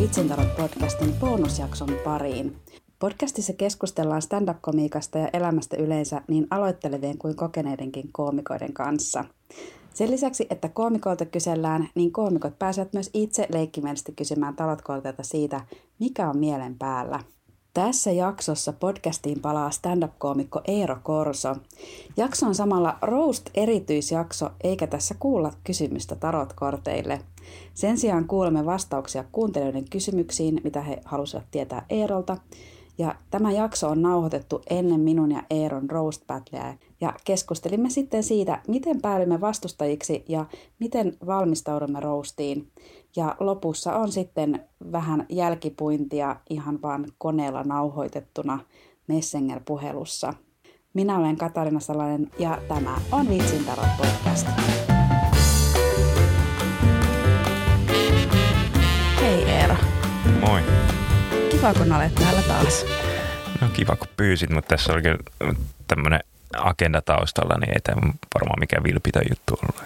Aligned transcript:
Vitsintarot 0.00 0.56
podcastin 0.56 1.14
bonusjakson 1.20 1.88
pariin. 2.04 2.56
Podcastissa 2.98 3.52
keskustellaan 3.52 4.22
stand-up-komiikasta 4.22 5.18
ja 5.18 5.28
elämästä 5.32 5.76
yleensä 5.76 6.20
niin 6.28 6.46
aloittelevien 6.50 7.18
kuin 7.18 7.36
kokeneidenkin 7.36 8.12
koomikoiden 8.12 8.72
kanssa. 8.72 9.24
Sen 9.94 10.10
lisäksi, 10.10 10.46
että 10.50 10.68
koomikoilta 10.68 11.24
kysellään, 11.24 11.88
niin 11.94 12.12
koomikot 12.12 12.58
pääsevät 12.58 12.92
myös 12.92 13.10
itse 13.14 13.46
leikkimielisesti 13.52 14.12
kysymään 14.12 14.56
talotkoilta 14.56 15.22
siitä, 15.22 15.60
mikä 15.98 16.28
on 16.28 16.38
mielen 16.38 16.78
päällä– 16.78 17.20
tässä 17.74 18.10
jaksossa 18.10 18.72
podcastiin 18.72 19.40
palaa 19.40 19.70
stand-up-koomikko 19.70 20.60
Eero 20.66 20.96
Korso. 21.02 21.56
Jakso 22.16 22.46
on 22.46 22.54
samalla 22.54 22.98
roast-erityisjakso, 23.02 24.50
eikä 24.64 24.86
tässä 24.86 25.14
kuulla 25.18 25.52
kysymystä 25.64 26.16
tarotkorteille. 26.16 27.20
Sen 27.74 27.98
sijaan 27.98 28.26
kuulemme 28.26 28.66
vastauksia 28.66 29.24
kuuntelijoiden 29.32 29.90
kysymyksiin, 29.90 30.60
mitä 30.64 30.80
he 30.80 31.00
halusivat 31.04 31.44
tietää 31.50 31.86
Eerolta, 31.90 32.36
ja 32.98 33.14
tämä 33.30 33.52
jakso 33.52 33.88
on 33.88 34.02
nauhoitettu 34.02 34.62
ennen 34.70 35.00
minun 35.00 35.30
ja 35.30 35.42
Eeron 35.50 35.90
roast 35.90 36.26
battleä 36.26 36.76
ja 37.00 37.14
keskustelimme 37.24 37.90
sitten 37.90 38.22
siitä, 38.22 38.62
miten 38.68 39.00
päädymme 39.00 39.40
vastustajiksi 39.40 40.24
ja 40.28 40.46
miten 40.78 41.16
valmistaudumme 41.26 42.00
roastiin. 42.00 42.68
Ja 43.16 43.36
lopussa 43.40 43.96
on 43.96 44.12
sitten 44.12 44.64
vähän 44.92 45.26
jälkipuintia 45.28 46.36
ihan 46.50 46.82
vaan 46.82 47.06
koneella 47.18 47.62
nauhoitettuna 47.62 48.58
Messenger-puhelussa. 49.06 50.34
Minä 50.94 51.18
olen 51.18 51.36
Katarina 51.36 51.80
Salainen 51.80 52.30
ja 52.38 52.58
tämä 52.68 52.96
on 53.12 53.28
Vitsin 53.28 53.64
podcast. 53.98 54.46
Hei 59.20 59.42
Eero. 59.42 59.76
Moi 60.40 60.60
kiva, 61.60 61.74
kun 61.74 61.92
olet 61.92 62.14
täällä 62.14 62.42
taas. 62.42 62.86
No 63.60 63.68
kiva, 63.72 63.96
kun 63.96 64.08
pyysit, 64.16 64.50
mutta 64.50 64.68
tässä 64.68 64.92
oli 64.92 65.02
tämmöinen 65.86 66.20
agenda 66.56 67.02
taustalla, 67.02 67.58
niin 67.58 67.70
ei 67.70 67.80
tämä 67.80 68.12
varmaan 68.34 68.60
mikään 68.60 68.82
vilpitön 68.82 69.24
juttu 69.30 69.54
ollut. 69.62 69.82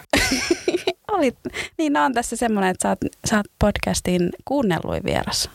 oli, 1.17 1.33
niin 1.79 1.97
on 1.97 2.15
tässä 2.15 2.37
semmoinen, 2.37 2.71
että 2.71 2.83
sä 2.83 2.89
oot, 2.89 2.99
sä 3.31 3.37
oot 3.37 3.47
podcastin 3.59 4.31
kuunnelluin 4.45 5.03
vieras. 5.05 5.51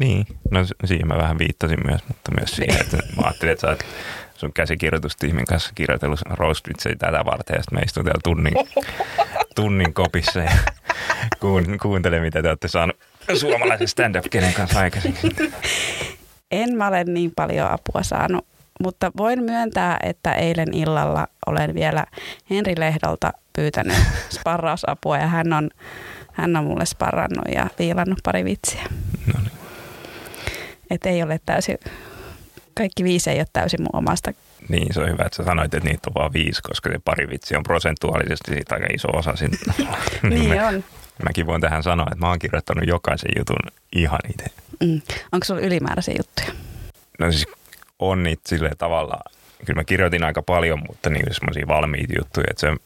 Niin, 0.00 0.26
no 0.50 0.60
siihen 0.84 1.08
mä 1.08 1.16
vähän 1.18 1.38
viittasin 1.38 1.78
myös, 1.86 2.00
mutta 2.08 2.30
myös 2.38 2.50
siihen, 2.50 2.80
että 2.80 2.96
mä 2.96 3.22
ajattelin, 3.24 3.52
että 3.52 3.60
sä 3.60 3.68
oot 3.68 3.84
sun 4.34 4.52
käsikirjoitustiimin 4.52 5.44
kanssa 5.44 5.72
kirjoitellut 5.74 6.20
roastvitsejä 6.30 6.96
tätä 6.96 7.24
varten, 7.24 7.54
ja 7.54 7.62
sitten 7.62 7.78
me 7.78 7.82
istun 7.82 8.04
täällä 8.04 8.20
tunnin, 8.24 8.54
tunnin 9.56 9.94
kopissa 9.94 10.38
ja 10.40 10.50
kuuntele, 11.82 12.20
mitä 12.20 12.42
te 12.42 12.48
olette 12.48 12.68
saaneet 12.68 12.98
suomalaisen 13.34 13.88
stand-up 13.88 14.24
kenen 14.30 14.54
kanssa 14.54 14.78
aikaisemmin? 14.78 15.52
En 16.50 16.76
mä 16.76 16.88
ole 16.88 17.04
niin 17.04 17.32
paljon 17.36 17.70
apua 17.70 18.02
saanut, 18.02 18.46
mutta 18.82 19.12
voin 19.16 19.42
myöntää, 19.42 19.98
että 20.02 20.34
eilen 20.34 20.74
illalla 20.74 21.26
olen 21.46 21.74
vielä 21.74 22.06
Henri 22.50 22.74
Lehdolta 22.78 23.32
pyytänyt 23.52 23.96
sparrausapua 24.38 25.18
ja 25.18 25.26
hän 25.26 25.52
on, 25.52 25.70
hän 26.32 26.56
on 26.56 26.64
mulle 26.64 26.86
sparrannut 26.86 27.44
ja 27.54 27.66
viilannut 27.78 28.18
pari 28.22 28.44
vitsiä. 28.44 28.82
No 29.34 29.40
niin. 29.40 29.52
Et 30.90 31.06
ei 31.06 31.22
ole 31.22 31.40
täysin, 31.46 31.78
kaikki 32.74 33.04
viisi 33.04 33.30
ei 33.30 33.38
ole 33.38 33.46
täysin 33.52 33.82
mun 33.82 33.90
omasta 33.92 34.32
niin, 34.68 34.94
se 34.94 35.00
on 35.00 35.08
hyvä, 35.08 35.24
että 35.24 35.36
sä 35.36 35.44
sanoit, 35.44 35.74
että 35.74 35.88
niitä 35.88 36.10
on 36.10 36.14
vaan 36.14 36.32
viisi, 36.32 36.62
koska 36.62 36.90
se 36.90 36.98
pari 37.04 37.28
vitsi 37.30 37.56
on 37.56 37.62
prosentuaalisesti 37.62 38.54
siitä 38.54 38.74
aika 38.74 38.86
iso 38.94 39.08
osa. 39.08 39.34
niin 40.30 40.62
on. 40.68 40.84
Mäkin 41.24 41.46
voin 41.46 41.60
tähän 41.60 41.82
sanoa, 41.82 42.06
että 42.12 42.18
mä 42.18 42.28
oon 42.28 42.38
kirjoittanut 42.38 42.88
jokaisen 42.88 43.30
jutun 43.38 43.56
ihan 43.96 44.18
itse. 44.30 44.44
Mm. 44.80 45.00
Onko 45.32 45.44
sulla 45.44 45.60
ylimääräisiä 45.60 46.14
juttuja? 46.18 46.58
No 47.18 47.32
siis 47.32 47.46
on 48.10 48.22
niitä 48.22 48.48
silleen 48.48 48.76
tavalla, 48.78 49.18
kyllä 49.66 49.80
mä 49.80 49.84
kirjoitin 49.84 50.24
aika 50.24 50.42
paljon, 50.42 50.82
mutta 50.88 51.10
niin 51.10 51.34
semmoisia 51.34 51.68
valmiita 51.68 52.12
juttuja, 52.18 52.46
että 52.50 52.60
se, 52.60 52.76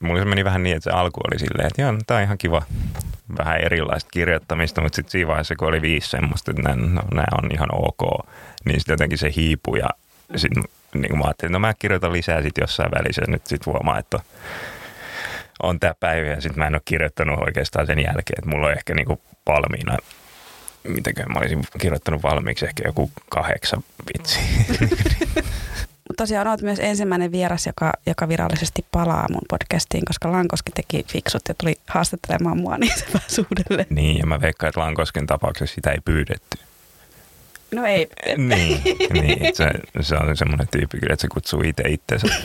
mulla 0.00 0.20
se 0.20 0.24
meni 0.24 0.44
vähän 0.44 0.62
niin, 0.62 0.76
että 0.76 0.90
se 0.90 0.96
alku 0.96 1.20
oli 1.30 1.38
silleen, 1.38 1.66
että 1.66 1.82
joo, 1.82 1.92
no, 1.92 1.98
tää 2.06 2.16
on 2.16 2.22
ihan 2.22 2.38
kiva, 2.38 2.62
vähän 3.38 3.60
erilaista 3.60 4.10
kirjoittamista, 4.12 4.80
mutta 4.80 4.96
sitten 4.96 5.10
siinä 5.10 5.28
vaiheessa, 5.28 5.56
kun 5.56 5.68
oli 5.68 5.82
viisi 5.82 6.10
semmoista, 6.10 6.50
että 6.50 6.74
no, 6.76 7.02
on 7.42 7.52
ihan 7.52 7.68
ok, 7.72 8.26
niin 8.64 8.80
sitten 8.80 8.92
jotenkin 8.92 9.18
se 9.18 9.32
hiipui 9.36 9.78
ja 9.78 9.88
sitten 10.36 10.62
niin 10.94 11.18
mä 11.18 11.24
ajattelin, 11.24 11.50
että 11.50 11.52
no 11.52 11.58
mä 11.58 11.74
kirjoitan 11.78 12.12
lisää 12.12 12.42
sitten 12.42 12.62
jossain 12.62 12.90
välissä, 12.90 13.22
nyt 13.28 13.46
sitten 13.46 13.72
huomaa, 13.72 13.98
että 13.98 14.20
on 15.62 15.80
tämä 15.80 15.94
päivä 16.00 16.28
ja 16.28 16.40
sitten 16.40 16.58
mä 16.58 16.66
en 16.66 16.74
ole 16.74 16.82
kirjoittanut 16.84 17.38
oikeastaan 17.38 17.86
sen 17.86 17.98
jälkeen, 17.98 18.38
että 18.38 18.50
mulla 18.50 18.66
on 18.66 18.72
ehkä 18.72 18.94
niinku 18.94 19.20
valmiina, 19.46 19.96
mitenkään 20.88 21.32
mä 21.32 21.38
olisin 21.38 21.64
kirjoittanut 21.80 22.22
valmiiksi 22.22 22.66
ehkä 22.66 22.82
joku 22.86 23.10
kahdeksan 23.28 23.84
vitsiä. 24.06 24.42
Tosiaan 26.16 26.46
olet 26.46 26.62
myös 26.62 26.78
ensimmäinen 26.78 27.32
vieras, 27.32 27.66
joka, 27.66 27.92
joka 28.06 28.28
virallisesti 28.28 28.84
palaa 28.92 29.26
mun 29.30 29.42
podcastiin, 29.48 30.04
koska 30.04 30.32
Lankoski 30.32 30.72
teki 30.72 31.04
fiksut 31.08 31.42
ja 31.48 31.54
tuli 31.54 31.76
haastattelemaan 31.86 32.60
mua 32.60 32.78
niin 32.78 32.98
se 32.98 33.06
suudelle. 33.28 33.86
Niin, 33.90 34.18
ja 34.18 34.26
mä 34.26 34.40
veikkaan, 34.40 34.68
että 34.68 34.80
Lankosken 34.80 35.26
tapauksessa 35.26 35.74
sitä 35.74 35.90
ei 35.90 35.98
pyydetty. 36.04 36.58
No 37.74 37.86
ei. 37.86 38.08
niin, 38.36 38.82
niin 39.12 39.56
se, 39.56 39.70
se 40.00 40.16
on 40.16 40.36
semmoinen 40.36 40.68
tyyppi 40.68 41.00
kyllä, 41.00 41.12
että 41.12 41.22
se 41.22 41.28
kutsuu 41.28 41.62
itse 41.62 41.82
itseensä. 41.88 42.26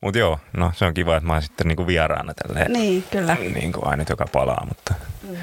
Mutta 0.00 0.18
joo, 0.18 0.40
no 0.52 0.72
se 0.74 0.84
on 0.84 0.94
kiva, 0.94 1.16
että 1.16 1.26
mä 1.26 1.32
oon 1.32 1.42
sitten 1.42 1.68
niinku 1.68 1.86
vieraana 1.86 2.34
tälleen. 2.34 2.72
Niin, 2.72 3.04
kyllä. 3.10 3.36
Niinku 3.54 3.80
ainut, 3.84 4.08
joka 4.08 4.26
palaa, 4.32 4.66
mutta, 4.68 4.94
mm. 5.22 5.36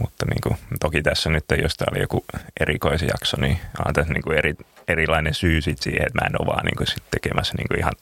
Mutta 0.00 0.26
niinku, 0.26 0.56
toki 0.80 1.02
tässä 1.02 1.30
nyt, 1.30 1.44
jos 1.62 1.76
tämä 1.76 1.86
oli 1.92 2.00
joku 2.00 2.24
erikoisjakso, 2.60 3.36
niin 3.40 3.58
on 3.86 3.94
tässä 3.94 4.12
niinku 4.12 4.30
eri, 4.30 4.54
erilainen 4.88 5.34
syy 5.34 5.60
sit 5.60 5.82
siihen, 5.82 6.06
että 6.06 6.18
mä 6.22 6.26
en 6.26 6.40
ole 6.40 6.46
vaan 6.46 6.64
niinku 6.64 6.86
sit 6.86 7.02
tekemässä 7.10 7.54
niinku 7.58 7.74
ihan 7.74 7.92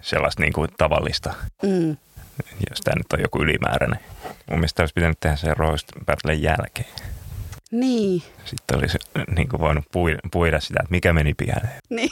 sellaista 0.00 0.42
niinku 0.42 0.66
tavallista, 0.78 1.34
mm. 1.62 1.96
jos 2.70 2.80
tämä 2.84 2.96
nyt 2.96 3.12
on 3.12 3.20
joku 3.20 3.42
ylimääräinen. 3.42 4.00
Mun 4.50 4.58
mielestä 4.58 4.82
olisi 4.82 4.94
pitänyt 4.94 5.20
tehdä 5.20 5.36
se 5.36 5.54
Roast 5.54 5.88
Battlen 6.06 6.42
jälkeen. 6.42 6.88
Niin. 7.70 8.22
Sitten 8.44 8.78
olisi 8.78 8.98
niin 9.36 9.48
kuin 9.48 9.60
voinut 9.60 9.84
puida, 9.92 10.18
puida 10.32 10.60
sitä, 10.60 10.80
että 10.82 10.90
mikä 10.90 11.12
meni 11.12 11.34
pieleen. 11.34 11.80
Niin, 11.90 12.10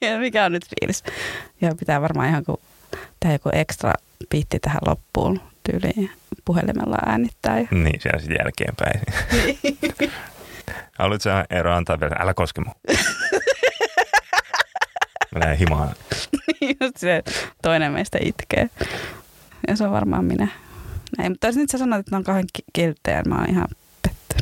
ja 0.00 0.18
mikä 0.18 0.44
on 0.44 0.52
nyt 0.52 0.64
fiilis. 0.68 1.04
Ja 1.60 1.74
pitää 1.78 2.00
varmaan 2.00 2.28
ihan 2.28 2.44
kuin 2.44 2.60
tehdä 3.20 3.34
joku 3.34 3.50
ekstra 3.52 3.92
piitti 4.30 4.58
tähän 4.58 4.80
loppuun 4.86 5.40
tyyliin 5.70 6.10
puhelimella 6.44 6.96
äänittää. 7.06 7.60
Ja... 7.60 7.68
Niin, 7.70 8.00
siellä 8.00 8.20
sitten 8.20 8.38
jälkeenpäin. 8.44 9.00
Niin. 9.32 10.12
Haluatko 10.98 11.22
sä 11.22 11.44
Eero 11.50 11.74
antaa 11.74 12.00
vielä, 12.00 12.16
älä 12.18 12.34
koske 12.34 12.60
mua. 12.60 12.74
Mä 15.34 15.40
lähden 15.40 15.58
himaan. 15.58 15.94
Niin, 16.60 16.76
just 16.80 16.96
se 16.96 17.22
toinen 17.62 17.92
meistä 17.92 18.18
itkee. 18.20 18.70
Ja 19.68 19.76
se 19.76 19.84
on 19.84 19.90
varmaan 19.90 20.24
minä. 20.24 20.48
Näin, 21.18 21.32
mutta 21.32 21.50
nyt 21.54 21.70
sä 21.70 21.78
sanoit, 21.78 22.00
että 22.00 22.10
ne 22.10 22.16
on 22.16 22.24
kahden 22.24 22.44
kilttejä, 22.72 23.22
mä 23.22 23.34
oon 23.34 23.50
ihan 23.50 23.68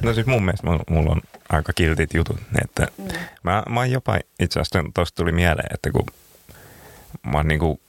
No 0.02 0.14
siis 0.14 0.26
mun 0.26 0.44
mielestä 0.44 0.66
mulla 0.90 1.10
on 1.10 1.20
aika 1.48 1.72
kiltit 1.72 2.14
jutut. 2.14 2.40
Että 2.64 2.86
mm. 2.98 3.04
mä, 3.42 3.62
mä 3.68 3.86
jopa 3.86 4.18
itse 4.40 4.60
asiassa 4.60 4.84
tuosta 4.94 5.16
tuli 5.16 5.32
mieleen, 5.32 5.74
että 5.74 5.90
kun 5.90 6.06
mä 7.26 7.36
oon 7.36 7.48
niinku, 7.48 7.80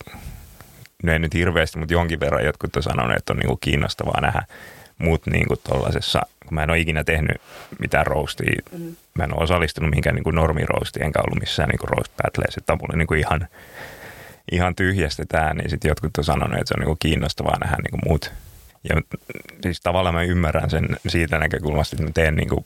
no 1.04 1.14
ei 1.14 1.20
nyt 1.20 1.34
hirveästi, 1.34 1.80
mutta 1.80 1.94
jonkin 1.94 2.20
verran 2.20 2.46
jotkut 2.46 2.76
on 2.76 2.84
sanonut, 2.84 3.18
että 3.18 3.34
on 3.34 3.40
niinku 3.40 3.58
kiinnostavaa 3.58 4.22
nähdä 4.22 4.44
mut 4.98 5.28
niinku 5.28 5.56
tollasessa, 5.56 6.22
kun 6.46 6.54
mä 6.54 6.64
en 6.64 6.70
ole 6.70 6.80
ikinä 6.80 7.04
tehnyt 7.04 7.42
mitään 7.80 8.08
roastia, 8.08 8.62
mm. 8.72 8.96
mä 9.14 9.24
en 9.24 9.34
ole 9.34 9.44
osallistunut 9.44 9.90
mihinkään 9.90 10.16
niinku 10.16 10.32
normiroastiin, 10.32 11.06
enkä 11.06 11.20
ollut 11.20 11.40
missään 11.40 11.70
niinku 11.70 11.86
roast 11.86 12.14
battleissa, 12.24 12.60
että 12.60 12.76
mulle 12.76 12.98
niinku 12.98 13.14
ihan, 13.14 13.48
ihan 14.52 14.76
tyhjästä 14.76 15.24
tää, 15.30 15.54
niin 15.54 15.70
sitten 15.70 15.90
jotkut 15.90 16.18
on 16.18 16.24
sanonut, 16.24 16.60
että 16.60 16.68
se 16.68 16.74
on 16.74 16.80
niinku 16.80 16.98
kiinnostavaa 17.00 17.60
nähdä 17.60 17.78
niinku 17.84 18.10
mut 18.10 18.34
ja 18.90 19.02
siis 19.64 19.82
tavallaan 19.82 20.16
mä 20.16 20.24
ymmärrän 20.24 20.70
sen 20.70 20.88
siitä 21.08 21.40
näkökulmasta, 21.40 21.96
että 21.96 22.04
mä 22.04 22.12
teen 22.14 22.36
niin 22.36 22.50
kuin 22.50 22.66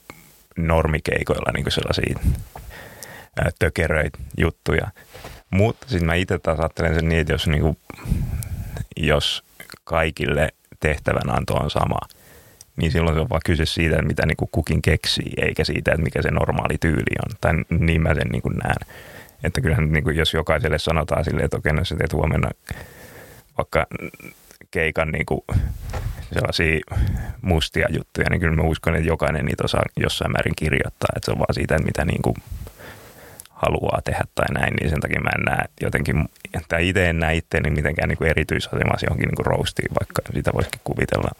normikeikoilla 0.58 1.52
niin 1.52 1.64
kuin 1.64 1.74
sellaisia 1.74 2.20
tökeröitä 3.60 4.18
juttuja. 4.38 4.88
Mutta 5.50 5.88
sitten 5.90 6.06
mä 6.06 6.14
itse 6.14 6.40
taas 6.40 6.60
ajattelen 6.60 6.96
sen 6.96 7.10
niin, 7.10 7.22
että 7.22 7.34
jos, 7.34 7.48
niin 7.48 7.62
kuin, 7.62 7.78
jos 8.98 9.44
kaikille 9.84 10.50
tehtävänanto 10.80 11.54
on 11.54 11.72
sama, 11.72 12.00
niin 12.78 12.92
silloin 12.92 13.16
se 13.16 13.22
on 13.22 13.30
vaan 13.30 13.42
kyse 13.46 13.66
siitä, 13.66 13.96
että 13.96 14.08
mitä 14.08 14.26
niin 14.26 14.38
kuin 14.38 14.50
kukin 14.52 14.82
keksii, 14.82 15.34
eikä 15.38 15.64
siitä, 15.64 15.92
että 15.92 16.04
mikä 16.04 16.22
se 16.22 16.32
normaali 16.32 16.78
tyyli 16.80 17.16
on. 17.26 17.36
Tai 17.42 17.54
niin 17.80 18.02
mä 18.02 18.14
sen 18.14 18.28
niin 18.32 18.42
kuin 18.42 18.58
näen. 18.58 18.96
Että 19.44 19.62
kyllähän 19.62 19.94
niin 19.94 20.04
kuin, 20.04 20.16
jos 20.16 20.34
jokaiselle 20.34 20.80
sanotaan 20.80 21.24
silleen, 21.24 21.46
että 21.46 21.58
okei, 21.58 21.74
no 21.74 21.82
teet 21.98 22.14
huomenna 22.14 22.50
vaikka 23.58 23.88
keikan 24.72 25.12
niin 25.12 25.26
kuin 25.26 25.42
sellaisia 26.34 26.80
mustia 27.42 27.88
juttuja, 27.90 28.30
niin 28.30 28.40
kyllä 28.40 28.56
mä 28.56 28.64
uskon, 28.64 28.96
että 28.96 29.08
jokainen 29.08 29.46
niitä 29.46 29.64
osaa 29.64 29.84
jossain 29.98 30.32
määrin 30.32 30.56
kirjoittaa. 30.56 31.10
Että 31.16 31.26
se 31.26 31.32
on 31.32 31.40
vaan 31.40 31.54
siitä, 31.54 31.76
että 31.76 31.86
mitä 31.86 32.06
niin 32.06 32.22
kuin 32.22 32.36
haluaa 33.58 34.02
tehdä 34.04 34.24
tai 34.36 34.46
näin, 34.54 34.74
niin 34.74 34.90
sen 34.90 35.02
takia 35.02 35.22
mä 35.22 35.30
en 35.38 35.46
näe 35.46 35.66
jotenkin, 35.82 36.30
tai 36.68 36.90
itse 36.90 37.10
en 37.10 37.20
näe 37.20 37.36
itseäni 37.36 37.70
mitenkään 37.70 38.10
niin 38.10 38.18
kuin 38.18 38.30
erityisasemassa 38.30 39.06
johonkin 39.06 39.28
niin 39.28 39.36
kuin 39.36 39.46
roastiin, 39.46 39.92
vaikka 40.00 40.22
sitä 40.34 40.52
voisikin 40.54 40.82
kuvitella. 40.84 41.32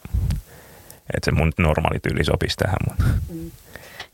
että 1.16 1.26
se 1.26 1.32
mun 1.32 1.52
normaali 1.58 2.00
tyyli 2.00 2.24
sopisi 2.24 2.58
tähän. 2.58 2.78
Mutta. 2.90 3.04
Mm. 3.34 3.52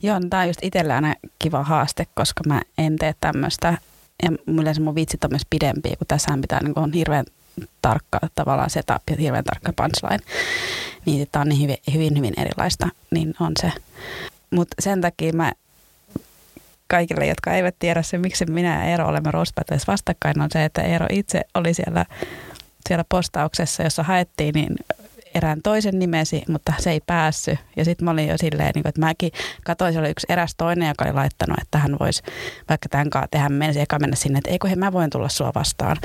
Joo, 0.02 0.18
no, 0.18 0.26
tämä 0.30 0.42
on 0.42 0.48
just 0.48 0.60
itsellä 0.62 0.94
aina 0.94 1.14
kiva 1.38 1.62
haaste, 1.62 2.06
koska 2.14 2.42
mä 2.46 2.62
en 2.78 2.96
tee 2.96 3.14
tämmöistä. 3.20 3.78
Ja 4.22 4.30
yleensä 4.46 4.82
mun 4.82 4.94
vitsit 4.94 5.24
on 5.24 5.30
myös 5.30 5.46
pidempiä, 5.50 5.96
kun 5.98 6.06
tässä 6.06 6.38
pitää 6.40 6.60
niin 6.62 6.78
on 6.78 6.92
hirveän 6.92 7.24
tarkka 7.82 8.20
tavallaan 8.34 8.70
setup 8.70 9.02
ja 9.10 9.16
hirveän 9.18 9.44
tarkka 9.44 9.72
punchline. 9.76 10.24
Niin 11.06 11.28
tämä 11.32 11.40
on 11.40 11.48
niin 11.48 11.62
hyvin, 11.62 11.76
hyvin, 11.94 12.16
hyvin 12.16 12.34
erilaista, 12.36 12.88
niin 13.10 13.34
on 13.40 13.52
se. 13.60 13.72
Mutta 14.50 14.76
sen 14.80 15.00
takia 15.00 15.32
mä 15.32 15.52
kaikille, 16.88 17.26
jotka 17.26 17.52
eivät 17.52 17.76
tiedä 17.78 18.02
se, 18.02 18.18
miksi 18.18 18.46
minä 18.46 18.84
ja 18.84 18.90
Eero 18.90 19.08
olemme 19.08 19.30
Roast 19.30 19.56
vastakkain, 19.86 20.40
on 20.40 20.50
se, 20.52 20.64
että 20.64 20.82
Eero 20.82 21.06
itse 21.10 21.40
oli 21.54 21.74
siellä, 21.74 22.06
siellä 22.88 23.04
postauksessa, 23.08 23.82
jossa 23.82 24.02
haettiin, 24.02 24.52
niin 24.54 24.76
erään 25.34 25.62
toisen 25.62 25.98
nimesi, 25.98 26.42
mutta 26.48 26.72
se 26.78 26.90
ei 26.90 27.00
päässyt. 27.06 27.58
Ja 27.76 27.84
sitten 27.84 28.04
mä 28.04 28.10
olin 28.10 28.28
jo 28.28 28.38
silleen, 28.38 28.70
niin 28.74 28.88
että 28.88 29.00
mäkin 29.00 29.32
katsoin, 29.64 29.92
se 29.92 29.98
oli 29.98 30.10
yksi 30.10 30.26
eräs 30.28 30.54
toinen, 30.56 30.88
joka 30.88 31.04
oli 31.04 31.12
laittanut, 31.12 31.58
että 31.62 31.78
hän 31.78 31.96
voisi 32.00 32.22
vaikka 32.68 32.88
tämän 32.88 33.10
kanssa 33.10 33.28
tehdä, 33.30 33.48
menisi 33.48 33.80
eka 33.80 33.98
mennä 33.98 34.16
sinne, 34.16 34.38
että 34.38 34.50
eikö 34.50 34.68
he, 34.68 34.76
mä 34.76 34.92
voin 34.92 35.10
tulla 35.10 35.28
sua 35.28 35.52
vastaan. 35.54 35.96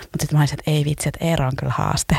Mutta 0.00 0.20
sitten 0.20 0.36
mä 0.36 0.42
olisin, 0.42 0.58
että 0.58 0.70
ei 0.70 0.84
vitsi, 0.84 1.08
että 1.08 1.24
Eero 1.24 1.46
on 1.46 1.56
kyllä 1.56 1.72
haaste. 1.72 2.16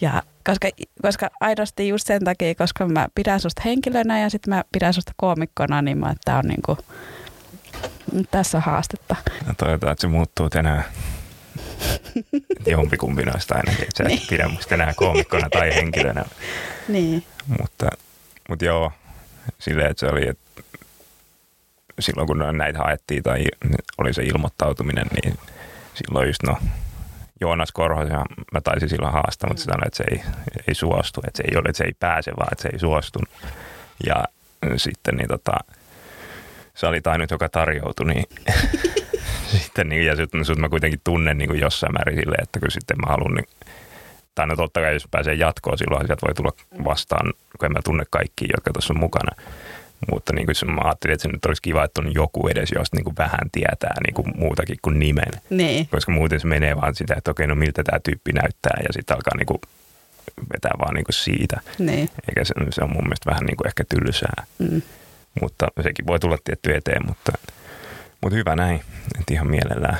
Ja 0.00 0.22
koska, 0.46 0.68
koska 1.02 1.30
aidosti 1.40 1.88
just 1.88 2.06
sen 2.06 2.24
takia, 2.24 2.54
koska 2.54 2.88
mä 2.88 3.08
pidän 3.14 3.40
susta 3.40 3.62
henkilönä 3.64 4.20
ja 4.20 4.30
sitten 4.30 4.54
mä 4.54 4.64
pidän 4.72 4.94
susta 4.94 5.12
koomikkona, 5.16 5.82
niin 5.82 5.98
mä, 5.98 6.10
että 6.10 6.22
tää 6.24 6.38
on 6.38 6.44
niinku, 6.44 6.78
tässä 8.30 8.58
on 8.58 8.62
haastetta. 8.62 9.16
No 9.46 9.54
toivotaan, 9.58 9.92
että 9.92 10.00
se 10.00 10.08
muuttuu 10.08 10.50
tänään. 10.50 10.84
Jompikumpi 12.66 13.22
noista 13.22 13.54
ainakin, 13.54 13.82
että 13.82 13.96
sä 13.98 14.04
niin. 14.04 14.22
pidä 14.28 14.48
musta 14.48 14.74
enää 14.74 14.94
koomikkona 14.96 15.48
tai 15.50 15.74
henkilönä. 15.74 16.24
Niin. 16.88 17.24
Mutta, 17.46 17.90
mutta 18.48 18.64
joo, 18.64 18.92
silleen, 19.58 19.90
että 19.90 20.00
se 20.00 20.06
oli, 20.06 20.28
että 20.28 20.62
silloin 22.00 22.26
kun 22.26 22.44
näitä 22.52 22.78
haettiin 22.78 23.22
tai 23.22 23.44
oli 23.98 24.14
se 24.14 24.22
ilmoittautuminen, 24.22 25.06
niin 25.22 25.38
silloin 25.94 26.26
just 26.26 26.42
no 26.42 26.58
Joonas 27.42 27.72
Korho, 27.72 28.04
mä 28.52 28.60
taisin 28.64 28.88
silloin 28.88 29.12
haastaa, 29.12 29.50
mutta 29.50 29.62
se 29.62 29.64
sanoi, 29.64 29.86
että 29.86 29.96
se 29.96 30.04
ei, 30.10 30.22
ei 30.68 30.74
suostu, 30.74 31.20
että 31.26 31.36
se 31.36 31.44
ei 31.50 31.56
ole, 31.56 31.68
että 31.68 31.78
se 31.78 31.84
ei 31.84 31.92
pääse, 32.00 32.32
vaan 32.36 32.48
että 32.52 32.62
se 32.62 32.68
ei 32.72 32.78
suostu. 32.78 33.18
Ja 34.06 34.24
sitten 34.76 35.16
niin 35.16 35.28
tota, 35.28 35.52
se 36.74 36.86
oli 36.86 37.00
ainut, 37.04 37.30
joka 37.30 37.48
tarjoutui, 37.48 38.06
niin 38.06 38.24
sitten 39.62 39.88
niin, 39.88 40.06
ja 40.06 40.16
sitten 40.16 40.44
sut 40.44 40.58
mä 40.58 40.68
kuitenkin 40.68 41.00
tunnen 41.04 41.38
niin 41.38 41.48
kuin 41.48 41.60
jossain 41.60 41.92
määrin 41.92 42.16
silleen, 42.16 42.42
että 42.42 42.60
kun 42.60 42.70
sitten 42.70 42.96
mä 42.96 43.10
haluan, 43.10 43.34
niin, 43.34 43.46
tai 44.34 44.46
no 44.46 44.56
totta 44.56 44.80
kai 44.80 44.92
jos 44.92 45.08
pääsee 45.10 45.34
jatkoon, 45.34 45.78
silloin 45.78 46.06
sieltä 46.06 46.26
voi 46.26 46.34
tulla 46.34 46.84
vastaan, 46.84 47.32
kun 47.58 47.66
en 47.66 47.72
mä 47.72 47.80
tunne 47.84 48.04
kaikki, 48.10 48.46
jotka 48.54 48.72
tuossa 48.72 48.94
on 48.94 49.00
mukana. 49.00 49.42
Mutta 50.10 50.32
niin 50.32 50.46
kuin 50.46 50.74
mä 50.74 50.80
ajattelin, 50.84 51.14
että 51.14 51.22
se 51.22 51.28
nyt 51.28 51.44
olisi 51.44 51.62
kiva, 51.62 51.84
että 51.84 52.00
on 52.00 52.14
joku 52.14 52.48
edes, 52.48 52.72
josta 52.74 52.96
niin 52.96 53.04
kuin 53.04 53.16
vähän 53.18 53.50
tietää 53.52 53.94
niin 54.06 54.14
kuin 54.14 54.26
muutakin 54.36 54.76
kuin 54.82 54.98
nimen. 54.98 55.32
Niin. 55.50 55.88
Koska 55.88 56.12
muuten 56.12 56.40
se 56.40 56.46
menee 56.46 56.76
vaan 56.76 56.94
sitä, 56.94 57.14
että 57.16 57.30
okei, 57.30 57.46
no 57.46 57.54
miltä 57.54 57.84
tämä 57.84 58.00
tyyppi 58.00 58.32
näyttää 58.32 58.76
ja 58.82 58.92
sitten 58.92 59.16
alkaa 59.16 59.36
niin 59.36 59.46
kuin 59.46 59.60
vetää 60.52 60.72
vaan 60.78 60.94
niin 60.94 61.04
kuin 61.04 61.14
siitä. 61.14 61.60
Niin. 61.78 62.10
Eikä 62.28 62.44
se, 62.44 62.54
se 62.70 62.84
on 62.84 62.92
mun 62.92 63.04
mielestä 63.04 63.30
vähän 63.30 63.44
niin 63.44 63.56
kuin 63.56 63.66
ehkä 63.66 63.84
tylsää. 63.88 64.44
Mm. 64.58 64.82
Mutta 65.40 65.66
sekin 65.82 66.06
voi 66.06 66.20
tulla 66.20 66.38
tietty 66.44 66.74
eteen, 66.74 67.06
mutta, 67.06 67.32
mutta 68.22 68.36
hyvä 68.36 68.56
näin. 68.56 68.80
että 69.20 69.34
ihan 69.34 69.50
mielellään 69.50 69.98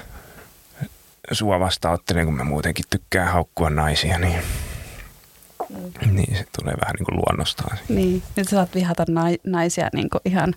sua 1.33 1.61
vastaanottelen, 1.61 2.25
kun 2.25 2.35
mä 2.35 2.45
muutenkin 2.45 2.85
tykkään 2.91 3.33
haukkua 3.33 3.71
naisia, 3.71 4.19
niin 4.19 4.39
Mm. 5.73 6.17
Niin, 6.17 6.37
se 6.37 6.45
tulee 6.61 6.75
vähän 6.81 6.95
niin 6.99 7.05
kuin 7.05 7.17
luonnostaan. 7.17 7.79
Niin, 7.89 8.23
nyt 8.37 8.49
sä 8.49 8.57
saat 8.57 8.75
vihata 8.75 9.05
naisia 9.45 9.89
niin 9.93 10.11
kuin 10.11 10.21
ihan 10.25 10.55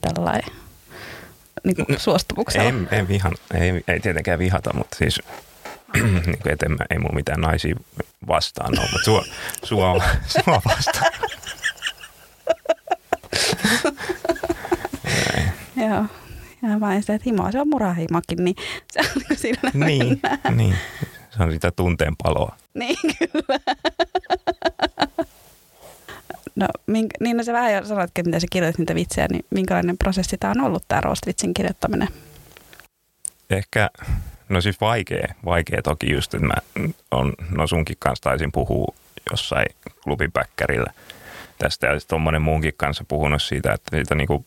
tällainen 0.00 0.50
niin 1.64 1.76
kuin 1.76 2.00
suostumuksella. 2.00 2.68
En, 2.68 2.88
en 2.90 3.08
vihan, 3.08 3.32
ei, 3.54 3.84
ei 3.88 4.00
tietenkään 4.00 4.38
vihata, 4.38 4.74
mutta 4.74 4.96
siis 4.96 5.20
niin 6.26 6.38
kuin, 6.42 6.56
en, 6.66 6.76
ei 6.90 6.98
mulla 6.98 7.14
mitään 7.14 7.40
naisia 7.40 7.76
vastaan 8.28 8.78
ole, 8.78 8.88
mutta 8.92 9.04
sua, 9.04 9.24
sua, 9.64 10.02
sua 10.26 10.62
vastaan. 10.64 11.12
Joo. 15.76 16.04
Ja 16.62 16.80
vain 16.80 17.00
sitä, 17.00 17.14
että 17.14 17.24
himoa, 17.26 17.52
se 17.52 17.60
on 17.60 17.68
murahimakin, 17.68 18.44
niin 18.44 18.56
se 18.92 19.00
on 19.00 19.06
niin 19.28 19.38
siinä 19.38 19.70
niin, 19.74 20.20
niin, 20.54 20.74
se 21.38 21.44
on 21.44 21.52
sitä 21.52 21.70
tunteen 21.70 22.16
paloa. 22.22 22.56
Niin, 22.74 22.96
kyllä. 23.18 23.58
No, 26.56 26.68
mink, 26.86 27.10
niin 27.20 27.36
no 27.36 27.42
sä 27.42 27.52
vähän 27.52 27.74
jo 27.74 27.84
sanoitkin, 27.84 28.24
mitä 28.24 28.40
sä 28.40 28.46
kirjoitit 28.50 28.78
niitä 28.78 28.94
vitsejä, 28.94 29.26
niin 29.30 29.44
minkälainen 29.50 29.98
prosessi 29.98 30.38
tämä 30.38 30.52
on 30.56 30.64
ollut 30.64 30.84
tämä 30.88 31.00
roast-vitsin 31.00 31.54
kirjoittaminen? 31.54 32.08
Ehkä, 33.50 33.90
no 34.48 34.60
siis 34.60 34.80
vaikea, 34.80 35.34
vaikea 35.44 35.82
toki 35.82 36.12
just, 36.12 36.34
että 36.34 36.46
mä 36.46 36.54
on, 37.10 37.32
no 37.50 37.66
sunkin 37.66 37.96
kanssa 37.98 38.22
taisin 38.22 38.52
puhua 38.52 38.94
jossain 39.30 39.66
klubipäkkärillä 40.04 40.92
tästä 41.58 41.86
ja 41.86 42.00
sitten 42.00 42.16
on 42.16 42.22
monen 42.22 42.42
muunkin 42.42 42.74
kanssa 42.76 43.04
puhunut 43.08 43.42
siitä, 43.42 43.72
että 43.72 43.96
siitä 43.96 44.14
niinku, 44.14 44.44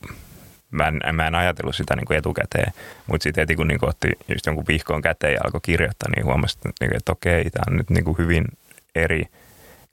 mä, 0.71 0.87
en, 0.87 1.15
mä 1.15 1.27
en 1.27 1.35
ajatellut 1.35 1.75
sitä 1.75 1.95
niinku 1.95 2.13
etukäteen, 2.13 2.73
mutta 3.07 3.23
sitten 3.23 3.41
heti 3.41 3.55
kun 3.55 3.67
niinku 3.67 3.85
otti 3.85 4.07
just 4.27 4.45
jonkun 4.45 4.67
vihkoon 4.67 5.01
käteen 5.01 5.33
ja 5.33 5.39
alkoi 5.43 5.61
kirjoittaa, 5.63 6.09
niin 6.15 6.25
huomasi, 6.25 6.57
että, 6.57 6.69
niinku, 6.81 6.97
että 6.97 7.11
okei, 7.11 7.49
tämä 7.49 7.63
on 7.71 7.77
nyt 7.77 7.89
niinku 7.89 8.13
hyvin 8.17 8.45
eri. 8.95 9.23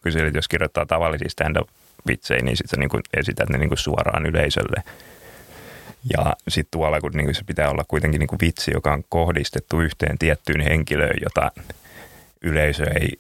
Kyselit, 0.02 0.34
jos 0.34 0.48
kirjoittaa 0.48 0.86
tavallisia 0.86 1.28
stand-up 1.28 1.68
vitsejä, 2.06 2.42
niin 2.42 2.56
sitten 2.56 2.70
sä 2.70 2.80
niin 2.80 3.02
esität 3.16 3.48
ne 3.48 3.58
niin 3.58 3.68
kuin 3.68 3.78
suoraan 3.78 4.26
yleisölle. 4.26 4.82
Ja 6.16 6.36
sitten 6.48 6.70
tuolla, 6.70 7.00
kun 7.00 7.12
niin 7.14 7.34
se 7.34 7.44
pitää 7.44 7.70
olla 7.70 7.84
kuitenkin 7.88 8.18
niin 8.18 8.28
kuin 8.28 8.38
vitsi, 8.42 8.70
joka 8.74 8.92
on 8.92 9.04
kohdistettu 9.08 9.80
yhteen 9.80 10.18
tiettyyn 10.18 10.60
henkilöön, 10.60 11.16
jota 11.22 11.50
yleisö 12.40 12.84
ei, 13.00 13.18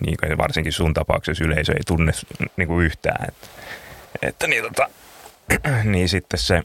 niin 0.00 0.16
kuin 0.20 0.38
varsinkin 0.38 0.72
sun 0.72 0.94
tapauksessa 0.94 1.44
yleisö 1.44 1.72
ei 1.72 1.84
tunne 1.86 2.12
niin 2.56 2.68
kuin 2.68 2.86
yhtään. 2.86 3.28
Että, 3.28 3.48
että 4.22 4.46
niin, 4.46 4.62
tota, 4.62 4.88
niin 5.92 6.08
sitten 6.08 6.40
se, 6.40 6.62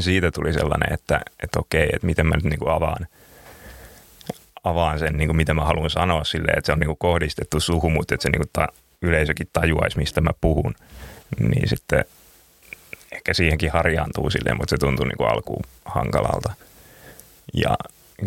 siitä 0.00 0.30
tuli 0.30 0.52
sellainen, 0.52 0.92
että, 0.92 1.20
että 1.42 1.58
okei, 1.58 1.88
että 1.92 2.06
miten 2.06 2.26
mä 2.26 2.34
nyt 2.34 2.44
niin 2.44 2.58
kuin 2.58 2.72
avaan, 2.72 3.06
avaan 4.64 4.98
sen, 4.98 5.16
niin 5.16 5.28
kuin 5.28 5.36
mitä 5.36 5.54
mä 5.54 5.64
haluan 5.64 5.90
sanoa 5.90 6.24
silleen, 6.24 6.58
että 6.58 6.66
se 6.66 6.72
on 6.72 6.78
niin 6.78 6.86
kuin 6.86 6.98
kohdistettu 6.98 7.60
suhun, 7.60 7.92
mutta 7.92 8.14
että 8.14 8.22
se 8.22 8.30
niin 8.30 8.40
kuin 8.40 8.50
ta, 8.52 8.68
yleisökin 9.02 9.48
tajuaisi, 9.52 9.98
mistä 9.98 10.20
mä 10.20 10.30
puhun, 10.40 10.74
niin 11.38 11.68
sitten 11.68 12.04
ehkä 13.12 13.34
siihenkin 13.34 13.72
harjaantuu 13.72 14.30
silleen, 14.30 14.56
mutta 14.56 14.70
se 14.70 14.78
tuntuu 14.78 15.06
niin 15.06 15.30
alkuun 15.30 15.64
hankalalta. 15.84 16.52
Ja 17.54 17.76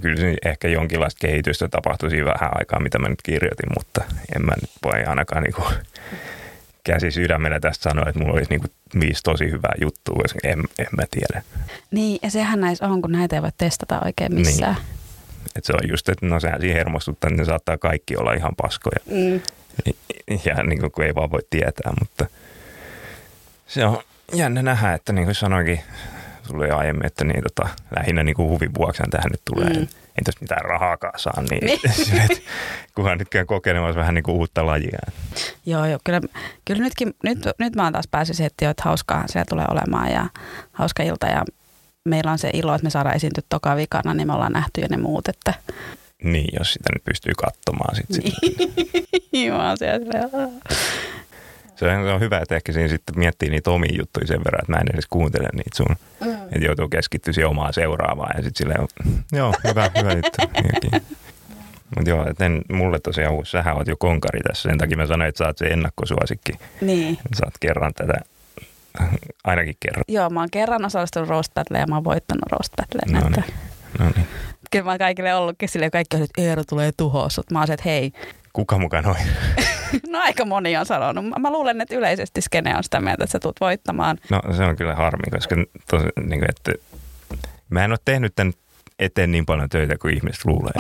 kyllä 0.02 0.18
se 0.18 0.36
ehkä 0.46 0.68
jonkinlaista 0.68 1.28
kehitystä 1.28 1.68
tapahtui 1.68 2.10
siinä 2.10 2.26
vähän 2.26 2.50
aikaa, 2.60 2.80
mitä 2.80 3.00
mä 3.00 3.10
nyt 3.10 3.22
kirjoitin, 3.24 3.70
mutta 3.78 4.04
en 4.36 4.46
mä 4.46 4.54
nyt 4.62 4.72
voi 4.84 5.04
ainakaan 5.04 5.44
niin 5.44 5.54
kuin 5.54 5.74
käsi 6.86 7.12
sydämellä 7.12 7.60
tästä 7.60 7.90
sanoa, 7.90 8.06
että 8.10 8.20
mulla 8.20 8.34
olisi 8.34 8.50
niin 8.50 8.62
kuin 8.62 8.72
viisi 9.00 9.22
tosi 9.24 9.52
hyvää 9.52 9.74
juttua, 9.82 10.16
koska 10.22 10.40
en, 10.44 10.64
en 10.80 10.88
mä 10.98 11.04
tiedä. 11.12 11.44
Niin, 11.92 12.20
ja 12.22 12.32
sehän 12.32 12.62
näissä 12.62 12.88
on, 12.88 13.02
kun 13.02 13.12
näitä 13.12 13.36
ei 13.36 13.42
voi 13.42 13.52
testata 13.58 14.02
oikein 14.06 14.34
missään. 14.34 14.76
Niin. 14.76 14.86
Et 15.56 15.64
se 15.66 15.74
on 15.74 15.90
just, 15.90 16.10
että 16.10 16.26
no 16.26 16.40
sehän 16.40 16.62
siinä 16.62 16.76
hermostuttaa, 16.76 17.28
että 17.28 17.42
ne 17.42 17.46
saattaa 17.46 17.78
kaikki 17.78 18.18
olla 18.18 18.34
ihan 18.34 18.54
paskoja. 18.58 19.00
Mm 19.06 19.42
ja 20.46 20.64
niin 20.64 20.80
kuin, 20.80 20.92
kun 20.92 21.06
ei 21.06 21.16
vaan 21.16 21.32
voi 21.32 21.42
tietää, 21.50 21.94
mutta 22.00 22.26
se 23.68 23.86
on 23.86 24.02
jännä 24.34 24.62
nähdä, 24.62 24.94
että 24.94 25.14
niin 25.14 25.26
kuin 25.26 25.36
sanoinkin 25.36 25.80
sulle 26.44 26.72
aiemmin, 26.72 27.06
että 27.06 27.24
niin, 27.24 27.44
tota, 27.44 27.70
lähinnä 27.96 28.24
niin 28.24 28.36
kuin 28.36 28.50
huvin 28.50 28.74
vuoksi 28.78 29.04
tähän 29.12 29.32
nyt 29.32 29.42
tulee. 29.46 29.70
Mm. 29.70 29.88
Ei 30.16 30.24
tässä 30.24 30.42
mitään 30.42 30.66
rahaakaan 30.66 31.20
saa, 31.20 31.44
niin, 31.50 31.66
niin. 31.66 31.80
kunhan 32.96 33.18
nyt 33.18 33.30
käy 33.30 33.46
kokeilemassa 33.46 34.00
vähän 34.00 34.16
niin 34.16 34.24
kuin 34.24 34.36
uutta 34.36 34.66
lajia. 34.66 35.00
Joo, 35.66 35.86
joo 35.86 36.00
kyllä, 36.04 36.22
kyllä 36.66 36.84
nytkin, 36.84 37.14
nyt, 37.24 37.40
nyt 37.60 37.76
mä 37.76 37.84
oon 37.84 37.94
taas 37.94 38.08
päässyt 38.12 38.38
siihen, 38.38 38.52
että, 38.60 38.84
hauskaahan 38.84 39.30
siellä 39.30 39.46
tulee 39.50 39.66
olemaan 39.70 40.12
ja 40.12 40.26
hauska 40.72 41.04
ilta 41.04 41.28
ja 41.28 41.44
meillä 42.06 42.32
on 42.32 42.38
se 42.38 42.50
ilo, 42.54 42.76
että 42.76 42.86
me 42.86 42.90
saadaan 42.90 43.16
esiintyä 43.16 43.44
toka 43.50 43.76
vikana, 43.76 44.14
niin 44.14 44.28
me 44.28 44.34
ollaan 44.34 44.54
nähty 44.54 44.82
jo 44.82 44.88
ne 44.90 44.98
muut, 44.98 45.28
että 45.28 45.54
niin, 46.24 46.50
jos 46.60 46.74
sitä 46.74 46.90
nyt 46.94 47.04
pystyy 47.04 47.34
katsomaan. 47.38 47.96
Niin. 48.10 48.34
niin, 49.32 49.54
mä 49.54 49.76
se, 49.76 49.86
se 51.76 51.86
on, 51.86 52.06
se 52.06 52.14
on 52.14 52.20
hyvä, 52.20 52.40
että 52.40 52.56
ehkä 52.56 52.72
siinä 52.72 52.88
sitten 52.88 53.20
miettii 53.20 53.50
niitä 53.50 53.72
omia 53.72 53.98
juttuja 53.98 54.28
sen 54.28 54.44
verran, 54.44 54.62
että 54.62 54.72
mä 54.72 54.78
en 54.78 54.94
edes 54.94 55.08
kuuntele 55.10 55.50
niitä 55.54 55.76
sun. 55.78 55.96
Mm. 56.26 56.35
Että 56.52 56.66
joutuu 56.66 56.90
keskittyä 56.90 57.34
siihen 57.34 57.50
omaan 57.50 57.74
seuraavaan 57.74 58.38
ja 58.38 58.44
sitten 58.44 58.58
silleen, 58.58 58.88
joo, 59.32 59.54
hyvä, 59.68 59.92
hyvä 59.98 60.14
juttu. 60.14 60.42
Mutta 61.96 62.10
joo, 62.10 62.30
että 62.30 62.46
en, 62.46 62.62
mulle 62.72 63.00
tosiaan, 63.00 63.36
kun 63.36 63.46
sähän 63.46 63.76
oot 63.76 63.88
jo 63.88 63.98
konkari 63.98 64.40
tässä, 64.40 64.70
sen 64.70 64.78
takia 64.78 64.98
mä 64.98 65.06
sanoin, 65.06 65.30
että 65.30 65.38
sä 65.38 65.48
oot 65.48 65.58
se 65.58 65.66
ennakkosuosikki. 65.66 66.54
Niin. 66.82 67.18
Sä 67.38 67.46
oot 67.46 67.54
kerran 67.60 67.94
tätä, 67.94 68.14
ainakin 69.44 69.76
kerran. 69.80 70.04
Joo, 70.08 70.30
mä 70.30 70.40
oon 70.40 70.52
kerran 70.52 70.86
osallistunut 70.86 71.30
Roast 71.30 71.54
Battleen 71.54 71.82
ja 71.82 71.88
mä 71.88 71.96
oon 71.96 72.04
voittanut 72.04 72.52
Roast 72.52 72.74
Battleen. 72.76 73.24
No 73.24 73.30
niin. 73.30 73.54
No 74.00 74.06
niin 74.16 74.28
kyllä 74.72 74.86
mä 74.86 74.92
oon 74.92 75.00
kaikille 75.00 75.36
ollutkin 75.36 75.70
silleen, 75.70 75.92
kaikki 75.92 76.18
on, 76.18 76.24
että 76.24 76.42
Eero 76.42 76.64
tulee 76.64 76.92
tuhoa 76.98 77.30
sut. 77.30 77.52
Mä 77.52 77.60
oon 77.60 77.68
se, 77.68 77.74
että 77.74 77.90
hei, 77.90 78.12
Kuka 78.56 78.78
mukaan 78.78 79.04
noin? 79.04 79.28
no 80.12 80.20
aika 80.20 80.46
moni 80.46 80.78
on 80.78 80.86
sanonut. 80.86 81.26
Mä 81.40 81.52
luulen, 81.52 81.82
että 81.82 81.96
yleisesti 81.96 82.42
skene 82.42 82.78
on 82.78 82.84
sitä 82.84 83.02
mieltä, 83.02 83.24
että 83.24 83.32
sä 83.32 83.40
tulet 83.40 83.62
voittamaan. 83.62 84.18
No 84.30 84.42
se 84.58 84.64
on 84.64 84.76
kyllä 84.76 84.96
harmi, 84.96 85.32
koska 85.32 85.56
tosi, 85.90 86.06
niin 86.26 86.40
kuin, 86.40 86.50
että 86.50 86.72
mä 87.70 87.86
en 87.86 87.92
ole 87.92 88.00
tehnyt 88.06 88.36
tämän 88.36 88.54
eteen 89.00 89.32
niin 89.32 89.46
paljon 89.46 89.70
töitä 89.70 89.98
kuin 89.98 90.16
ihmiset 90.18 90.46
luulee. 90.46 90.74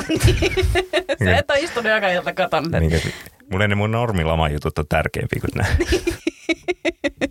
Sä 1.23 1.37
et 1.37 1.51
ole 1.51 1.59
istunut 1.59 1.91
joka 1.91 2.07
ilta 2.09 2.33
katon. 2.33 2.63
Niin, 2.79 3.01
mulle 3.51 3.67
ne 3.67 3.75
mun 3.75 3.95
jutut 4.53 4.79
on 4.79 4.87
tärkeämpiä 4.89 5.41
kuin 5.41 5.51
nämä. 5.55 5.69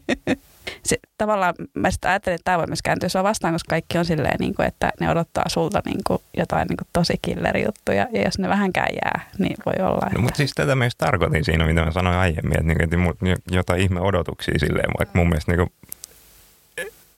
tavallaan 1.24 1.54
mä 1.74 1.90
sitten 1.90 2.10
ajattelin, 2.10 2.34
että 2.34 2.44
tämä 2.44 2.58
voi 2.58 2.66
myös 2.66 2.82
kääntyä 2.82 3.08
sua 3.08 3.22
vastaan, 3.22 3.54
koska 3.54 3.70
kaikki 3.70 3.98
on 3.98 4.04
silleen, 4.04 4.36
niin 4.38 4.54
kuin, 4.54 4.66
että 4.66 4.92
ne 5.00 5.10
odottaa 5.10 5.48
sulta 5.48 5.82
niin 5.84 6.00
kuin, 6.06 6.18
jotain 6.36 6.66
niin 6.68 6.76
kuin, 6.76 6.88
tosi 6.92 7.14
killerijuttuja. 7.22 8.06
Ja 8.12 8.22
jos 8.22 8.38
ne 8.38 8.48
vähänkään 8.48 8.94
jää, 9.04 9.30
niin 9.38 9.56
voi 9.66 9.86
olla. 9.86 10.06
Että... 10.06 10.18
No, 10.18 10.22
mutta 10.22 10.36
siis 10.36 10.52
tätä 10.54 10.74
myös 10.76 10.96
tarkoitin 10.98 11.44
siinä, 11.44 11.66
mitä 11.66 11.84
mä 11.84 11.90
sanoin 11.90 12.16
aiemmin, 12.16 12.58
että, 12.58 12.96
niin, 13.22 13.32
että 13.32 13.56
jotain 13.56 13.80
ihme 13.80 14.00
odotuksia 14.00 14.58
silleen, 14.58 14.90
vaikka 14.98 15.18
mun 15.18 15.28
mielestä 15.28 15.52
niin 15.52 15.58
kuin, 15.58 15.72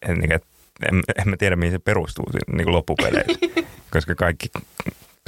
että, 0.02 0.14
niin, 0.14 0.32
että 0.32 0.48
en, 0.88 1.02
en 1.18 1.28
mä 1.28 1.36
tiedä, 1.36 1.56
mihin 1.56 1.72
se 1.72 1.78
perustuu 1.78 2.24
niin 2.52 2.64
kuin 2.64 2.74
loppupeleissä, 2.74 3.38
koska 3.92 4.14
kaikki 4.14 4.48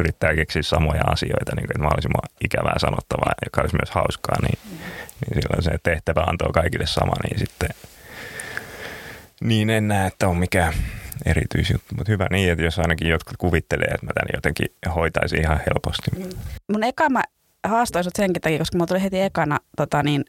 yrittää 0.00 0.34
keksiä 0.34 0.62
samoja 0.62 1.02
asioita, 1.06 1.56
niin 1.56 1.66
kuin, 1.66 1.74
että 1.76 1.82
mahdollisimman 1.82 2.28
ikävää 2.44 2.78
sanottavaa, 2.78 3.32
joka 3.44 3.60
olisi 3.60 3.76
myös 3.76 3.90
hauskaa, 3.90 4.36
niin, 4.42 4.58
niin 5.20 5.42
silloin 5.42 5.62
se 5.62 5.70
tehtävä 5.82 6.20
antoi 6.20 6.52
kaikille 6.52 6.86
sama, 6.86 7.12
niin 7.24 7.38
sitten– 7.38 7.68
niin 9.40 9.70
en 9.70 9.88
näe, 9.88 10.06
että 10.06 10.28
on 10.28 10.36
mikään 10.36 10.72
erityisjuttu, 11.26 11.94
mutta 11.96 12.12
hyvä 12.12 12.26
niin, 12.30 12.52
että 12.52 12.64
jos 12.64 12.78
ainakin 12.78 13.08
jotkut 13.08 13.36
kuvittelee, 13.36 13.88
että 13.94 14.06
mä 14.06 14.12
tämän 14.14 14.30
jotenkin 14.34 14.66
hoitaisin 14.94 15.40
ihan 15.40 15.60
helposti. 15.66 16.10
Mm. 16.16 16.38
Mun 16.72 16.84
eka 16.84 17.10
mä 17.10 17.22
haastoin 17.66 18.04
sut 18.04 18.16
senkin 18.16 18.42
takia, 18.42 18.58
koska 18.58 18.76
mulla 18.76 18.86
tuli 18.86 19.02
heti 19.02 19.20
ekana 19.20 19.58
tota 19.76 20.02
niin, 20.02 20.24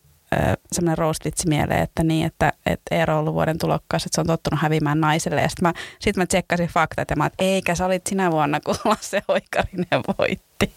semmoinen 0.72 0.98
roastvitsi 0.98 1.48
mieleen, 1.48 1.84
että 1.84 2.04
niin, 2.04 2.26
että, 2.26 2.54
että 2.66 2.96
Eero 2.96 3.14
on 3.14 3.20
ollut 3.20 3.34
vuoden 3.34 3.58
tulokkaas, 3.58 4.06
että 4.06 4.16
se 4.16 4.22
on 4.22 4.28
tottunut 4.28 4.62
häviämään 4.62 5.02
naiselle. 5.02 5.42
Ja 5.42 5.50
sitten 5.50 5.68
mä, 5.68 5.74
sit 6.00 6.18
mä 6.18 6.26
tsekkasin 6.26 6.68
faktat 6.68 7.10
ja 7.10 7.16
mä 7.16 7.26
että 7.26 7.44
eikä 7.44 7.76
sä 7.76 7.86
olit 7.86 8.08
sinä 8.08 8.32
vuonna, 8.32 8.60
kun 8.60 8.76
Lasse 8.86 9.22
Oikarinen 9.28 10.02
voitti. 10.18 10.74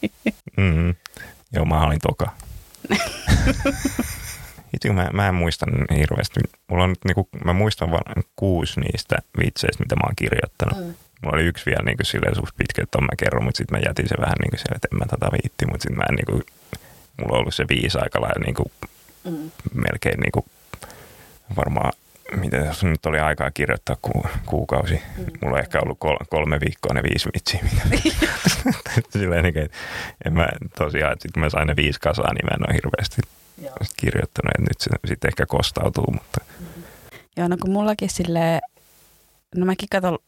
Mm-hmm. 0.56 0.94
Joo, 1.52 1.64
mä 1.64 1.82
olin 1.82 2.00
toka. 2.02 2.30
Itse 4.74 4.92
mä, 4.92 5.08
mä 5.12 5.28
en 5.28 5.34
muista 5.34 5.66
niin 5.66 5.98
hirveästi. 5.98 6.40
Mulla 6.68 6.84
on 6.84 6.90
nyt, 6.90 7.04
niin 7.04 7.14
kuin, 7.14 7.28
mä 7.44 7.52
muistan 7.52 7.90
vain 7.90 8.24
kuusi 8.36 8.80
niistä 8.80 9.16
vitseistä, 9.38 9.82
mitä 9.82 9.96
mä 9.96 10.02
oon 10.04 10.16
kirjoittanut. 10.16 10.78
Mm. 10.78 10.94
Mulla 11.22 11.36
oli 11.36 11.46
yksi 11.46 11.66
vielä 11.66 11.82
niin 11.84 11.96
kuin, 11.96 12.06
silleen 12.06 12.34
suht 12.34 12.56
pitkä, 12.56 12.82
että 12.82 13.00
mä 13.00 13.08
kerron, 13.18 13.44
mutta 13.44 13.58
sitten 13.58 13.78
mä 13.78 13.84
jätin 13.86 14.08
se 14.08 14.14
vähän 14.20 14.36
niin 14.40 14.50
kuin 14.50 14.60
siellä, 14.60 14.76
että 14.76 14.88
en 14.92 14.98
mä 14.98 15.06
tätä 15.06 15.32
viitti, 15.32 15.66
mutta 15.66 15.82
sitten 15.82 15.98
mä 15.98 16.04
en 16.10 16.14
niin 16.14 16.26
kuin, 16.26 16.42
mulla 17.18 17.32
on 17.32 17.40
ollut 17.40 17.54
se 17.54 17.64
viisi 17.68 17.98
aika 17.98 18.20
lailla 18.20 18.44
niin 18.44 18.54
kuin, 18.54 18.72
mm. 19.24 19.50
melkein 19.74 20.20
niin 20.20 20.32
kuin, 20.32 20.46
varmaan 21.56 21.92
miten 22.36 22.64
jos 22.66 22.84
nyt 22.84 23.06
oli 23.06 23.18
aikaa 23.18 23.50
kirjoittaa 23.50 23.96
ku, 24.02 24.26
kuukausi. 24.46 24.94
Mm. 24.94 25.24
Mulla 25.42 25.56
on 25.56 25.60
ehkä 25.60 25.80
ollut 25.80 25.98
kol, 25.98 26.16
kolme 26.30 26.60
viikkoa 26.60 26.94
ne 26.94 27.02
viisi 27.02 27.28
vitsiä. 27.34 27.60
Silleen, 29.12 29.44
niin, 29.44 29.58
että 29.58 29.76
en 30.24 30.32
mä 30.32 30.48
tosiaan, 30.78 31.12
että 31.12 31.28
kun 31.34 31.42
mä 31.42 31.50
sain 31.50 31.66
ne 31.66 31.76
viisi 31.76 32.00
kasaa, 32.00 32.34
niin 32.34 32.44
mä 32.44 32.54
en 32.54 32.68
ole 32.68 32.74
hirveästi 32.74 33.22
Joo. 33.58 33.76
kirjoittanut, 33.96 34.50
että 34.50 34.62
nyt 34.62 34.80
se 34.80 34.90
sitten 35.08 35.28
ehkä 35.28 35.46
kostautuu. 35.46 36.06
Mutta. 36.12 36.40
Mm-hmm. 36.60 36.82
Joo, 37.36 37.48
no 37.48 37.56
kun 37.56 37.70
mullakin 37.70 38.10
silleen, 38.10 38.60
no 39.56 39.66
mäkin 39.66 39.88
katson, 39.88 40.18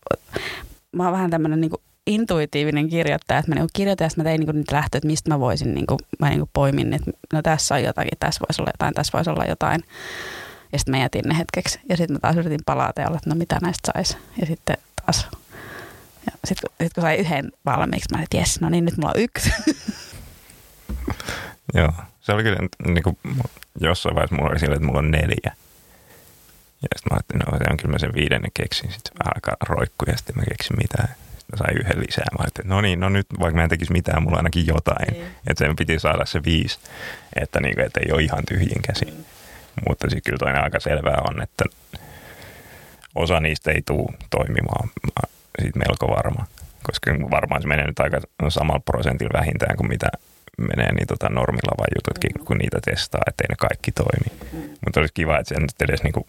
mä 0.93 1.04
oon 1.04 1.12
vähän 1.12 1.31
tämmöinen 1.31 1.61
niin 1.61 1.71
intuitiivinen 2.07 2.88
kirjoittaja, 2.88 3.38
että 3.38 3.50
mä 3.50 3.54
niin 3.54 3.69
kirjoitan 3.73 4.04
ja 4.04 4.11
mä 4.16 4.25
tein 4.25 4.40
niin 4.40 4.57
nyt 4.57 4.71
lähtö, 4.73 4.99
että 4.99 5.07
mistä 5.07 5.31
mä 5.31 5.40
voisin, 5.40 5.75
niin 5.75 5.87
kuin, 5.87 5.99
mä 6.19 6.31
niin 6.31 6.50
poimin, 6.52 6.93
että 6.93 7.11
no 7.33 7.43
tässä 7.43 7.75
on 7.75 7.83
jotakin, 7.83 8.19
tässä 8.21 8.40
voisi 8.49 8.62
olla 8.62 8.71
jotain, 8.75 8.95
tässä 8.95 9.12
voisi 9.12 9.31
olla 9.31 9.45
jotain. 9.45 9.85
Ja 10.73 10.78
sitten 10.78 10.95
mä 10.95 11.02
jätin 11.02 11.25
ne 11.25 11.38
hetkeksi. 11.38 11.81
Ja 11.88 11.97
sitten 11.97 12.14
mä 12.14 12.21
taas 12.21 12.37
yritin 12.37 12.64
palata 12.66 13.00
ja 13.00 13.09
olla, 13.09 13.16
että 13.16 13.31
no 13.31 13.37
mitä 13.37 13.59
näistä 13.62 13.93
saisi. 13.93 14.16
Ja 14.40 14.47
sitten 14.47 14.76
taas. 15.07 15.28
Ja 16.26 16.33
sitten 16.45 16.71
kun, 16.71 16.87
sit 16.87 16.93
kun 16.93 17.02
sai 17.02 17.16
yhden 17.16 17.52
valmiiksi, 17.66 18.09
mä 18.11 18.16
olin, 18.16 18.25
että 18.25 18.37
jes, 18.37 18.61
no 18.61 18.69
niin, 18.69 18.85
nyt 18.85 18.97
mulla 18.97 19.12
on 19.16 19.23
yksi. 19.23 19.52
Joo, 21.75 21.93
se 22.25 22.33
oli 22.33 22.43
kyllä 22.43 22.59
niin 22.87 23.02
kuin, 23.02 23.19
jossain 23.81 24.14
vaiheessa 24.14 24.37
mulla 24.37 24.50
oli 24.50 24.59
silleen, 24.59 24.76
että 24.76 24.87
mulla 24.87 24.99
on 24.99 25.11
neljä. 25.11 25.52
Ja 26.83 26.88
sitten 26.97 27.11
mä 27.11 27.14
ajattelin, 27.16 27.40
no 27.40 27.59
se 27.59 27.64
on 27.71 27.76
kyllä 27.76 27.93
mä 27.93 27.99
sen 27.99 28.14
viidennen 28.14 28.50
keksin. 28.54 28.93
Sitten 28.93 29.12
vähän 29.19 29.33
aikaa 29.35 29.57
roikkui 29.61 30.09
ja 30.11 30.16
sitten 30.16 30.37
mä 30.37 30.43
keksin 30.49 30.76
mitään. 30.83 31.09
Sitten 31.09 31.52
mä 31.52 31.57
sain 31.59 31.78
yhden 31.81 32.00
lisää. 32.07 32.25
Mä 32.33 32.43
ajattelin, 32.43 32.69
no 32.69 32.81
niin, 32.81 33.00
no 33.00 33.09
nyt 33.09 33.26
vaikka 33.40 33.57
mä 33.57 33.62
en 33.62 33.69
tekisi 33.69 33.93
mitään, 33.93 34.23
mulla 34.23 34.35
on 34.35 34.38
ainakin 34.38 34.66
jotain. 34.66 35.14
Mm. 35.14 35.26
Että 35.47 35.64
sen 35.64 35.76
piti 35.76 35.99
saada 35.99 36.25
se 36.26 36.40
viisi, 36.45 36.78
että, 37.37 37.61
niin 37.61 37.75
kuin, 37.75 37.87
että 37.87 38.00
ei 38.00 38.12
ole 38.12 38.23
ihan 38.23 38.45
tyhjin 38.49 38.83
käsi. 38.83 39.04
Mm. 39.04 39.25
Mutta 39.88 40.11
sitten 40.11 40.23
kyllä 40.26 40.38
toinen 40.38 40.62
aika 40.62 40.81
selvää 40.81 41.19
on, 41.31 41.43
että 41.43 41.64
osa 43.14 43.40
niistä 43.40 43.71
ei 43.71 43.83
tule 43.83 44.16
toimimaan. 44.31 44.88
Mä 45.07 45.28
siitä 45.61 45.78
melko 45.78 46.07
varma. 46.16 46.47
Koska 46.83 47.11
varmaan 47.31 47.62
se 47.62 47.69
menee 47.69 47.87
nyt 47.87 48.00
aika 48.00 48.21
samalla 48.49 48.81
prosentilla 48.85 49.38
vähintään 49.38 49.76
kuin 49.76 49.88
mitä 49.88 50.09
menee 50.58 50.92
niin 50.92 51.06
tota 51.06 51.28
normilla 51.28 51.75
vai 51.78 51.87
jututkin, 51.96 52.30
mm. 52.38 52.44
kun 52.44 52.58
niitä 52.58 52.78
testaa, 52.84 53.20
ettei 53.26 53.46
ne 53.49 53.54
kaikki 53.58 53.92
toimi. 53.92 54.40
Mutta 54.84 55.00
olisi 55.00 55.14
kiva, 55.14 55.38
että 55.38 55.54
se 55.54 55.61
nyt 55.61 55.70
edes 55.80 56.02
niinku, 56.02 56.26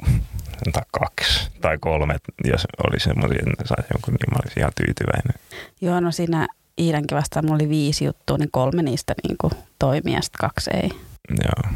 kaksi 0.91 1.51
tai 1.61 1.77
kolme, 1.77 2.15
jos 2.43 2.65
oli 2.87 2.99
semmoisia, 2.99 3.43
että 3.47 3.67
saisi 3.67 3.87
jonkun, 3.93 4.13
niin 4.13 4.31
mä 4.31 4.39
olisin 4.43 4.59
ihan 4.59 4.71
tyytyväinen. 4.75 5.33
Joo, 5.81 5.99
no 5.99 6.11
siinä 6.11 6.47
Iidankin 6.79 7.17
vastaan 7.17 7.45
mulla 7.45 7.55
oli 7.55 7.69
viisi 7.69 8.05
juttua, 8.05 8.37
niin 8.37 8.51
kolme 8.51 8.81
niistä 8.81 9.13
niinku 9.27 9.51
toimii 9.79 10.13
ja 10.13 10.21
sitten 10.21 10.39
kaksi 10.39 10.69
ei. 10.73 10.89
Joo. 11.43 11.71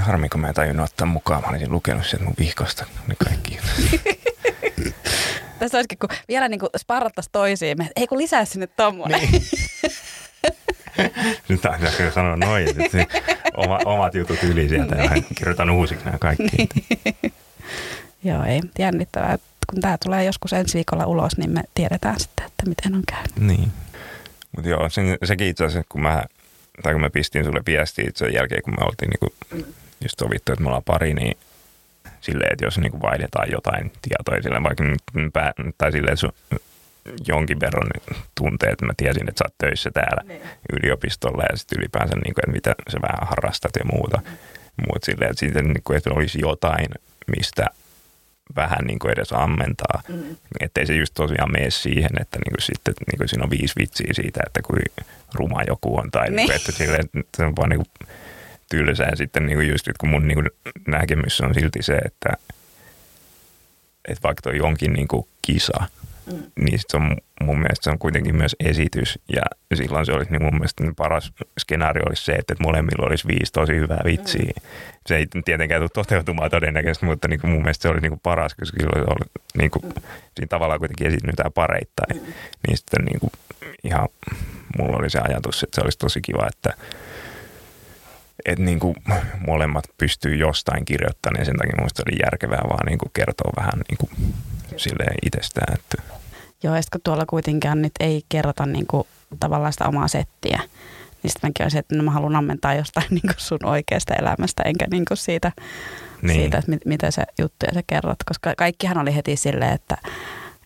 Harmi, 0.00 0.28
kun 0.28 0.40
mä 0.40 0.48
en 0.48 0.54
tajunnut 0.54 0.90
ottaa 0.90 1.06
mukaan. 1.06 1.42
Mä 1.42 1.48
olisin 1.48 1.72
lukenut 1.72 2.06
sieltä 2.06 2.24
mun 2.24 2.34
vihkosta 2.38 2.86
ne 3.06 3.14
kaikki. 3.24 3.58
Tässä 5.58 5.78
olisikin, 5.78 5.98
kun 5.98 6.08
vielä 6.28 6.48
niin 6.48 6.60
sparrattaisiin 6.76 7.32
toisiin, 7.32 7.76
ei 7.96 8.06
kun 8.06 8.18
lisää 8.18 8.44
sinne 8.44 8.66
tommonen. 8.66 9.20
Niin. 9.20 9.42
Nyt 11.48 11.60
taisi 11.60 11.96
kyllä 11.96 12.10
sanoa 12.10 12.36
noin, 12.36 12.68
että 12.68 13.06
oma, 13.56 13.78
omat 13.84 14.14
jutut 14.14 14.42
yli 14.42 14.68
sieltä 14.68 14.96
ja 14.96 15.10
kirjoitan 15.34 15.70
uusiksi 15.70 16.04
nämä 16.04 16.18
kaikki. 16.18 16.68
Joo, 18.24 18.44
ei 18.44 18.60
jännittävää. 18.78 19.38
Kun 19.70 19.80
tämä 19.80 19.98
tulee 20.04 20.24
joskus 20.24 20.52
ensi 20.52 20.74
viikolla 20.74 21.06
ulos, 21.06 21.36
niin 21.36 21.50
me 21.50 21.62
tiedetään 21.74 22.20
sitten, 22.20 22.46
että 22.46 22.68
miten 22.68 22.94
on 22.94 23.02
käynyt. 23.08 23.36
Niin. 23.58 23.72
Mutta 24.56 24.68
joo, 24.68 24.88
sen, 24.88 25.18
sekin 25.24 25.46
itse 25.46 25.64
asiassa, 25.64 25.86
kun 25.88 26.02
mä, 26.02 26.24
tai 26.82 26.92
kun 26.92 27.00
mä 27.00 27.10
pistin 27.10 27.44
sulle 27.44 27.60
viestiä 27.66 28.10
sen 28.14 28.34
jälkeen, 28.34 28.62
kun 28.62 28.74
me 28.78 28.86
oltiin 28.86 29.10
niinku 29.10 29.34
just 30.00 30.18
sovittu, 30.18 30.52
että 30.52 30.62
me 30.62 30.68
ollaan 30.68 30.84
pari, 30.84 31.14
niin 31.14 31.36
silleen, 32.20 32.52
että 32.52 32.64
jos 32.64 32.78
niinku 32.78 33.00
vaihdetaan 33.02 33.50
jotain 33.50 33.92
tietoa, 34.02 34.42
silleen, 34.42 34.62
vaikka, 34.62 34.84
tai 35.78 35.92
silleen, 35.92 36.16
jonkin 37.26 37.60
verran 37.60 37.90
tuntee, 38.34 38.70
että 38.70 38.86
mä 38.86 38.92
tiesin, 38.96 39.28
että 39.28 39.38
sä 39.38 39.44
oot 39.44 39.58
töissä 39.58 39.90
täällä 39.90 40.22
ne. 40.24 40.34
Niin. 40.34 40.48
yliopistolla 40.72 41.42
ja 41.50 41.56
sitten 41.56 41.78
ylipäänsä, 41.78 42.14
niin 42.14 42.34
kuin, 42.34 42.42
että 42.42 42.52
mitä 42.52 42.74
sä 42.92 42.98
vähän 43.02 43.28
harrastat 43.28 43.72
ja 43.78 43.84
muuta. 43.92 44.18
Mm. 44.24 44.36
Mutta 44.86 45.06
silleen, 45.06 45.30
että, 45.30 45.40
siitä, 45.40 45.62
niin 45.62 45.82
kuin, 45.84 45.96
että 45.96 46.10
olisi 46.10 46.40
jotain, 46.40 46.88
mistä 47.36 47.66
vähän 48.56 48.84
niin 48.86 48.98
kuin 48.98 49.12
edes 49.12 49.32
ammentaa. 49.32 50.02
Mm. 50.08 50.36
Että 50.60 50.80
ei 50.80 50.86
se 50.86 50.94
just 50.94 51.14
tosiaan 51.14 51.52
mene 51.52 51.70
siihen, 51.70 52.10
että 52.20 52.38
niin 52.38 52.52
kuin 52.52 52.62
sitten 52.62 52.94
niin 53.10 53.18
kuin 53.18 53.28
siinä 53.28 53.44
on 53.44 53.50
viisi 53.50 53.74
vitsiä 53.78 54.12
siitä, 54.12 54.40
että 54.46 54.62
kuin 54.62 54.82
ruma 55.34 55.62
joku 55.66 55.96
on. 55.98 56.10
Tai 56.10 56.26
niin. 56.26 56.36
Niin 56.36 56.46
kuin, 56.46 56.56
että, 56.56 56.72
silleen, 56.72 57.00
että 57.00 57.36
se 57.36 57.44
on 57.44 57.56
vaan 57.56 57.68
niin 57.68 57.80
kuin 57.84 58.08
tylsää. 58.70 59.08
Ja 59.08 59.16
sitten 59.16 59.46
niin 59.46 59.56
kuin 59.56 59.68
just, 59.68 59.88
kun 60.00 60.08
mun 60.08 60.28
niin 60.28 60.36
kuin 60.36 60.50
näkemys 60.86 61.40
on 61.40 61.54
silti 61.54 61.82
se, 61.82 61.94
että, 61.94 62.32
että 64.08 64.22
vaikka 64.22 64.42
toi 64.42 64.60
onkin 64.60 64.92
niin 64.92 65.08
kuin 65.08 65.26
kisa– 65.42 65.84
Mm. 66.26 66.42
Niin 66.60 66.78
se 66.78 66.96
on 66.96 67.16
mun 67.40 67.58
mielestä 67.58 67.84
se 67.84 67.90
on 67.90 67.98
kuitenkin 67.98 68.36
myös 68.36 68.56
esitys 68.60 69.18
ja 69.28 69.42
silloin 69.74 70.06
se 70.06 70.12
olisi 70.12 70.30
niin 70.30 70.42
mun 70.42 70.54
mielestä 70.54 70.84
paras 70.96 71.32
skenaario 71.60 72.02
olisi 72.06 72.24
se, 72.24 72.32
että 72.32 72.54
molemmilla 72.60 73.06
olisi 73.06 73.28
viisi 73.28 73.52
tosi 73.52 73.72
hyvää 73.74 74.00
vitsiä. 74.04 74.52
Mm. 74.56 74.68
Se 75.06 75.16
ei 75.16 75.26
tietenkään 75.44 75.80
tule 75.80 75.90
toteutumaan 75.94 76.50
todennäköisesti, 76.50 77.06
mutta 77.06 77.28
niin 77.28 77.40
kuin 77.40 77.50
mun 77.50 77.62
mielestä 77.62 77.82
se 77.82 77.88
olisi 77.88 78.02
niin 78.02 78.10
kuin 78.10 78.20
paras, 78.22 78.54
koska 78.54 78.76
silloin 78.80 79.10
oli 79.10 79.30
niin 79.58 79.70
kuin, 79.70 79.84
mm. 79.84 80.02
siinä 80.36 80.48
tavallaan 80.48 80.78
kuitenkin 80.78 81.06
esiinnytään 81.06 81.52
pareittain. 81.52 82.16
Mm. 82.16 82.32
Niin 82.66 82.76
sitten 82.76 83.04
niin 83.04 83.20
kuin 83.20 83.30
ihan 83.84 84.08
mulla 84.78 84.96
oli 84.96 85.10
se 85.10 85.18
ajatus, 85.18 85.62
että 85.62 85.74
se 85.74 85.80
olisi 85.84 85.98
tosi 85.98 86.20
kiva, 86.20 86.46
että 86.46 86.76
että 88.44 88.64
niin 88.64 88.80
kuin 88.80 88.94
molemmat 89.46 89.84
pystyy 89.98 90.36
jostain 90.36 90.84
kirjoittamaan, 90.84 91.38
niin 91.38 91.46
sen 91.46 91.56
takia 91.56 91.76
minusta 91.76 92.02
oli 92.06 92.18
järkevää 92.24 92.62
vaan 92.70 92.86
niin 92.86 92.98
kuin 92.98 93.10
kertoa 93.12 93.52
vähän 93.56 93.80
niin 93.88 93.98
kuin 93.98 94.10
silleen 94.76 95.14
itsestään. 95.26 95.74
Että. 95.74 96.02
Joo, 96.62 96.76
ja 96.76 96.82
kun 96.92 97.00
tuolla 97.04 97.26
kuitenkaan 97.26 97.82
nyt 97.82 97.92
ei 98.00 98.22
kerrota 98.28 98.66
niin 98.66 98.86
kuin 98.86 99.06
tavallaan 99.40 99.72
sitä 99.72 99.88
omaa 99.88 100.08
settiä, 100.08 100.58
niin 101.22 101.30
sitten 101.30 101.48
mäkin 101.48 101.64
olisin, 101.64 101.80
että 101.80 101.96
no 101.96 102.02
mä 102.02 102.10
haluan 102.10 102.36
ammentaa 102.36 102.74
jostain 102.74 103.06
niin 103.14 103.20
kuin 103.20 103.34
sun 103.38 103.64
oikeasta 103.64 104.14
elämästä, 104.14 104.62
enkä 104.62 104.86
niin 104.90 105.04
kuin 105.04 105.18
siitä, 105.18 105.52
niin. 106.22 106.40
siitä, 106.40 106.58
että 106.58 106.70
mit, 106.70 106.84
miten 106.84 107.12
se 107.12 107.22
juttu 107.38 107.66
ja 107.66 107.74
sä 107.74 107.82
kerrot. 107.86 108.18
Koska 108.26 108.54
kaikkihan 108.56 108.98
oli 108.98 109.14
heti 109.14 109.36
silleen, 109.36 109.72
että, 109.72 109.96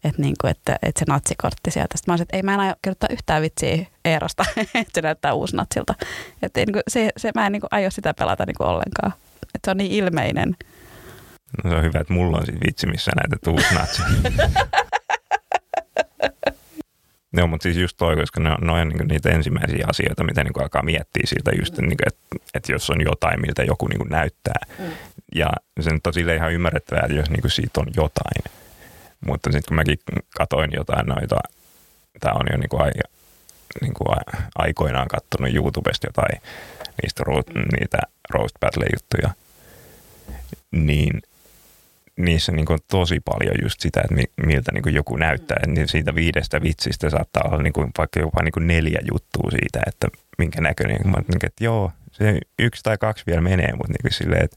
että, 0.04 0.22
niin 0.22 0.34
kuin, 0.40 0.50
että, 0.50 0.78
että 0.82 0.98
se 0.98 1.04
natsikortti 1.08 1.70
sieltä. 1.70 1.96
Sitten 1.96 2.12
mä 2.12 2.12
olisin, 2.12 2.22
että 2.22 2.36
ei 2.36 2.42
mä 2.42 2.54
en 2.54 2.60
aio 2.60 2.74
kirjoittaa 2.82 3.08
yhtään 3.12 3.42
vitsiä 3.42 3.86
Eerosta, 4.04 4.44
että 4.60 4.92
se 4.94 5.02
näyttää 5.02 5.34
uusnatsilta. 5.34 5.94
Että 6.42 6.60
niin 6.60 6.72
kuin, 6.72 6.82
se, 6.88 7.10
se, 7.16 7.32
mä 7.34 7.46
en 7.46 7.52
niin 7.52 7.60
kuin, 7.60 7.68
aio 7.70 7.90
sitä 7.90 8.14
pelata 8.14 8.44
niin 8.46 8.56
kuin 8.56 8.68
ollenkaan. 8.68 9.12
Että 9.42 9.58
se 9.64 9.70
on 9.70 9.76
niin 9.76 9.92
ilmeinen. 9.92 10.56
No 11.64 11.70
se 11.70 11.76
on 11.76 11.82
hyvä, 11.82 12.00
että 12.00 12.12
mulla 12.12 12.38
on 12.38 12.46
sitten 12.46 12.66
vitsi, 12.66 12.86
missä 12.86 13.12
näytät 13.16 13.46
uusnatsi. 13.46 14.02
Joo, 17.32 17.46
mutta 17.46 17.62
siis 17.62 17.76
just 17.76 17.96
toi, 17.96 18.16
koska 18.16 18.40
ne 18.40 18.50
on, 18.50 18.58
ne 18.60 18.72
on 18.72 18.88
niin 18.88 19.08
niitä 19.08 19.30
ensimmäisiä 19.30 19.86
asioita, 19.88 20.24
mitä 20.24 20.44
niin 20.44 20.62
alkaa 20.62 20.82
miettiä 20.82 21.22
siltä 21.24 21.50
just, 21.58 21.78
niin 21.78 21.96
että, 22.06 22.20
että 22.54 22.72
jos 22.72 22.90
on 22.90 23.00
jotain, 23.00 23.40
miltä 23.40 23.62
joku 23.62 23.88
niin 23.88 24.08
näyttää. 24.10 24.60
Mm. 24.78 24.84
Ja 25.34 25.50
se 25.80 25.90
on 25.90 26.00
tosi 26.02 26.20
ihan 26.36 26.52
ymmärrettävää, 26.52 27.02
että 27.02 27.16
jos 27.16 27.30
niin 27.30 27.50
siitä 27.50 27.80
on 27.80 27.86
jotain. 27.96 28.58
Mutta 29.26 29.52
sitten 29.52 29.68
kun 29.68 29.76
mäkin 29.76 29.98
katoin 30.36 30.70
jotain 30.76 31.06
noita, 31.06 31.36
tämä 32.20 32.34
on 32.34 32.46
jo 32.52 32.58
niin 32.58 32.68
kuin, 32.68 32.92
niin 33.80 33.94
kuin 33.94 34.16
aikoinaan 34.54 35.08
kattonut 35.08 35.54
YouTubesta 35.54 36.06
jotain 36.06 36.42
niistä 37.02 37.22
niitä 37.80 37.98
roast 38.30 38.54
battle 38.60 38.86
juttuja, 38.94 39.34
niin 40.70 41.22
niissä 42.16 42.52
niin 42.52 42.66
kuin 42.66 42.78
tosi 42.90 43.20
paljon 43.20 43.54
just 43.62 43.80
sitä, 43.80 44.00
että 44.00 44.14
miltä 44.46 44.72
niin 44.72 44.82
kuin 44.82 44.94
joku 44.94 45.16
näyttää. 45.16 45.66
Niin 45.66 45.88
siitä 45.88 46.14
viidestä 46.14 46.62
vitsistä 46.62 47.10
saattaa 47.10 47.42
olla 47.44 47.62
niin 47.62 47.72
kuin 47.72 47.90
vaikka 47.98 48.20
jopa 48.20 48.42
niin 48.42 48.52
kuin 48.52 48.66
neljä 48.66 48.98
juttua 49.12 49.50
siitä, 49.50 49.80
että 49.86 50.08
minkä 50.38 50.60
näköinen. 50.60 50.98
Mä 51.04 51.16
niin, 51.16 51.46
että 51.46 51.64
joo, 51.64 51.92
se 52.12 52.38
yksi 52.58 52.82
tai 52.82 52.98
kaksi 52.98 53.24
vielä 53.26 53.40
menee, 53.40 53.72
mutta 53.72 53.92
niin 53.92 54.02
kuin 54.02 54.12
silleen, 54.12 54.44
että 54.44 54.56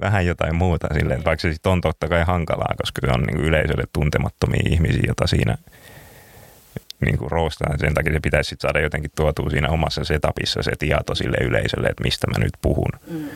vähän 0.00 0.26
jotain 0.26 0.56
muuta 0.56 0.88
silleen, 0.98 1.24
vaikka 1.24 1.42
se 1.42 1.52
sitten 1.52 1.72
on 1.72 1.80
totta 1.80 2.08
kai 2.08 2.24
hankalaa, 2.24 2.74
koska 2.76 3.00
se 3.06 3.12
on 3.12 3.20
niin 3.20 3.36
kuin 3.36 3.46
yleisölle 3.46 3.84
tuntemattomia 3.92 4.62
ihmisiä, 4.70 5.02
jota 5.06 5.26
siinä 5.26 5.58
niin 7.04 7.18
kuin 7.18 7.30
roostaa. 7.30 7.78
Sen 7.78 7.94
takia 7.94 8.12
se 8.12 8.20
pitäisi 8.20 8.48
sit 8.48 8.60
saada 8.60 8.80
jotenkin 8.80 9.10
tuotua 9.16 9.50
siinä 9.50 9.68
omassa 9.68 10.04
setupissa 10.04 10.62
se 10.62 10.72
tieto 10.78 11.14
sille 11.14 11.36
yleisölle, 11.40 11.88
että 11.88 12.04
mistä 12.04 12.26
mä 12.26 12.44
nyt 12.44 12.52
puhun. 12.62 12.92
Mm. 13.10 13.28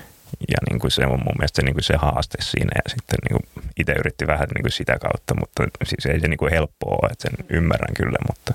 Ja 0.49 0.59
niin 0.71 0.79
kuin 0.81 0.91
se 0.91 1.07
on 1.07 1.21
mun 1.25 1.35
mielestä 1.39 1.57
se, 1.57 1.63
niin 1.63 1.75
kuin 1.75 1.85
se 1.85 1.97
haaste 1.97 2.39
siinä. 2.41 2.71
Ja 2.75 2.91
sitten 2.91 3.19
niin 3.29 3.41
kuin 3.41 3.65
itse 3.79 3.93
yritti 3.93 4.27
vähän 4.27 4.49
niin 4.55 4.63
kuin 4.63 4.73
sitä 4.73 4.99
kautta, 4.99 5.35
mutta 5.41 5.63
siis 5.85 6.07
ei 6.07 6.21
se 6.21 6.29
niin 6.29 6.39
kuin 6.39 6.53
helppoa 6.53 6.99
ole, 7.03 7.11
että 7.13 7.29
sen 7.29 7.47
ymmärrän 7.49 7.95
kyllä, 7.97 8.19
mutta 8.29 8.55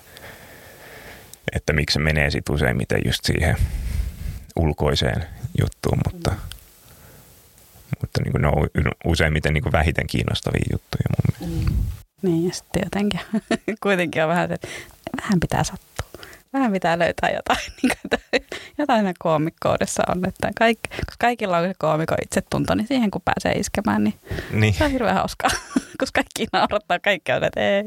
että 1.56 1.74
miksi 1.74 1.94
se 1.94 2.00
menee 2.00 2.30
sitten 2.32 2.56
useimmiten 2.56 3.02
just 3.06 3.26
siihen 3.26 3.56
ulkoiseen 4.56 5.26
juttuun, 5.60 6.00
mutta 6.06 6.32
mm 6.32 6.57
mutta 8.02 8.22
niin 8.24 8.32
kuin 8.32 8.42
ne 8.42 8.48
on 8.48 8.92
useimmiten 9.06 9.54
niin 9.54 9.64
kuin 9.64 9.74
vähiten 9.74 10.08
kiinnostavia 10.08 10.66
juttuja 10.72 11.04
mun 11.10 11.48
mielestä. 11.48 11.72
Mm. 11.72 11.78
Niin, 12.22 12.48
ja 12.48 12.54
sitten 12.54 12.82
jotenkin 12.86 13.20
kuitenkin 13.84 14.24
on 14.24 14.30
vähän, 14.30 14.52
että 14.52 14.68
vähän 15.22 15.40
pitää 15.40 15.64
sattua. 15.64 16.08
Vähän 16.54 16.72
pitää 16.72 17.00
löytää 17.00 17.30
jotain, 17.30 17.60
niin 17.82 17.92
kuin, 18.02 18.42
jotain 18.78 19.00
siinä 19.00 19.14
koomikkoudessa 19.20 20.04
on. 20.08 20.28
Että 20.28 20.52
kaikki, 20.60 20.90
koska 20.90 21.16
kaikilla 21.20 21.58
on 21.58 21.68
se 21.68 21.74
koomikko 21.78 22.16
itsetunto, 22.24 22.76
niin 22.76 22.88
siihen 22.88 23.12
kun 23.12 23.22
pääsee 23.26 23.52
iskemään, 23.60 24.04
niin, 24.04 24.14
niin. 24.52 24.74
se 24.74 24.84
on 24.84 24.92
hirveän 24.92 25.16
hauskaa. 25.16 25.50
koska 26.00 26.22
kaikki 26.24 26.48
naurattaa, 26.54 27.00
kaikki 27.00 27.32
on, 27.32 27.44
että 27.44 27.60
ei. 27.62 27.84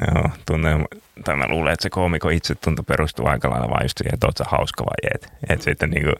Joo, 0.00 0.30
tunnen, 0.46 0.84
tai 1.24 1.36
mä 1.36 1.48
luulen, 1.48 1.72
että 1.72 1.82
se 1.82 1.90
koomikko 1.90 2.28
itsetunto 2.28 2.82
perustuu 2.82 3.26
aika 3.26 3.50
lailla 3.50 3.70
vain 3.70 3.84
just 3.84 3.98
siihen, 3.98 4.14
että 4.14 4.26
oot 4.26 4.36
sä 4.36 4.44
hauska 4.48 4.84
vai 4.84 5.10
et. 5.14 5.32
Että 5.48 5.64
sitten 5.64 5.90
niin 5.90 6.04
kuin, 6.04 6.16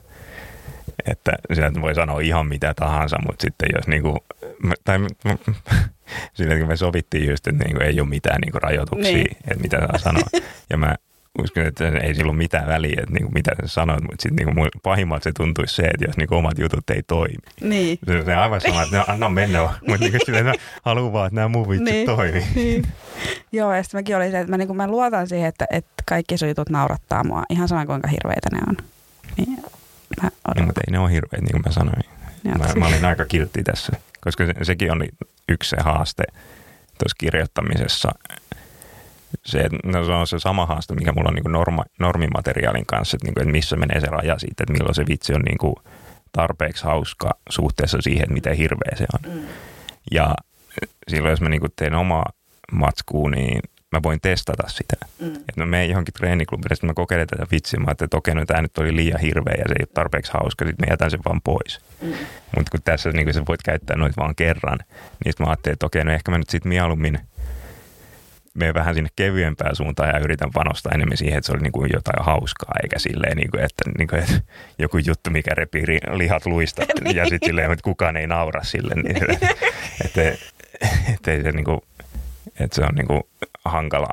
että 1.07 1.33
sieltä 1.53 1.81
voi 1.81 1.95
sanoa 1.95 2.21
ihan 2.21 2.47
mitä 2.47 2.75
tahansa, 2.75 3.17
mutta 3.27 3.43
sitten 3.43 3.69
jos 3.75 3.87
niinku, 3.87 4.19
tai 4.85 4.99
sillä 6.35 6.59
kun 6.59 6.69
me 6.69 6.77
sovittiin 6.77 7.31
just, 7.31 7.47
että 7.47 7.65
niinku 7.65 7.83
ei 7.83 8.01
ole 8.01 8.09
mitään 8.09 8.41
niinku 8.41 8.59
rajoituksia, 8.59 9.17
niin. 9.17 9.37
että 9.51 9.63
mitä 9.63 9.79
saa 9.79 9.99
sanoa. 9.99 10.27
Ja 10.71 10.77
mä 10.77 10.95
uskon, 11.43 11.67
että 11.67 11.89
ei 11.89 12.15
sillä 12.15 12.31
ole 12.31 12.37
mitään 12.37 12.69
väliä, 12.69 13.01
että 13.03 13.15
niinku, 13.15 13.31
mitä 13.35 13.51
sä 13.61 13.69
sanoit, 13.69 14.03
mutta 14.03 14.23
sitten 14.23 14.47
niinku, 14.47 14.69
pahimmalta 14.83 15.25
se 15.25 15.33
tuntuisi 15.33 15.75
se, 15.75 15.83
että 15.83 16.05
jos 16.05 16.17
niinku, 16.17 16.35
omat 16.35 16.59
jutut 16.59 16.91
ei 16.91 17.03
toimi. 17.03 17.35
Niin. 17.61 17.99
Se 18.07 18.33
on 18.33 18.39
aivan 18.39 18.61
sama, 18.61 18.83
että 18.83 19.05
anna 19.09 19.29
mennä, 19.29 19.63
mutta 19.63 20.05
niinku, 20.05 20.19
silleen, 20.27 20.55
haluaa 20.83 21.13
vaan, 21.13 21.27
että 21.27 21.35
nämä 21.35 21.49
mun 21.49 21.69
vitsit 21.69 21.85
niin. 21.85 22.07
toimii. 22.07 22.45
Niin. 22.55 22.85
Joo, 23.53 23.75
ja 23.75 23.83
sitten 23.83 23.99
mäkin 23.99 24.17
olin 24.17 24.31
se, 24.31 24.41
että 24.41 24.51
mä, 24.51 24.59
niin 24.59 24.77
mä 24.77 24.89
luotan 24.89 25.29
siihen, 25.29 25.49
että, 25.49 25.67
että 25.71 26.03
kaikki 26.07 26.39
sun 26.39 26.49
jutut 26.49 26.71
naurattaa 26.71 27.25
mua, 27.25 27.43
ihan 27.51 27.69
sama 27.69 27.87
kuinka 27.87 28.09
hirveitä 28.09 28.49
ne 28.53 28.59
on. 28.69 28.77
Niin 29.37 29.59
Mä 30.23 30.31
niin, 30.55 30.67
mutta 30.67 30.81
ei 30.87 30.93
ne 30.93 30.99
ole 30.99 31.13
hirveät, 31.13 31.43
niin 31.43 31.53
kuin 31.53 31.63
mä 31.67 31.73
sanoin. 31.73 32.03
Mä, 32.45 32.81
mä 32.81 32.87
olin 32.87 33.05
aika 33.05 33.25
kiltti 33.25 33.63
tässä, 33.63 33.93
koska 34.21 34.47
se, 34.47 34.53
sekin 34.63 34.93
oli 34.93 35.09
yksi 35.49 35.71
se 35.71 35.77
haaste 35.81 36.25
tuossa 36.99 37.17
kirjoittamisessa. 37.19 38.09
Se, 39.45 39.65
no 39.85 40.05
se 40.05 40.13
on 40.13 40.27
se 40.27 40.39
sama 40.39 40.67
haaste, 40.67 40.95
mikä 40.95 41.13
mulla 41.13 41.29
on 41.29 41.35
niin 41.35 41.43
kuin 41.43 41.53
norma, 41.53 41.85
normimateriaalin 42.01 42.87
kanssa, 42.87 43.17
että, 43.17 43.27
niin 43.27 43.35
kuin, 43.35 43.43
että 43.43 43.53
missä 43.53 43.77
menee 43.77 44.01
se 44.01 44.07
raja 44.07 44.39
siitä, 44.39 44.63
että 44.65 44.73
milloin 44.73 44.95
se 44.95 45.05
vitsi 45.09 45.35
on 45.35 45.43
niin 45.43 45.59
kuin 45.59 45.75
tarpeeksi 46.33 46.85
hauska 46.85 47.31
suhteessa 47.49 47.99
siihen, 48.01 48.23
että 48.23 48.35
miten 48.35 48.57
hirveä 48.57 48.97
se 48.97 49.07
on. 49.15 49.33
Mm. 49.33 49.47
Ja 50.11 50.35
silloin, 51.09 51.31
jos 51.31 51.41
mä 51.41 51.49
niin 51.49 51.61
kuin 51.61 51.73
teen 51.77 51.95
omaa 51.95 52.33
matskua, 52.73 53.31
niin 53.31 53.61
mä 53.93 54.03
voin 54.03 54.21
testata 54.21 54.69
sitä. 54.69 54.97
Mm. 55.19 55.35
Että 55.35 55.53
mä 55.57 55.67
menen 55.67 55.91
johonkin 55.91 56.15
treeniklubille, 56.15 56.75
sitten 56.75 56.91
mä 56.91 56.95
kokeilen 56.95 57.27
tätä 57.27 57.47
vitsiä, 57.51 57.81
mä 57.81 57.91
että 57.91 58.17
okei, 58.17 58.35
no 58.35 58.47
tämä 58.47 58.63
nyt 58.63 58.79
oli 58.79 58.97
liian 58.97 59.21
hirveä 59.21 59.55
ja 59.59 59.65
se 59.69 59.75
ei 59.79 59.83
ole 59.83 59.89
tarpeeksi 59.95 60.33
hauska, 60.35 60.65
sitten 60.65 60.87
mä 60.89 60.93
jätän 60.93 61.11
sen 61.11 61.21
vaan 61.25 61.41
pois. 61.43 61.81
Mm. 62.03 62.13
Mutta 62.57 62.71
kun 62.71 62.81
tässä 62.85 63.11
niin 63.11 63.25
kun 63.25 63.35
sä 63.35 63.43
voit 63.49 63.63
käyttää 63.63 63.97
noita 63.97 64.21
vaan 64.23 64.35
kerran, 64.35 64.79
niin 65.25 65.35
mä 65.39 65.47
ajattelin, 65.47 65.73
että 65.73 65.87
okei, 65.87 66.05
no 66.05 66.13
ehkä 66.13 66.31
mä 66.31 66.39
nyt 66.39 66.51
sitten 66.51 66.69
mieluummin 66.69 67.19
menen 68.55 68.75
vähän 68.75 68.95
sinne 68.95 69.11
kevyempään 69.17 69.77
suuntaan 69.77 70.09
ja 70.09 70.19
yritän 70.19 70.51
panostaa 70.51 70.93
enemmän 70.95 71.17
siihen, 71.17 71.39
että 71.39 71.47
se 71.47 71.53
oli 71.53 71.63
niin 71.63 71.73
kuin 71.73 71.91
jotain 71.95 72.25
hauskaa, 72.25 72.75
eikä 72.83 72.99
silleen, 72.99 73.37
niin 73.37 73.51
kuin, 73.51 73.65
että, 73.65 73.85
niin 73.99 74.09
kuin, 74.09 74.21
että 74.21 74.41
joku 74.79 74.99
juttu, 74.99 75.31
mikä 75.31 75.55
repii 75.55 75.85
lihat 76.13 76.47
luista 76.47 76.83
ja 77.15 77.25
sitten 77.25 77.47
silleen, 77.47 77.73
että 77.73 77.83
kukaan 77.83 78.17
ei 78.17 78.27
naura 78.27 78.63
sille. 78.63 78.95
Niin, 78.95 79.17
että, 79.33 79.49
että, 80.05 80.39
että 81.15 81.33
ei 81.33 81.43
se 81.43 81.53
niin 81.53 81.65
kuin, 81.65 81.81
että 82.61 82.75
se 82.75 82.83
on 82.83 82.95
niin 82.95 83.07
kuin 83.07 83.23
hankala 83.65 84.09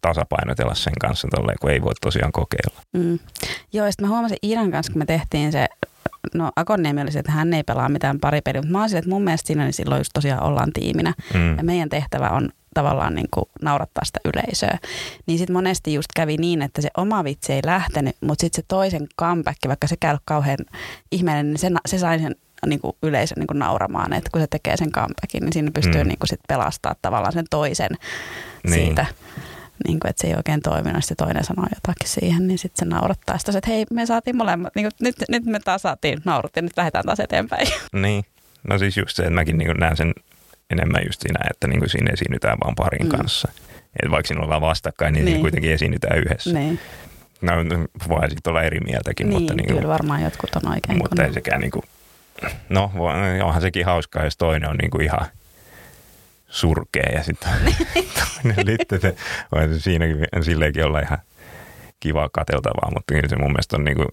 tasapainotella 0.00 0.74
sen 0.74 0.92
kanssa 1.00 1.28
tolleen, 1.28 1.58
kun 1.60 1.70
ei 1.70 1.82
voi 1.82 1.92
tosiaan 2.00 2.32
kokeilla. 2.32 2.80
Mm. 2.92 3.18
Joo, 3.72 3.86
ja 3.86 3.92
sitten 3.92 4.08
mä 4.08 4.14
huomasin 4.14 4.36
Iidan 4.42 4.70
kanssa, 4.70 4.92
kun 4.92 4.98
me 4.98 5.06
tehtiin 5.06 5.52
se, 5.52 5.68
no 6.34 6.50
Akonniemi 6.56 7.02
oli 7.02 7.12
se, 7.12 7.18
että 7.18 7.32
hän 7.32 7.54
ei 7.54 7.62
pelaa 7.62 7.88
mitään 7.88 8.20
paripeliä, 8.20 8.62
mutta 8.62 8.72
mä 8.72 8.80
olisin, 8.80 8.98
että 8.98 9.10
mun 9.10 9.22
mielestä 9.22 9.46
siinä 9.46 9.64
niin 9.64 9.72
silloin 9.72 10.00
just 10.00 10.10
tosiaan 10.14 10.42
ollaan 10.42 10.72
tiiminä. 10.72 11.14
Mm. 11.34 11.56
Ja 11.56 11.64
meidän 11.64 11.88
tehtävä 11.88 12.28
on 12.28 12.50
tavallaan 12.74 13.14
niin 13.14 13.28
kuin 13.30 13.44
naurattaa 13.62 14.04
sitä 14.04 14.20
yleisöä. 14.24 14.78
Niin 15.26 15.38
sitten 15.38 15.56
monesti 15.56 15.94
just 15.94 16.08
kävi 16.16 16.36
niin, 16.36 16.62
että 16.62 16.82
se 16.82 16.88
oma 16.96 17.24
vitsi 17.24 17.52
ei 17.52 17.60
lähtenyt, 17.64 18.16
mutta 18.20 18.40
sitten 18.42 18.62
se 18.62 18.66
toisen 18.68 19.06
comeback, 19.20 19.58
vaikka 19.68 19.86
se 19.86 19.96
käy 20.00 20.16
kauhean 20.24 20.58
ihmeellinen, 21.12 21.52
niin 21.52 21.58
se, 21.58 21.70
se 21.86 21.98
sai 21.98 22.18
sen 22.18 22.36
niin 22.66 22.80
kuin 22.80 22.96
yleisön 23.02 23.36
niin 23.38 23.46
kuin 23.46 23.58
nauramaan, 23.58 24.12
että 24.12 24.30
kun 24.32 24.40
se 24.40 24.46
tekee 24.46 24.76
sen 24.76 24.92
comebackin, 24.92 25.40
niin 25.40 25.52
siinä 25.52 25.70
pystyy 25.70 26.04
mm. 26.04 26.08
niin 26.08 26.18
kuin 26.18 26.28
sit 26.28 26.40
pelastaa 26.48 26.94
tavallaan 27.02 27.32
sen 27.32 27.44
toisen 27.50 27.90
niin. 28.64 28.74
siitä. 28.74 29.06
Niin 29.86 30.00
kuin, 30.00 30.10
että 30.10 30.20
se 30.20 30.28
ei 30.28 30.34
oikein 30.34 30.62
toiminut, 30.62 31.04
sitten 31.04 31.26
toinen 31.26 31.44
sanoo 31.44 31.66
jotakin 31.74 32.08
siihen, 32.08 32.48
niin 32.48 32.58
sitten 32.58 32.88
se 32.88 32.94
naurattaa 32.94 33.38
sitä, 33.38 33.58
että 33.58 33.70
hei, 33.70 33.86
me 33.90 34.06
saatiin 34.06 34.36
molemmat, 34.36 34.74
niin 34.74 34.84
kuin, 34.84 34.92
nyt, 35.00 35.16
nyt 35.28 35.44
me 35.44 35.60
taas 35.60 35.82
saatiin 35.82 36.18
naurattiin, 36.24 36.64
nyt 36.64 36.76
lähdetään 36.76 37.04
taas 37.04 37.20
eteenpäin. 37.20 37.66
Niin, 37.92 38.24
no 38.68 38.78
siis 38.78 38.96
just 38.96 39.16
se, 39.16 39.22
että 39.22 39.34
mäkin 39.34 39.58
niin 39.58 39.76
näen 39.78 39.96
sen 39.96 40.12
enemmän 40.70 41.02
just 41.06 41.20
siinä, 41.20 41.40
että 41.50 41.66
niin 41.68 41.78
kuin 41.78 41.88
siinä 41.88 42.12
esiinnytään 42.12 42.58
vaan 42.64 42.74
parin 42.74 43.06
mm. 43.06 43.08
kanssa. 43.08 43.48
Että 44.02 44.10
vaikka 44.10 44.28
siinä 44.28 44.44
ollaan 44.44 44.60
vastakkain, 44.60 45.14
niin, 45.14 45.24
niin. 45.24 45.40
kuitenkin 45.40 45.72
esiinnytään 45.72 46.18
yhdessä. 46.18 46.52
Niin. 46.52 46.78
No, 47.42 47.52
voi 48.08 48.30
sitten 48.30 48.50
olla 48.50 48.62
eri 48.62 48.80
mieltäkin. 48.80 49.28
Niin, 49.28 49.40
mutta 49.40 49.54
niin 49.54 49.66
kuin, 49.66 49.76
kyllä 49.76 49.92
varmaan 49.92 50.22
jotkut 50.22 50.56
on 50.56 50.72
oikein. 50.72 50.98
Mutta 50.98 51.24
ei 51.24 51.32
sekään 51.32 51.60
niin 51.60 51.70
kuin, 51.70 51.82
no 52.68 52.90
onhan 53.42 53.62
sekin 53.62 53.86
hauskaa, 53.86 54.24
jos 54.24 54.36
toinen 54.36 54.70
on 54.70 54.76
niin 54.76 54.90
kuin 54.90 55.04
ihan 55.04 55.26
surkea 56.48 57.12
ja 57.14 57.22
sitten 57.22 57.50
toinen 58.42 58.66
sitten 58.66 59.00
se, 59.00 59.16
voi 59.52 59.80
siinäkin 59.80 60.16
silleenkin 60.42 60.84
olla 60.84 61.00
ihan 61.00 61.18
kiva 62.00 62.28
kateltavaa, 62.32 62.90
mutta 62.90 63.14
kyllä 63.14 63.28
se 63.28 63.36
mun 63.36 63.52
mielestä 63.52 63.76
on 63.76 63.84
niin 63.84 63.96
kuin, 63.96 64.08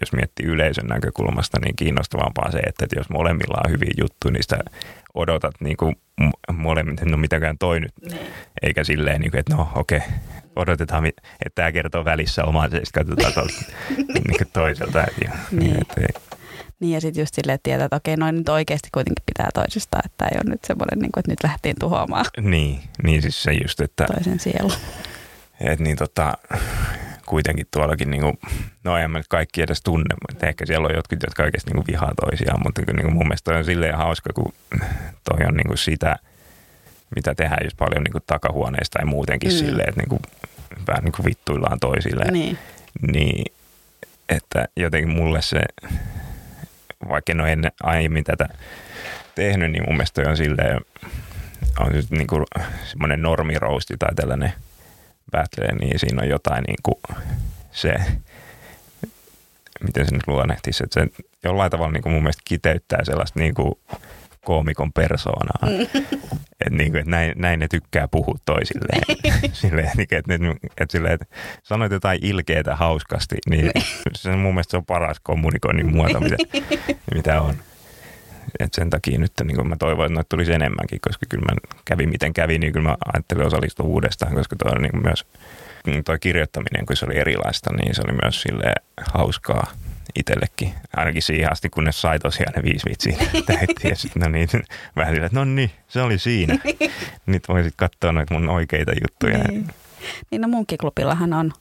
jos 0.00 0.12
miettii 0.12 0.46
yleisön 0.46 0.86
näkökulmasta, 0.86 1.58
niin 1.64 1.76
kiinnostavampaa 1.76 2.50
se, 2.50 2.58
että 2.58 2.86
jos 2.96 3.10
molemmilla 3.10 3.60
on 3.64 3.70
hyviä 3.70 3.94
juttuja, 3.98 4.32
niin 4.32 4.42
sitä 4.42 4.58
odotat 5.14 5.54
niin 5.60 5.76
kuin 5.76 5.96
molemmin, 6.52 6.98
no 7.04 7.16
mitäkään 7.16 7.58
toi 7.58 7.80
nyt, 7.80 7.92
niin. 8.10 8.20
eikä 8.62 8.84
silleen, 8.84 9.20
niin 9.20 9.30
kuin, 9.30 9.38
että 9.40 9.54
no 9.54 9.72
okei, 9.74 9.98
okay, 9.98 10.10
odotetaan, 10.56 11.06
että 11.06 11.22
tämä 11.54 11.72
kertoo 11.72 12.04
välissä 12.04 12.44
omaa, 12.44 12.64
ja 12.64 12.70
sitten 12.70 13.06
katsotaan 13.06 13.32
tuolta 13.32 13.54
niin 14.28 14.48
toiselta. 14.52 14.98
Ja, 14.98 15.30
niin. 15.50 15.76
Että, 15.80 16.20
niin 16.82 16.94
ja 16.94 17.00
sitten 17.00 17.22
just 17.22 17.34
silleen, 17.34 17.54
että 17.54 17.62
tietää, 17.62 17.84
että 17.84 17.96
okei, 17.96 18.16
noin 18.16 18.34
nyt 18.34 18.48
oikeasti 18.48 18.88
kuitenkin 18.94 19.24
pitää 19.26 19.48
toisistaan, 19.54 20.02
että 20.04 20.24
ei 20.24 20.38
ole 20.44 20.50
nyt 20.50 20.64
semmoinen, 20.64 20.98
niin 20.98 21.12
kuin, 21.12 21.20
että 21.20 21.32
nyt 21.32 21.42
lähtiin 21.44 21.76
tuhoamaan. 21.80 22.24
Niin, 22.40 22.80
niin 23.02 23.22
siis 23.22 23.42
se 23.42 23.52
just, 23.52 23.80
että... 23.80 24.04
Toisen 24.14 24.40
sielu. 24.40 24.72
Että 25.60 25.84
niin 25.84 25.96
tota, 25.96 26.32
kuitenkin 27.26 27.66
tuollakin, 27.70 28.10
niin 28.10 28.22
kuin, 28.22 28.38
no 28.84 28.96
en 28.96 29.10
mä 29.10 29.18
nyt 29.18 29.28
kaikki 29.28 29.62
edes 29.62 29.82
tunne, 29.82 30.14
mutta 30.28 30.46
ehkä 30.46 30.66
siellä 30.66 30.86
on 30.88 30.94
jotkut, 30.94 31.22
jotka 31.22 31.42
oikeasti 31.42 31.70
niin 31.70 31.84
kuin 31.84 31.92
vihaa 31.92 32.12
toisiaan, 32.20 32.60
mutta 32.64 32.82
niin 32.86 33.02
kuin 33.02 33.14
mun 33.14 33.26
mielestä 33.28 33.50
toi 33.50 33.58
on 33.58 33.64
silleen 33.64 33.96
hauska, 33.96 34.30
kun 34.34 34.52
toi 35.24 35.46
on 35.48 35.54
niin 35.54 35.66
kuin 35.68 35.78
sitä, 35.78 36.16
mitä 37.16 37.34
tehdään 37.34 37.64
just 37.64 37.76
paljon 37.76 38.04
niin 38.04 38.12
kuin 38.12 38.24
takahuoneista 38.26 38.98
ja 39.00 39.06
muutenkin 39.06 39.50
Mm. 39.50 39.54
mm. 39.54 39.58
silleen, 39.58 39.88
että 39.88 40.00
niin 40.00 40.08
kuin, 40.08 40.22
vähän 40.88 41.04
niin 41.04 41.12
kuin 41.12 41.26
vittuillaan 41.26 41.80
toisilleen. 41.80 42.32
Niin. 42.32 42.58
Niin, 43.12 43.52
että 44.28 44.68
jotenkin 44.76 45.10
mulle 45.10 45.42
se, 45.42 45.60
vaikka 47.08 47.32
en 47.32 47.40
ole 47.40 47.52
ennen 47.52 47.72
aiemmin 47.82 48.24
tätä 48.24 48.48
tehnyt, 49.34 49.72
niin 49.72 49.84
mun 49.86 49.96
mielestä 49.96 50.22
on 50.28 50.36
silleen, 50.36 50.80
on 51.78 51.92
niin 52.10 52.26
kuin 52.26 52.44
semmoinen 52.84 53.22
normirousti 53.22 53.96
tai 53.98 54.14
tällainen 54.14 54.52
battle, 55.30 55.72
niin 55.80 55.98
siinä 55.98 56.22
on 56.22 56.28
jotain 56.28 56.64
niin 56.66 56.78
kuin 56.82 57.18
se, 57.72 57.94
miten 59.82 60.04
se 60.04 60.14
nyt 60.14 60.26
luonnehtisi, 60.26 60.84
että 60.84 61.00
se 61.00 61.24
jollain 61.44 61.70
tavalla 61.70 61.92
niin 61.92 62.02
kuin 62.02 62.12
mun 62.12 62.22
mielestä 62.22 62.42
kiteyttää 62.44 63.04
sellaista 63.04 63.38
niin 63.38 63.54
kuin 63.54 63.74
koomikon 64.44 64.92
persoonaa. 64.92 65.68
Että 66.66 66.76
niin 66.76 66.90
kuin, 66.90 67.00
että 67.00 67.10
näin, 67.10 67.32
näin 67.36 67.60
ne 67.60 67.68
tykkää 67.68 68.08
puhua 68.08 68.34
toisilleen. 68.44 69.02
silleen, 69.52 69.90
niin 69.96 70.08
kuin, 70.08 70.18
että, 70.18 70.38
ne- 70.38 70.56
että, 70.80 70.92
silleen, 70.92 71.14
että 71.14 71.26
sanoit 71.62 71.92
jotain 71.92 72.18
ilkeätä 72.22 72.76
hauskasti, 72.76 73.36
niin 73.50 73.70
se 74.14 74.36
mun 74.36 74.54
mielestä 74.54 74.70
se 74.70 74.76
on 74.76 74.84
paras 74.84 75.20
kommunikoinnin 75.22 75.96
muoto, 75.96 76.20
mitä, 76.20 76.36
mitä 77.14 77.40
on. 77.40 77.54
Et 78.60 78.74
sen 78.74 78.90
takia 78.90 79.18
nyt 79.18 79.32
niin 79.44 79.56
kuin 79.56 79.68
mä 79.68 79.76
toivon, 79.76 80.06
että 80.06 80.14
noita 80.14 80.28
tulisi 80.28 80.52
enemmänkin, 80.52 81.00
koska 81.00 81.26
kyllä 81.28 81.44
mä 81.50 81.56
kävin 81.84 82.08
miten 82.08 82.32
kävi, 82.34 82.58
niin 82.58 82.72
kyllä 82.72 82.88
mä 82.88 82.96
ajattelin 83.14 83.46
osallistua 83.46 83.86
uudestaan, 83.86 84.34
koska 84.34 84.56
toi 84.56 84.72
on 84.76 84.82
niin 84.82 85.02
myös 85.02 85.26
toi 86.04 86.18
kirjoittaminen, 86.18 86.86
kun 86.86 86.96
se 86.96 87.06
oli 87.06 87.18
erilaista, 87.18 87.70
niin 87.76 87.94
se 87.94 88.02
oli 88.06 88.18
myös 88.22 88.42
sille 88.42 88.74
hauskaa 89.12 89.66
itsellekin. 90.14 90.74
Ainakin 90.96 91.22
siihen 91.22 91.52
asti, 91.52 91.70
kunnes 91.70 92.00
sai 92.00 92.18
tosiaan 92.18 92.52
ne 92.56 92.62
viisi 92.62 92.90
vitsiä 92.90 93.16
täytti. 93.46 93.88
Ja 93.88 93.96
sitten 93.96 94.22
no 94.22 94.28
niin, 94.28 94.48
vähän 94.96 95.14
silleen, 95.14 95.26
että 95.26 95.38
no 95.38 95.44
niin, 95.44 95.70
se 95.88 96.02
oli 96.02 96.18
siinä. 96.18 96.58
Nyt 97.26 97.48
voisit 97.48 97.74
katsoa 97.76 98.12
noita 98.12 98.34
mun 98.34 98.48
oikeita 98.48 98.92
juttuja. 99.02 99.38
Niin. 99.38 99.68
niin 100.30 100.40
no 100.40 100.48
munkkiklubillahan 100.48 101.32
on 101.32 101.52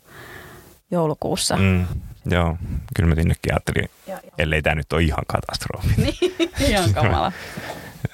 joulukuussa. 0.92 1.58
Mm, 1.58 1.86
joo, 2.26 2.58
kyllä 2.96 3.10
mä 3.10 3.16
sinnekin 3.16 3.54
ajattelin, 3.54 3.90
Joo, 4.08 4.20
joo. 4.24 4.32
ellei 4.38 4.62
tämä 4.62 4.76
nyt 4.76 4.94
ole 4.94 5.02
ihan 5.02 5.24
katastrofi. 5.28 5.94
Niin, 5.98 6.16
ihan 6.70 6.94
kamala. 6.94 7.32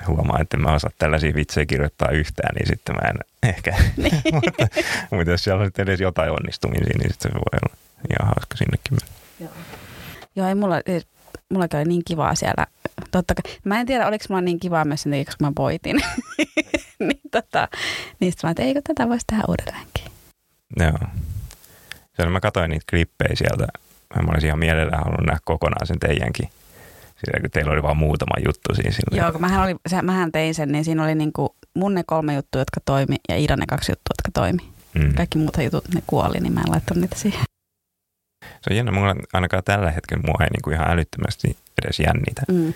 Huomaan, 0.08 0.42
että 0.42 0.58
mä 0.58 0.74
osaa 0.74 0.92
tällaisia 0.98 1.34
vitsejä 1.36 1.66
kirjoittaa 1.66 2.10
yhtään, 2.10 2.56
niin 2.56 2.68
sitten 2.68 2.96
mä 2.96 3.10
en 3.10 3.50
ehkä. 3.50 3.76
Niin. 3.98 4.22
mutta, 4.34 4.68
mutta 5.12 5.32
jos 5.32 5.44
siellä 5.44 5.64
on 5.64 5.72
edes 5.78 6.00
jotain 6.00 6.32
onnistumisia, 6.32 6.98
niin 6.98 7.12
sitten 7.12 7.32
se 7.32 7.36
voi 7.36 7.60
olla 7.64 7.76
ihan 8.10 8.28
hauska 8.36 8.58
sinnekin 8.58 8.92
mennä. 8.92 9.16
Joo, 9.40 9.52
ei 10.46 10.56
mulla, 10.56 10.82
siis 10.90 11.08
mulla 11.54 11.68
oli 11.74 11.86
niin 11.86 12.02
kivaa 12.06 12.36
siellä. 12.36 12.66
Totta 13.12 13.34
kai. 13.36 13.54
Mä 13.64 13.80
en 13.80 13.86
tiedä, 13.86 14.08
oliko 14.08 14.26
mulla 14.30 14.42
niin 14.42 14.60
kivaa 14.60 14.86
myös 14.86 15.02
sen 15.02 15.12
takia, 15.12 15.26
koska 15.26 15.46
mä 15.46 15.52
voitin. 15.58 15.98
niin, 17.08 17.22
tota, 17.32 17.68
niin 18.20 18.32
sitten 18.32 18.48
mä 18.48 18.50
ajattelin, 18.50 18.68
eikö 18.68 18.82
tätä 18.88 19.10
voisi 19.10 19.26
tehdä 19.28 19.44
uudelleenkin. 19.48 20.06
Joo. 20.80 21.10
Siellä 22.16 22.32
mä 22.32 22.40
katsoin 22.40 22.70
niitä 22.70 22.86
klippejä 22.90 23.36
sieltä. 23.36 23.68
Mä 24.24 24.32
olisin 24.32 24.48
ihan 24.48 24.60
mielellään 24.60 25.04
halunnut 25.04 25.26
nähdä 25.26 25.40
kokonaan 25.46 25.88
sen 25.88 26.00
teidänkin. 26.00 26.50
Sillä 27.26 27.40
kun 27.42 27.52
teillä 27.52 27.72
oli 27.72 27.84
vaan 27.84 27.98
muutama 27.98 28.36
juttu 28.46 28.76
siinä 28.76 28.92
silleen. 28.92 29.24
Joo, 29.24 29.32
kun 29.32 29.42
mähän, 29.42 29.64
oli, 29.64 29.76
se, 29.88 30.02
mähän 30.02 30.32
tein 30.32 30.56
sen, 30.56 30.72
niin 30.72 30.86
siinä 30.86 31.04
oli 31.04 31.16
niinku 31.16 31.56
mun 31.74 31.94
ne 31.94 32.04
kolme 32.06 32.34
juttua, 32.34 32.62
jotka 32.62 32.80
toimi, 32.86 33.16
ja 33.30 33.38
Iidan 33.38 33.60
ne 33.60 33.66
kaksi 33.66 33.92
juttua, 33.92 34.14
jotka 34.18 34.42
toimi. 34.42 34.74
Mm. 34.94 35.14
Kaikki 35.14 35.38
muut 35.38 35.58
jutut, 35.64 35.94
ne 35.94 36.04
kuoli, 36.08 36.40
niin 36.40 36.54
mä 36.54 36.62
en 36.62 36.72
laittanut 36.72 37.02
niitä 37.02 37.16
siihen. 37.16 37.42
Se 38.42 38.70
on 38.70 38.76
jännä, 38.78 38.92
mulla 38.92 39.16
ainakaan 39.34 39.64
tällä 39.64 39.92
hetkellä 39.92 40.24
mua 40.26 40.36
ei 40.42 40.48
niinku 40.50 40.70
ihan 40.70 40.92
älyttömästi 40.92 41.58
edes 41.84 42.00
jännitä. 42.00 42.42
Mm. 42.48 42.74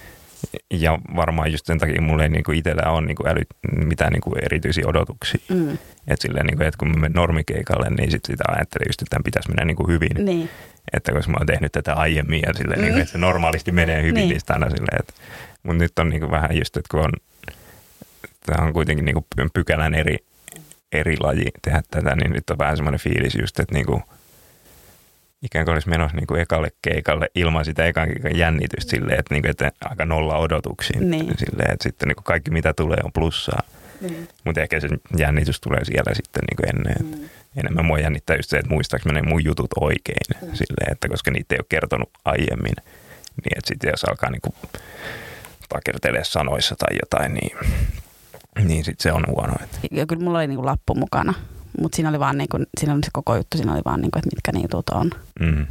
Ja 0.69 1.00
varmaan 1.15 1.52
just 1.52 1.65
sen 1.65 1.80
takia 1.80 2.02
mulla 2.02 2.24
ei 2.24 2.30
niinku 2.30 2.52
itsellä 2.52 2.91
ole 2.91 3.02
niinku 3.06 3.28
äly, 3.28 3.41
mitään 3.86 4.13
niinku 4.13 4.36
erityisiä 4.41 4.88
odotuksia. 4.88 5.41
Mm. 5.50 5.71
Että 6.08 6.21
silleen, 6.21 6.45
niinku, 6.45 6.63
että 6.63 6.78
kun 6.78 6.88
mä 6.88 6.93
menen 6.93 7.12
normikeikalle, 7.12 7.89
niin 7.89 8.12
sit 8.12 8.26
sitä 8.26 8.43
ajattelee 8.47 8.86
just, 8.89 9.02
että 9.02 9.10
tämän 9.10 9.24
pitäisi 9.24 9.50
mennä 9.50 9.65
niinku 9.65 9.88
hyvin. 9.88 10.26
Niin. 10.26 10.50
Että 10.93 11.12
koska 11.12 11.32
mä 11.32 11.38
oon 11.38 11.47
tehnyt 11.47 11.71
tätä 11.71 11.93
aiemmin 11.93 12.41
ja 12.47 12.54
silleen, 12.54 12.80
Mm. 12.80 12.86
mm. 12.86 12.91
niin 12.91 13.02
että 13.02 13.12
se 13.12 13.17
normaalisti 13.17 13.71
menee 13.71 14.02
hyvin, 14.02 14.13
Niin. 14.13 14.21
niin, 14.21 14.30
niin 14.30 14.39
sitä 14.39 14.54
aina 14.54 14.69
silleen, 14.69 15.00
että, 15.00 15.13
mutta 15.63 15.84
nyt 15.84 16.00
on 16.00 16.10
niin 16.10 16.32
vähän 16.32 16.58
just, 16.58 16.78
että 16.78 16.88
kun 16.91 17.00
on, 17.00 17.12
tämä 18.45 18.65
on 18.65 18.74
kuitenkin 18.74 19.06
niin 19.06 19.52
pykälän 19.54 19.93
eri, 19.93 20.17
eri 20.91 21.15
laji 21.19 21.45
tehdä 21.62 21.82
tätä, 21.91 22.15
niin 22.15 22.32
nyt 22.32 22.50
on 22.50 22.58
vähän 22.58 22.78
semmoinen 22.78 23.00
fiilis 23.00 23.36
just, 23.36 23.60
että 23.60 23.74
niin 23.74 23.86
kuin, 23.86 24.04
ikään 25.41 25.65
kuin 25.65 25.73
olisi 25.73 25.89
menossa 25.89 26.17
niin 26.17 26.27
kuin 26.27 26.41
ekalle 26.41 26.71
keikalle 26.82 27.27
ilman 27.36 27.65
sitä 27.65 27.86
ekan 27.86 28.08
keikan 28.08 28.38
jännitystä 28.38 28.89
silleen, 28.91 29.19
että, 29.19 29.34
niin 29.34 29.41
kuin, 29.41 29.51
että 29.51 29.71
aika 29.89 30.06
nolla 30.06 30.38
odotuksia. 30.38 30.99
Niin. 30.99 31.34
Silleen, 31.38 31.73
että 31.73 31.84
sitten 31.84 32.08
niin 32.08 32.15
kuin 32.15 32.23
kaikki 32.23 32.51
mitä 32.51 32.73
tulee 32.73 32.97
on 33.04 33.12
plussaa. 33.13 33.62
Niin. 34.01 34.27
Mutta 34.45 34.62
ehkä 34.62 34.80
se 34.80 34.88
jännitys 35.17 35.62
tulee 35.62 35.86
siellä 35.86 36.13
sitten 36.15 36.43
niin 36.49 36.58
kuin 36.58 36.69
ennen. 36.69 37.19
Mm. 37.19 37.30
Enemmän 37.58 37.86
mua 37.86 37.99
jännittää 37.99 38.36
just 38.36 38.49
se, 38.49 38.58
että 38.58 38.73
muistaaks 38.73 39.06
mä 39.06 39.13
ne 39.13 39.21
mun 39.21 39.43
jutut 39.43 39.71
oikein. 39.80 40.25
Mm. 40.41 40.47
Silleen, 40.54 40.91
että 40.91 41.08
koska 41.08 41.32
niitä 41.32 41.56
ei 41.56 41.60
ole 41.60 41.65
kertonut 41.69 42.10
aiemmin. 42.25 42.75
Niin 43.43 43.58
että 43.58 43.67
sitten 43.67 43.89
jos 43.89 44.04
alkaa 44.04 44.30
niin 44.30 44.41
kuin 44.41 44.56
takertelee 45.69 46.23
sanoissa 46.23 46.75
tai 46.75 46.97
jotain, 47.04 47.34
niin, 47.34 47.58
niin 48.63 48.84
sitten 48.84 49.04
se 49.04 49.12
on 49.12 49.23
huono. 49.27 49.54
Ja 49.91 50.06
kyllä 50.06 50.23
mulla 50.23 50.38
oli 50.38 50.47
niinku 50.47 50.65
lappu 50.65 50.95
mukana, 50.95 51.34
mutta 51.81 51.95
siinä 51.95 52.10
oli 52.10 52.19
vaan 52.19 52.38
niinku, 52.38 52.57
siinä 52.79 52.93
oli 52.93 53.03
se 53.03 53.10
koko 53.13 53.36
juttu, 53.36 53.57
siinä 53.57 53.73
oli 53.73 53.81
vaan 53.86 54.01
niinku, 54.01 54.19
että 54.19 54.29
mitkä 54.36 54.51
ne 54.51 54.60
jutut 54.60 54.89
on. 54.89 55.12
Mm. 55.39 55.67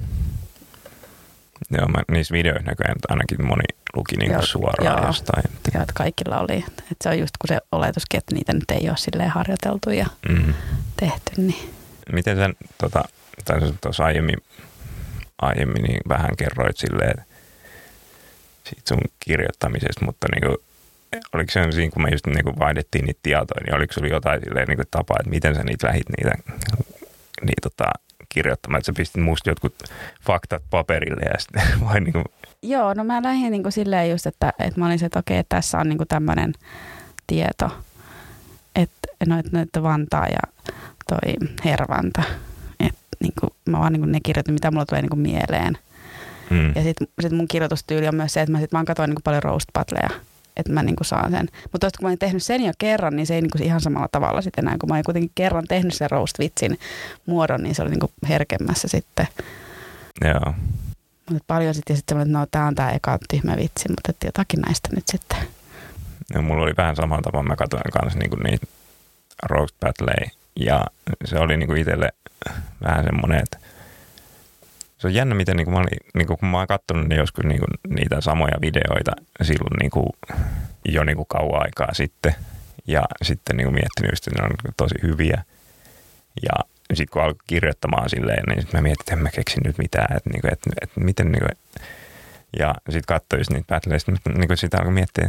Joo, 1.71 1.89
mä, 1.89 1.99
niissä 2.11 2.33
videoissa 2.33 2.67
näköjään 2.71 2.97
ainakin 3.09 3.47
moni 3.47 3.65
luki 3.97 4.17
niin 4.17 4.31
Joo, 4.31 4.39
kuin 4.41 4.49
suoraan 4.49 4.99
joo. 4.99 5.07
jostain. 5.07 5.43
Ja 5.75 5.81
että 5.81 5.93
kaikilla 5.97 6.39
oli. 6.41 6.65
Että 6.69 6.83
se 7.03 7.09
on 7.09 7.19
just 7.19 7.37
kun 7.41 7.49
se 7.49 7.59
oletuskin, 7.73 8.19
että 8.19 8.35
niitä 8.35 8.53
nyt 8.53 8.71
ei 8.71 8.89
ole 8.89 8.97
silleen 8.97 9.31
harjoiteltu 9.31 9.91
ja 9.91 10.07
Mm. 10.29 10.55
tehty, 10.97 11.33
niin 11.37 11.71
Miten 12.13 12.37
sen, 12.37 12.55
tota, 12.79 13.05
tai 13.45 13.61
tuossa 13.81 14.05
aiemmin, 14.05 14.37
aiemmin 15.43 15.83
niin 15.83 16.01
vähän 16.09 16.37
kerroit 16.39 16.77
silleen 16.77 17.25
siitä 18.65 18.83
sun 18.89 19.01
kirjoittamisesta, 19.21 20.05
mutta 20.05 20.27
niin 20.35 20.47
kuin, 20.47 20.57
oliko 21.33 21.53
se 21.53 21.73
siinä, 21.73 21.91
kun 21.91 22.03
me 22.03 22.09
just 22.11 22.27
niin 22.27 22.45
kuin 22.45 22.59
vaihdettiin 22.59 23.05
niitä 23.05 23.21
tietoja, 23.23 23.65
niin 23.65 23.75
oliko 23.75 23.93
sulla 23.93 24.09
jotain 24.09 24.41
silleen 24.45 24.69
niin 24.69 24.77
kuin 24.77 24.89
tapaa, 24.91 25.17
että 25.21 25.31
miten 25.31 25.55
sä 25.55 25.63
niitä 25.63 25.87
lähit 25.87 26.09
niitä, 26.09 26.35
niitä 27.43 27.61
tota, 27.63 27.85
kirjoittamaan, 28.29 28.79
että 28.79 28.87
sä 28.87 28.93
pistit 28.97 29.23
musta 29.23 29.51
jotkut 29.51 29.75
faktat 30.27 30.63
paperille 30.71 31.23
ja 31.23 31.39
sitten 31.39 31.63
vai 31.89 32.01
niin 32.01 32.13
kuin, 32.13 32.25
Joo, 32.63 32.95
no 32.95 33.05
mä 33.05 33.23
lähdin 33.23 33.51
niinku 33.51 33.71
silleen 33.71 34.11
just, 34.11 34.27
että, 34.27 34.53
että 34.59 34.81
mä 34.81 34.87
olin 34.87 34.99
se, 34.99 35.07
että 35.07 35.19
okei, 35.19 35.39
että 35.39 35.57
tässä 35.57 35.79
on 35.79 35.89
niinku 35.89 36.05
tämmöinen 36.05 36.53
tieto, 37.27 37.71
että 38.77 39.09
noita 39.27 39.49
noit 39.53 39.69
Vantaa 39.83 40.27
ja 40.27 40.41
toi 41.09 41.49
Hervanta. 41.65 42.23
Että 42.81 43.17
niinku, 43.21 43.47
mä 43.65 43.79
vaan 43.79 43.93
niinku 43.93 44.07
ne 44.07 44.19
kirjoitin, 44.23 44.55
mitä 44.55 44.71
mulla 44.71 44.87
tulee 44.87 45.03
niinku 45.03 45.17
mieleen. 45.17 45.79
mm, 46.51 46.73
Ja 46.75 46.83
sitten 46.83 47.09
sit 47.21 47.33
mun 47.33 47.49
kirjoitustyyli 47.49 48.09
on 48.09 48.15
myös 48.15 48.33
se, 48.33 48.41
että 48.41 48.53
mä, 48.53 48.61
sit 48.61 48.73
vaan 48.73 48.85
katsoin 48.85 49.09
niinku 49.11 49.23
paljon 49.25 49.43
roast 49.43 49.69
battleja, 49.75 50.11
että 50.57 50.73
mä 50.73 50.83
niinku 50.83 51.05
saan 51.05 51.31
sen. 51.31 51.49
Mutta 51.73 51.89
kun 51.99 52.07
mä 52.07 52.09
olin 52.09 52.19
tehnyt 52.19 52.43
sen 52.43 52.65
jo 52.65 52.73
kerran, 52.79 53.17
niin 53.17 53.27
se 53.27 53.35
ei 53.35 53.41
niinku 53.41 53.59
ihan 53.63 53.81
samalla 53.81 54.09
tavalla 54.13 54.43
sitten 54.43 54.65
enää. 54.65 54.77
Kun 54.81 54.89
mä 54.89 54.95
olin 54.95 55.05
kuitenkin 55.05 55.33
kerran 55.35 55.65
tehnyt 55.69 55.95
sen 55.95 56.11
roast-vitsin 56.11 56.79
muodon, 57.27 57.63
niin 57.63 57.75
se 57.75 57.83
oli 57.83 57.91
niinku 57.91 58.11
herkemmässä 58.29 58.89
sitten. 58.89 59.29
joo. 60.25 60.55
Mutta 61.31 61.45
paljon 61.47 61.75
sitten 61.75 61.97
sitten 61.97 62.15
semmoinen, 62.15 62.43
että 62.43 62.59
no 62.59 62.63
tää 62.63 62.67
on 62.67 62.75
tää 62.75 62.91
eka 62.93 63.19
tyhmä 63.31 63.57
vitsi, 63.57 63.89
mutta 63.89 64.11
että 64.11 64.27
jotakin 64.27 64.61
näistä 64.61 64.89
nyt 64.95 65.05
sitten. 65.11 65.39
Ja 66.35 66.43
mulla 66.43 66.63
oli 66.63 66.75
vähän 66.77 66.97
samalla 66.97 67.23
tavalla, 67.23 67.49
mä 67.49 67.57
katsoin 67.57 67.83
kanssa 67.93 68.19
niinku 68.19 68.37
niitä 68.37 68.67
roast 69.43 69.75
battleja 69.81 70.31
ja 70.57 70.87
se 71.25 71.39
oli 71.39 71.57
niinku 71.57 71.75
itselle 71.75 72.09
vähän 72.83 73.05
semmoinen, 73.05 73.43
että 73.43 73.59
se 75.01 75.07
on 75.07 75.15
jännä, 75.15 75.35
miten 75.35 75.57
niinku 75.57 75.71
mä 75.71 75.79
olin, 75.79 75.89
niinku, 76.15 76.37
kun 76.37 76.49
mä 76.49 76.59
oon 76.59 76.67
katsonut 76.67 77.09
ne 77.09 77.17
joskus 77.17 77.45
niinku, 77.45 77.67
niitä 77.89 78.21
samoja 78.21 78.61
videoita 78.61 79.13
silloin 79.43 79.77
niinku, 79.81 80.17
jo 80.89 81.05
niinku 81.05 81.25
kauan 81.25 81.63
aikaa 81.63 81.95
sitten 81.95 82.35
ja 82.87 83.03
sitten 83.23 83.57
niinku 83.57 83.73
miettinyt, 83.73 84.13
just, 84.13 84.27
että 84.27 84.43
ne 84.43 84.45
on 84.45 84.51
niinku 84.51 84.75
tosi 84.77 84.95
hyviä 85.03 85.45
ja 86.43 86.65
sitten 86.95 87.13
kun 87.13 87.23
alkoi 87.23 87.45
kirjoittamaan 87.47 88.11
silleen, 88.11 88.43
niin 88.49 88.61
sitten 88.61 88.79
mä 88.79 88.83
mietin, 88.83 89.03
että 89.03 89.13
en 89.13 89.23
mä 89.23 89.31
keksi 89.31 89.61
nyt 89.65 89.79
mitään, 89.79 90.17
että, 90.17 90.31
niinku, 90.31 90.49
että, 90.53 90.71
että 90.83 91.01
miten 91.01 91.33
niinku, 91.33 91.49
ja 92.59 92.75
sitten 92.91 93.15
katsoin 93.15 93.43
niitä 93.51 93.75
battleja, 93.75 93.99
sitten 93.99 94.35
niinku, 94.35 94.57
sitä 94.57 94.77
alkoi 94.79 94.93
miettiä, 94.93 95.25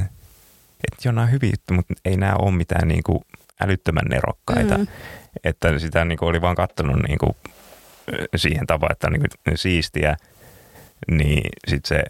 että 0.87 1.01
joo, 1.03 1.11
nämä 1.11 1.25
on 1.25 1.31
hyviä 1.31 1.49
juttuja, 1.49 1.75
mutta 1.75 1.93
ei 2.05 2.17
nämä 2.17 2.35
ole 2.39 2.51
mitään 2.51 2.87
niin 2.87 3.03
kuin 3.03 3.19
älyttömän 3.61 4.05
nerokkaita. 4.09 4.77
Mm. 4.77 4.87
Että 5.43 5.79
sitä 5.79 6.05
niin 6.05 6.17
kuin 6.17 6.29
oli 6.29 6.41
vaan 6.41 6.55
katsonut 6.55 7.01
niin 7.07 7.17
kuin 7.17 7.35
siihen 8.35 8.67
tapaan, 8.67 8.91
että 8.91 9.07
on 9.07 9.13
niin 9.13 9.23
kuin 9.45 9.57
siistiä, 9.57 10.17
niin 11.11 11.49
sitten 11.67 11.97
se 11.97 12.03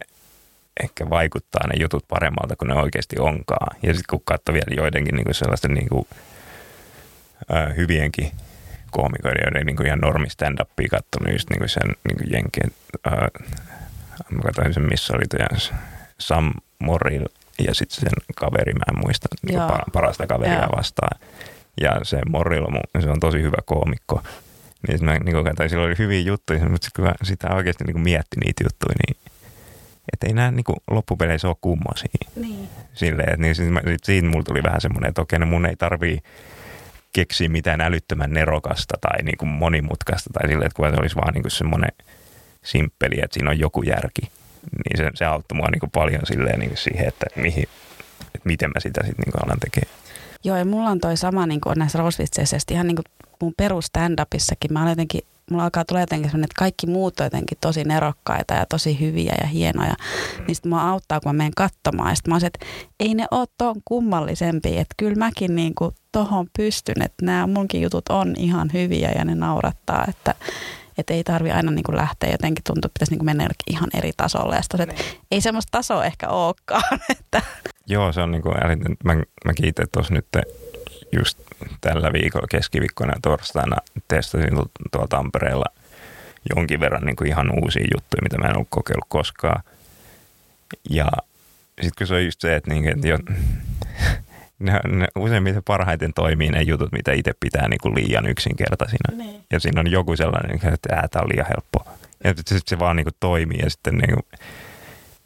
ehkä 0.84 1.10
vaikuttaa 1.10 1.67
ne 1.67 1.73
jutut 1.82 2.06
paremmalta 2.08 2.56
kuin 2.56 2.69
ne 2.69 2.75
oikeasti 2.75 3.15
onkaan. 3.19 3.77
Ja 3.84 3.93
sitten 3.93 4.10
kun 4.10 4.21
katsoo 4.25 4.54
vielä 4.54 4.75
joidenkin 4.82 5.15
niin 5.15 5.25
kuin 5.25 5.36
sellaisten 5.36 5.73
niin 5.73 5.89
kuin, 5.89 6.08
äh, 7.54 7.75
hyvienkin 7.75 8.32
koomikoiden, 8.91 9.43
joiden 9.45 9.65
niin 9.65 9.75
kuin 9.75 9.88
ihan 9.88 9.99
normi 9.99 10.27
stand-upia 10.30 10.88
katsonut, 10.89 11.34
just 11.34 11.49
niin 11.49 11.60
kuin 11.60 11.69
sen 11.69 11.95
niin 12.08 12.17
kuin 12.17 12.32
jenkien, 12.32 12.71
äh, 13.08 13.13
mä 14.30 14.41
katsoin 14.43 14.73
sen, 14.73 14.84
missä 14.84 15.13
oli 15.13 15.23
tuo 15.30 15.58
Sam 16.19 16.51
Morril 16.80 17.25
ja 17.60 17.75
sitten 17.75 17.99
sen 17.99 18.12
kaveri, 18.36 18.73
mä 18.73 18.84
en 18.88 18.99
muista, 19.06 19.27
niin 19.47 19.60
pa- 19.60 19.91
parasta 19.93 20.27
kaveria 20.27 20.60
Joo. 20.60 20.77
vastaan. 20.77 21.19
Ja 21.82 21.99
se 22.04 22.21
Morrillo, 22.30 22.67
mu- 22.67 23.01
se 23.01 23.10
on 23.10 23.19
tosi 23.19 23.41
hyvä 23.41 23.58
koomikko. 23.65 24.23
Niin 24.88 25.06
mä 25.06 25.17
niin 25.20 25.44
katsoin, 25.44 25.70
sillä 25.70 25.84
oli 25.84 25.98
hyviä 25.98 26.20
juttuja, 26.20 26.70
mutta 26.70 26.86
sit 26.86 26.94
kun 26.94 27.06
mä 27.06 27.13
sitä 27.24 27.48
oikeasti 27.54 27.84
niin 27.84 28.02
mietti 28.02 28.38
niitä 28.39 28.63
juttuja, 28.63 28.96
niin 29.08 29.32
että 30.13 30.28
ei 30.28 30.34
nämä 30.34 30.52
niin 30.52 30.63
loppupeleissä 30.91 31.48
ole 31.48 31.56
kummosia. 31.62 32.10
Niin. 32.36 32.70
Silleen, 32.94 33.30
että 33.30 33.41
niin 33.41 33.56
sit, 33.56 33.70
mä, 33.70 33.82
sit 33.88 34.04
siinä 34.04 34.30
mulla 34.30 34.44
tuli 34.44 34.63
vähän 34.63 34.82
semmoinen, 34.82 35.10
että 35.10 35.22
okei, 35.22 35.39
no 35.39 35.46
mun 35.46 35.65
ei 35.65 35.76
tarvii 35.76 36.20
keksiä 37.13 37.50
mitään 37.50 37.82
älyttömän 37.82 38.34
nerokasta 38.34 38.98
tai 39.02 39.24
niin 39.24 39.38
kuin 39.38 39.50
monimutkaista 39.50 40.30
tai 40.34 40.48
silleen, 40.48 40.67
että 40.67 40.76
kun 40.76 40.89
se 40.89 40.96
olisi 41.00 41.15
vaan 41.15 41.34
niin 41.34 41.44
kuin 41.44 41.52
semmoinen 41.52 41.91
simppeli, 42.63 43.15
että 43.24 43.34
siinä 43.34 43.50
on 43.50 43.60
joku 43.60 43.84
järki, 43.84 44.22
niin 44.22 44.98
se, 44.98 45.12
se 45.13 45.26
auttoi 45.26 45.56
mua 45.56 45.67
niin 45.72 45.80
kuin 45.80 45.91
paljon 45.91 46.22
silleen 46.26 46.60
niin 46.60 46.70
kuin 46.70 46.78
siihen, 46.78 47.08
että, 47.08 47.26
mihin, 47.36 47.67
että 48.36 48.46
miten 48.46 48.70
mä 48.70 48.80
sitä 48.80 49.02
sitten 49.06 49.24
niin 49.26 49.32
kuin 49.32 49.46
alan 49.46 49.60
tekemään. 49.60 49.98
Joo, 50.44 50.58
ja 50.58 50.65
mulla 50.65 50.89
on 50.89 51.00
toi 51.00 51.17
sama 51.17 51.46
niin 51.46 51.62
kuin 51.62 51.80
näissä 51.80 52.00
rousvitseissä, 52.00 52.58
ihan 52.72 52.88
niin 52.88 52.96
kuin 52.96 53.06
mun 53.41 53.54
perus 53.58 53.86
stand-upissakin, 53.86 54.73
mä 54.73 54.80
olen 54.82 54.91
jotenkin, 54.91 55.21
mulla 55.51 55.63
alkaa 55.63 55.86
tulla 55.86 56.01
jotenkin 56.01 56.30
sellainen, 56.30 56.45
että 56.45 56.60
kaikki 56.60 56.88
muut 56.88 57.19
on 57.19 57.25
jotenkin 57.25 57.58
tosi 57.62 57.84
nerokkaita 57.84 58.54
ja 58.54 58.65
tosi 58.65 58.99
hyviä 58.99 59.34
ja 59.41 59.47
hienoja. 59.47 59.93
Niin 60.47 60.56
sitten 60.56 60.69
mua 60.69 60.82
auttaa, 60.82 61.19
kun 61.19 61.30
mä 61.30 61.38
menen 61.38 61.54
katsomaan. 61.58 62.10
Ja 62.10 62.15
sitten 62.15 62.32
mä 62.32 62.36
oon 62.36 62.41
se, 62.41 62.47
että 62.47 62.65
ei 62.99 63.13
ne 63.13 63.25
ole 63.32 63.47
ton 63.58 63.75
kummallisempia, 63.86 64.82
että 64.82 64.95
kyllä 64.97 65.15
mäkin 65.15 65.56
niin 65.56 65.75
kuin 65.75 65.95
tohon 66.12 66.47
pystyn, 66.58 67.01
että 67.01 67.25
nämä 67.25 67.47
munkin 67.47 67.82
jutut 67.82 68.10
on 68.10 68.34
ihan 68.38 68.69
hyviä 68.73 69.12
ja 69.17 69.25
ne 69.25 69.36
naurattaa, 69.36 70.06
että 70.08 70.36
että 70.97 71.13
ei 71.13 71.23
tarvi 71.23 71.51
aina 71.51 71.71
niin 71.71 71.84
kuin 71.84 71.95
lähteä 71.95 72.32
jotenkin 72.32 72.63
tuntuu, 72.63 72.88
että 72.88 72.93
pitäisi 72.93 73.12
niin 73.12 73.19
kuin 73.19 73.25
mennä 73.25 73.43
jollekin 73.43 73.73
ihan 73.73 73.89
eri 73.93 74.12
tasolle. 74.17 74.56
Ja 74.56 74.62
sit 74.62 74.71
se, 74.77 74.84
että 74.84 75.04
ei 75.32 75.41
semmoista 75.41 75.69
tasoa 75.71 76.06
ehkä 76.06 76.27
olekaan. 76.27 76.99
Että. 77.10 77.41
Joo, 77.88 78.12
se 78.12 78.21
on 78.21 78.32
niin 78.32 78.41
kuin, 78.41 78.56
mä, 79.04 79.13
mä 79.45 79.54
kiitän 79.54 79.88
tuossa 79.91 80.13
nyt 80.13 80.25
just 81.17 81.39
tällä 81.82 82.13
viikolla 82.13 82.47
keskiviikkona 82.47 83.13
ja 83.13 83.19
torstaina 83.21 83.78
testasin 84.08 84.56
tu- 84.56 84.71
tuolla 84.91 85.08
Tampereella 85.08 85.65
jonkin 86.56 86.80
verran 86.80 87.04
niin 87.06 87.15
kuin 87.15 87.28
ihan 87.28 87.63
uusia 87.63 87.88
juttuja, 87.93 88.21
mitä 88.24 88.38
mä 88.38 88.47
en 88.47 88.56
ollut 88.56 88.67
kokeillut 88.69 89.06
koskaan. 89.10 89.63
Ja 90.89 91.08
sitten 91.82 91.91
kun 91.97 92.08
se 92.08 92.13
on 92.13 92.26
just 92.26 92.41
se, 92.41 92.56
että, 92.56 92.74
niin, 92.74 92.88
että 92.88 93.08
jo, 93.08 93.17
ne, 94.60 94.80
ne 94.88 95.08
useimmiten 95.15 95.63
parhaiten 95.65 96.13
toimii 96.13 96.50
ne 96.52 96.62
jutut, 96.62 96.91
mitä 96.91 97.12
itse 97.12 97.32
pitää 97.39 97.67
niin 97.67 97.80
kuin 97.82 97.95
liian 97.95 98.26
yksinkertaisina. 98.26 99.17
Niin. 99.17 99.43
Ja 99.52 99.60
siinä 99.60 99.80
on 99.80 99.91
joku 99.91 100.15
sellainen, 100.15 100.74
että 100.74 100.95
ää, 100.95 101.08
tämä 101.08 101.24
on 101.24 101.30
liian 101.30 101.47
helppo. 101.50 101.91
Ja 102.24 102.34
sitten 102.36 102.60
se 102.67 102.80
vaan 102.80 102.95
niin 102.95 103.06
kuin 103.06 103.15
toimii 103.19 103.60
ja 103.60 103.69
sitten 103.69 103.95
niin 103.95 104.13
kuin, 104.13 104.26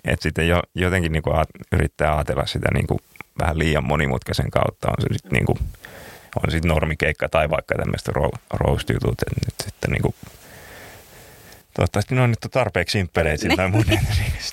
että 0.06 0.24
sitten 0.24 0.48
jo, 0.48 0.62
jotenkin 0.76 1.12
niin 1.12 1.24
kuin 1.24 1.45
yrittää 1.71 2.15
ajatella 2.15 2.45
sitä 2.45 2.67
niin 2.74 2.88
kuin 2.88 3.00
vähän 3.39 3.60
liian 3.60 3.84
monimutkaisen 3.84 4.52
kautta. 4.52 4.88
On 4.88 4.95
se 5.00 5.08
sitten 5.13 5.32
niin 5.32 5.45
kuin, 5.45 5.60
on 6.45 6.52
sitten 6.52 6.69
normikeikka 6.69 7.30
tai 7.30 7.50
vaikka 7.50 7.76
tämmöistä 7.76 8.12
ro- 8.15 8.39
roast-jutut, 8.54 9.21
että 9.21 9.41
nyt 9.45 9.56
sitten 9.65 9.91
niin 9.91 10.02
kuin, 10.02 10.15
toivottavasti 11.74 12.15
ne 12.15 12.21
on 12.21 12.30
nyt 12.30 12.52
tarpeeksi 12.52 12.91
simppeleitä 13.00 13.41
sillä 13.41 13.63
niin. 13.63 13.71
mun 13.71 13.86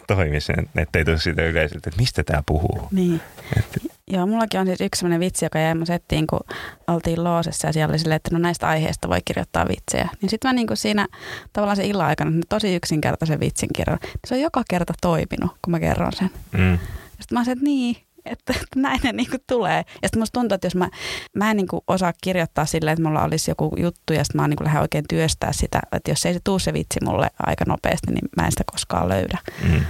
toimisi, 0.06 0.52
että 0.76 0.98
ei 0.98 1.04
tule 1.04 1.18
siitä 1.18 1.42
yleiseltä, 1.42 1.90
että 1.90 2.00
mistä 2.00 2.22
tämä 2.24 2.42
puhuu. 2.46 2.88
Niin. 2.90 3.20
Että, 3.58 3.80
Joo, 4.08 4.26
mullakin 4.26 4.60
on 4.60 4.66
siis 4.66 4.80
yksi 4.80 4.98
sellainen 4.98 5.20
vitsi, 5.20 5.44
joka 5.44 5.58
jäi 5.58 5.74
mun 5.74 5.86
settiin, 5.86 6.26
kun 6.26 6.40
oltiin 6.86 7.24
loosessa 7.24 7.68
ja 7.68 7.72
siellä 7.72 7.92
oli 7.92 7.98
silleen, 7.98 8.16
että 8.16 8.30
no 8.32 8.38
näistä 8.38 8.68
aiheista 8.68 9.08
voi 9.08 9.20
kirjoittaa 9.24 9.68
vitsejä. 9.68 10.08
Niin 10.22 10.30
sitten 10.30 10.48
mä 10.48 10.52
niinku 10.52 10.76
siinä 10.76 11.06
tavallaan 11.52 11.76
se 11.76 11.84
illan 11.84 12.06
aikana 12.06 12.30
tosi 12.48 12.74
yksinkertaisen 12.74 13.40
vitsin 13.40 13.68
kerron. 13.76 13.98
Se 14.26 14.34
on 14.34 14.40
joka 14.40 14.62
kerta 14.70 14.92
toiminut, 15.00 15.56
kun 15.62 15.70
mä 15.70 15.80
kerron 15.80 16.12
sen. 16.12 16.30
mm, 16.52 16.78
Sitten 17.20 17.38
mä 17.38 17.44
se, 17.44 17.50
että 17.52 17.64
niin, 17.64 17.96
että, 18.24 18.52
että 18.52 18.80
näin 18.80 19.00
ne 19.02 19.12
niinku 19.12 19.36
tulee. 19.46 19.76
Ja 19.76 20.08
sitten 20.08 20.18
musta 20.18 20.40
tuntuu, 20.40 20.54
että 20.54 20.66
jos 20.66 20.74
mä, 20.74 20.88
mä 21.36 21.50
en 21.50 21.56
niinku 21.56 21.84
osaa 21.86 22.12
kirjoittaa 22.22 22.66
silleen, 22.66 22.92
että 22.92 23.08
mulla 23.08 23.24
olisi 23.24 23.50
joku 23.50 23.74
juttu 23.76 24.12
ja 24.12 24.24
sitten 24.24 24.38
mä 24.38 24.42
oon 24.42 24.50
niinku 24.50 24.64
lähden 24.64 24.82
oikein 24.82 25.04
työstää 25.08 25.52
sitä, 25.52 25.80
että 25.92 26.10
jos 26.10 26.26
ei 26.26 26.34
se 26.34 26.40
tuu 26.44 26.58
se 26.58 26.72
vitsi 26.72 27.00
mulle 27.04 27.30
aika 27.38 27.64
nopeasti, 27.68 28.12
niin 28.12 28.28
mä 28.36 28.44
en 28.44 28.52
sitä 28.52 28.64
koskaan 28.72 29.08
löydä. 29.08 29.38
mm. 29.68 29.84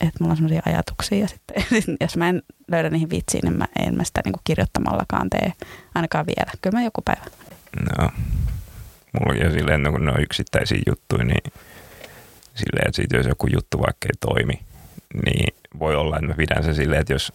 Että 0.00 0.16
mulla 0.20 0.30
on 0.30 0.36
sellaisia 0.36 0.62
ajatuksia 0.66 1.18
ja 1.18 1.28
sitten 1.28 1.64
jos 2.00 2.16
mä 2.16 2.28
en 2.28 2.42
löydä 2.68 2.90
niihin 2.90 3.10
vitsiin, 3.10 3.40
niin 3.44 3.58
mä 3.58 3.66
en 3.78 3.96
mä 3.96 4.04
sitä 4.04 4.20
niinku 4.24 4.40
kirjoittamallakaan 4.44 5.30
tee 5.30 5.52
ainakaan 5.94 6.26
vielä. 6.26 6.52
Kyllä 6.62 6.78
mä 6.78 6.84
joku 6.84 7.02
päivä. 7.04 7.24
No, 7.98 8.08
mulla 9.12 9.46
on 9.46 9.52
silleen, 9.52 9.92
kun 9.92 10.04
ne 10.04 10.12
on 10.12 10.22
yksittäisiä 10.22 10.78
juttuja, 10.86 11.24
niin 11.24 11.52
silleen, 12.54 12.86
että 12.88 12.96
siitä 12.96 13.16
jos 13.16 13.26
joku 13.26 13.46
juttu 13.46 13.78
vaikka 13.78 14.06
ei 14.06 14.18
toimi, 14.20 14.60
niin 15.24 15.54
voi 15.78 15.96
olla, 15.96 16.16
että 16.16 16.28
mä 16.28 16.34
pidän 16.34 16.64
sen 16.64 16.74
silleen, 16.74 17.00
että 17.00 17.12
jos, 17.12 17.32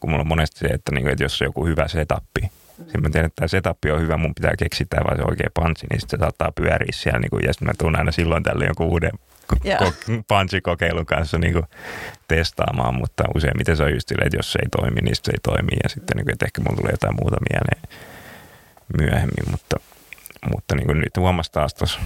kun 0.00 0.10
mulla 0.10 0.20
on 0.20 0.28
monesti 0.28 0.58
se, 0.58 0.66
että, 0.66 0.92
niin, 0.92 1.08
että 1.08 1.24
jos 1.24 1.42
on 1.42 1.46
joku 1.46 1.66
hyvä 1.66 1.88
setappi, 1.88 2.50
sitten 2.78 3.02
mä 3.02 3.10
tiedän, 3.10 3.26
että 3.26 3.36
tämä 3.36 3.48
setappi 3.48 3.90
on 3.90 4.00
hyvä, 4.00 4.16
mun 4.16 4.34
pitää 4.34 4.56
keksiä 4.58 4.86
tämä 4.90 5.04
vai 5.04 5.16
se 5.16 5.22
oikea 5.22 5.48
punchi, 5.54 5.86
niin 5.90 6.00
sitten 6.00 6.18
se 6.18 6.22
saattaa 6.22 6.52
pyöriä 6.52 6.92
siellä, 6.92 7.18
niin 7.18 7.30
kuin, 7.30 7.44
ja 7.46 7.52
sitten 7.52 7.68
mä 7.68 7.72
tuun 7.78 7.98
aina 7.98 8.12
silloin 8.12 8.42
tällä 8.42 8.64
jonkun 8.64 8.86
uuden 8.86 9.10
Joo. 9.64 9.78
ko- 9.78 10.22
punchikokeilun 10.28 11.06
kanssa 11.06 11.38
niin 11.38 11.52
kuin 11.52 11.64
testaamaan, 12.28 12.94
mutta 12.94 13.24
useimmiten 13.34 13.76
se 13.76 13.82
on 13.82 13.94
just 13.94 14.08
silleen, 14.08 14.26
että 14.26 14.36
jos 14.36 14.52
se 14.52 14.58
ei 14.62 14.68
toimi, 14.68 15.00
niin 15.00 15.16
se 15.16 15.32
ei 15.32 15.38
toimi, 15.42 15.72
ja 15.82 15.88
sitten 15.88 16.16
niin 16.16 16.24
kuin, 16.24 16.32
että 16.32 16.46
ehkä 16.46 16.60
mulla 16.60 16.76
tulee 16.76 16.92
jotain 16.92 17.16
muuta 17.20 17.36
mieleen 17.50 17.82
myöhemmin, 18.98 19.50
mutta, 19.50 19.76
mutta 20.54 20.74
niin 20.74 20.86
kuin 20.86 20.98
nyt 20.98 21.16
huomasi 21.16 21.52
taas 21.52 21.74
tuossa 21.74 22.00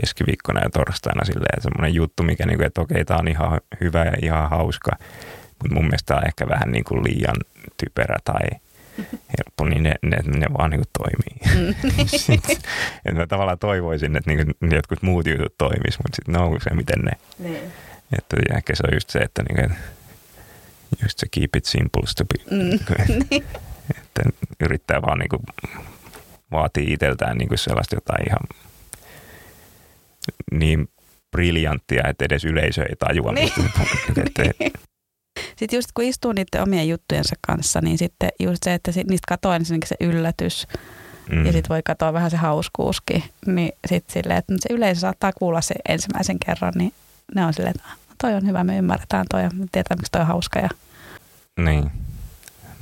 keskiviikkona 0.00 0.60
ja 0.60 0.70
torstaina 0.70 1.24
silleen, 1.24 1.62
semmoinen 1.62 1.94
juttu, 1.94 2.22
mikä 2.22 2.46
niin 2.46 2.56
kuin, 2.56 2.66
että 2.66 2.80
okei, 2.80 3.04
tämä 3.04 3.20
on 3.20 3.28
ihan 3.28 3.60
hyvä 3.80 4.04
ja 4.04 4.12
ihan 4.22 4.50
hauska, 4.50 4.90
mutta 5.48 5.74
mun 5.74 5.84
mielestä 5.84 6.06
tämä 6.06 6.18
on 6.18 6.26
ehkä 6.26 6.48
vähän 6.48 6.72
niin 6.72 6.84
kuin 6.84 7.04
liian 7.04 7.36
typerä 7.76 8.16
tai 8.24 8.48
helppo, 9.38 9.64
niin 9.64 9.82
ne, 9.82 9.94
ne, 10.02 10.16
ne 10.26 10.46
vaan 10.58 10.70
niin 10.70 10.82
toimii. 10.98 11.68
Että 13.04 13.20
mä 13.20 13.26
tavallaan 13.26 13.58
toivoisin, 13.58 14.16
että 14.16 14.30
niin 14.30 14.54
kuin 14.60 14.72
jotkut 14.72 15.02
muut 15.02 15.26
jutut 15.26 15.58
toimis, 15.58 15.98
mutta 15.98 16.16
sitten 16.16 16.32
ne 16.32 16.38
on 16.38 16.60
se, 16.60 16.74
miten 16.74 16.98
ne. 17.04 17.12
Niin. 17.38 17.72
Että 18.18 18.36
ehkä 18.56 18.76
se 18.76 18.82
on 18.88 18.94
just 18.96 19.10
se, 19.10 19.18
että, 19.18 19.42
niin 19.42 19.56
kuin, 19.56 19.78
just 21.02 21.18
se 21.18 21.26
keep 21.30 21.56
it 21.56 21.64
simple, 21.64 22.06
stupid. 22.06 22.40
Mm. 22.50 22.78
että 23.98 24.22
yrittää 24.60 25.02
vaan 25.02 25.18
niin 25.18 25.28
kuin 25.28 25.42
vaatii 26.52 26.92
itseltään 26.92 27.38
niin 27.38 27.48
kuin 27.48 27.58
sellaista 27.58 27.96
jotain 27.96 28.28
ihan 28.28 28.67
niin 30.52 30.88
briljanttia, 31.36 32.08
että 32.08 32.24
edes 32.24 32.44
yleisö 32.44 32.82
ei 32.82 32.96
tajua. 32.98 33.32
Niin. 33.32 33.52
että, 34.26 34.42
Sitten 35.56 35.76
just 35.78 35.88
kun 35.94 36.04
istuu 36.04 36.32
niiden 36.32 36.62
omien 36.62 36.88
juttujensa 36.88 37.34
kanssa, 37.46 37.80
niin 37.80 37.98
sitten 37.98 38.30
just 38.40 38.62
se, 38.62 38.74
että 38.74 38.90
niistä 38.90 39.28
katoaa 39.28 39.56
ensinnäkin 39.56 39.88
se 39.88 39.96
yllätys 40.00 40.66
mm, 41.32 41.46
ja 41.46 41.52
sitten 41.52 41.68
voi 41.68 41.80
katoa 41.84 42.12
vähän 42.12 42.30
se 42.30 42.36
hauskuuskin. 42.36 43.22
Niin 43.46 43.72
sitten 43.86 44.12
silleen, 44.12 44.38
että 44.38 44.54
se 44.60 44.74
yleisö 44.74 45.00
saattaa 45.00 45.32
kuulla 45.32 45.60
se 45.60 45.74
ensimmäisen 45.88 46.38
kerran, 46.46 46.72
niin 46.76 46.92
ne 47.34 47.44
on 47.46 47.54
silleen, 47.54 47.74
että 47.76 47.88
"Ah, 47.88 47.98
no 48.08 48.14
toi 48.22 48.34
on 48.34 48.46
hyvä, 48.46 48.64
me 48.64 48.78
ymmärretään 48.78 49.26
toi 49.30 49.42
ja 49.42 49.50
me 49.54 49.66
tiedetään, 49.72 49.98
miksi 49.98 50.12
toi 50.12 50.20
on 50.20 50.26
hauska. 50.26 50.58
Ja... 50.58 50.68
Niin, 51.64 51.90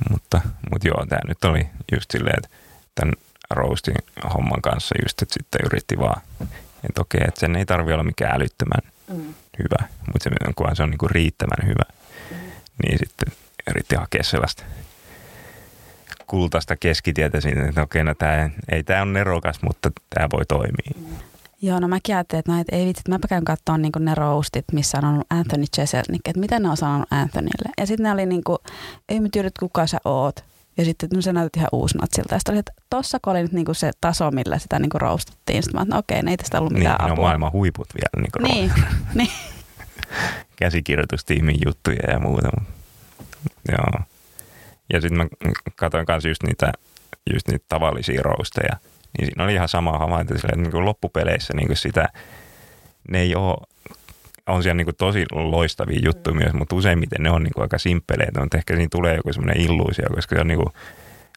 mutta, 0.09 0.41
mutta 0.71 0.87
joo, 0.87 1.05
tämä 1.09 1.19
nyt 1.27 1.43
oli 1.45 1.67
just 1.91 2.11
silleen, 2.11 2.35
että 2.37 2.49
tämän 2.95 3.13
roastin 3.49 3.95
homman 4.33 4.61
kanssa 4.61 4.95
just, 5.03 5.21
että 5.21 5.33
sitten 5.33 5.61
yritti 5.65 5.97
vaan, 5.97 6.21
että 6.83 7.01
okei, 7.01 7.21
että 7.27 7.39
sen 7.39 7.55
ei 7.55 7.65
tarvi 7.65 7.93
olla 7.93 8.03
mikään 8.03 8.35
älyttömän 8.35 8.91
Mm. 9.07 9.33
hyvä, 9.59 9.87
mutta 10.13 10.23
se, 10.23 10.29
kunhan 10.55 10.75
se 10.75 10.83
on 10.83 10.89
niinku 10.89 11.07
riittävän 11.07 11.67
hyvä, 11.67 11.83
niin 12.83 12.99
sitten 12.99 13.33
yritti 13.69 13.95
hakea 13.95 14.23
sellaista 14.23 14.63
kultaista 16.27 16.75
keskitietä 16.75 17.41
siinä, 17.41 17.67
että 17.67 17.81
okei, 17.81 18.03
no 18.03 18.13
tää, 18.15 18.49
ei 18.71 18.83
tämä 18.83 19.01
on 19.01 19.13
nerokas, 19.13 19.61
mutta 19.61 19.91
tämä 20.09 20.27
voi 20.33 20.45
toimia. 20.45 21.17
Joo, 21.61 21.79
no 21.79 21.87
mäkin 21.87 22.15
ajattelin, 22.15 22.39
että, 22.39 22.51
no, 22.51 22.59
et 22.61 22.67
ei 22.71 22.85
vitsi, 22.85 23.01
että 23.01 23.11
mäpä 23.11 23.27
käyn 23.27 23.45
katsomaan 23.45 23.81
niin 23.81 23.91
ne 23.99 24.15
roastit, 24.15 24.65
missä 24.71 24.97
on 24.97 25.05
ollut 25.05 25.27
Anthony 25.29 25.65
Jeselnik, 25.77 26.27
että 26.27 26.39
mitä 26.39 26.59
ne 26.59 26.69
on 26.69 26.77
sanonut 26.77 27.07
Anthonylle. 27.11 27.69
Ja 27.77 27.87
sitten 27.87 28.03
ne 28.03 28.11
oli 28.11 28.25
niin 28.25 28.43
kuin, 28.43 28.57
ei 29.09 29.19
me 29.19 29.29
tiedä, 29.31 29.47
että 29.47 29.59
kuka 29.59 29.87
sä 29.87 29.97
oot. 30.05 30.43
Ja 30.77 30.85
sitten 30.85 31.09
no, 31.13 31.21
sä 31.21 31.33
näytät 31.33 31.55
ihan 31.55 31.69
uusnatsilta. 31.71 32.35
Ja 32.35 32.39
sitten 32.39 32.57
että 32.57 32.71
tossa 32.89 33.17
kun 33.21 33.31
oli 33.33 33.41
nyt 33.41 33.51
niinku 33.51 33.73
se 33.73 33.91
taso, 34.01 34.31
millä 34.31 34.59
sitä 34.59 34.79
niinku 34.79 34.97
roastattiin. 34.99 35.63
Sitten 35.63 35.79
mä 35.79 35.83
että 35.83 35.95
no 35.95 35.99
okei, 35.99 36.23
ne 36.23 36.31
ei 36.31 36.37
tästä 36.37 36.59
ollut 36.59 36.73
Niin, 36.73 36.79
mitään 36.79 36.97
ne 36.99 37.05
on 37.05 37.11
apua. 37.11 37.23
maailman 37.25 37.51
huiput 37.51 37.87
vielä, 37.93 38.27
niin, 38.43 38.53
Niin, 38.55 38.71
niin. 39.13 39.29
käsikirjoitustiimin 40.55 41.57
juttuja 41.65 42.11
ja 42.11 42.19
muuta. 42.19 42.49
Joo. 43.71 44.01
Ja 44.93 45.01
sitten 45.01 45.17
mä 45.17 45.27
katsoin 45.75 46.05
kanssa 46.05 46.29
just 46.29 46.43
niitä, 46.43 46.71
just 47.33 47.47
niitä 47.47 47.65
tavallisia 47.69 48.21
roasteja. 48.23 48.77
Niin 49.17 49.25
siinä 49.27 49.43
oli 49.43 49.53
ihan 49.53 49.69
sama 49.69 49.97
havainto, 49.97 50.35
että 50.35 50.47
niin 50.55 50.71
kuin 50.71 50.85
loppupeleissä 50.85 51.53
niin 51.53 51.67
kuin 51.67 51.77
sitä, 51.77 52.09
ne 53.11 53.19
ei 53.19 53.35
ole, 53.35 53.57
on 54.47 54.63
siellä 54.63 54.77
niin 54.77 54.85
kuin 54.85 54.95
tosi 54.95 55.25
loistavia 55.31 55.99
juttuja 56.05 56.35
myös, 56.35 56.53
mutta 56.53 56.75
useimmiten 56.75 57.23
ne 57.23 57.29
on 57.29 57.43
niin 57.43 57.53
kuin 57.53 57.61
aika 57.61 57.77
simppeleitä, 57.77 58.41
mutta 58.41 58.57
ehkä 58.57 58.75
siinä 58.75 58.87
tulee 58.91 59.15
joku 59.15 59.33
semmoinen 59.33 59.61
illuusio, 59.61 60.05
koska 60.15 60.35
se 60.35 60.41
on 60.41 60.47
niin 60.47 60.59
kuin 60.59 60.73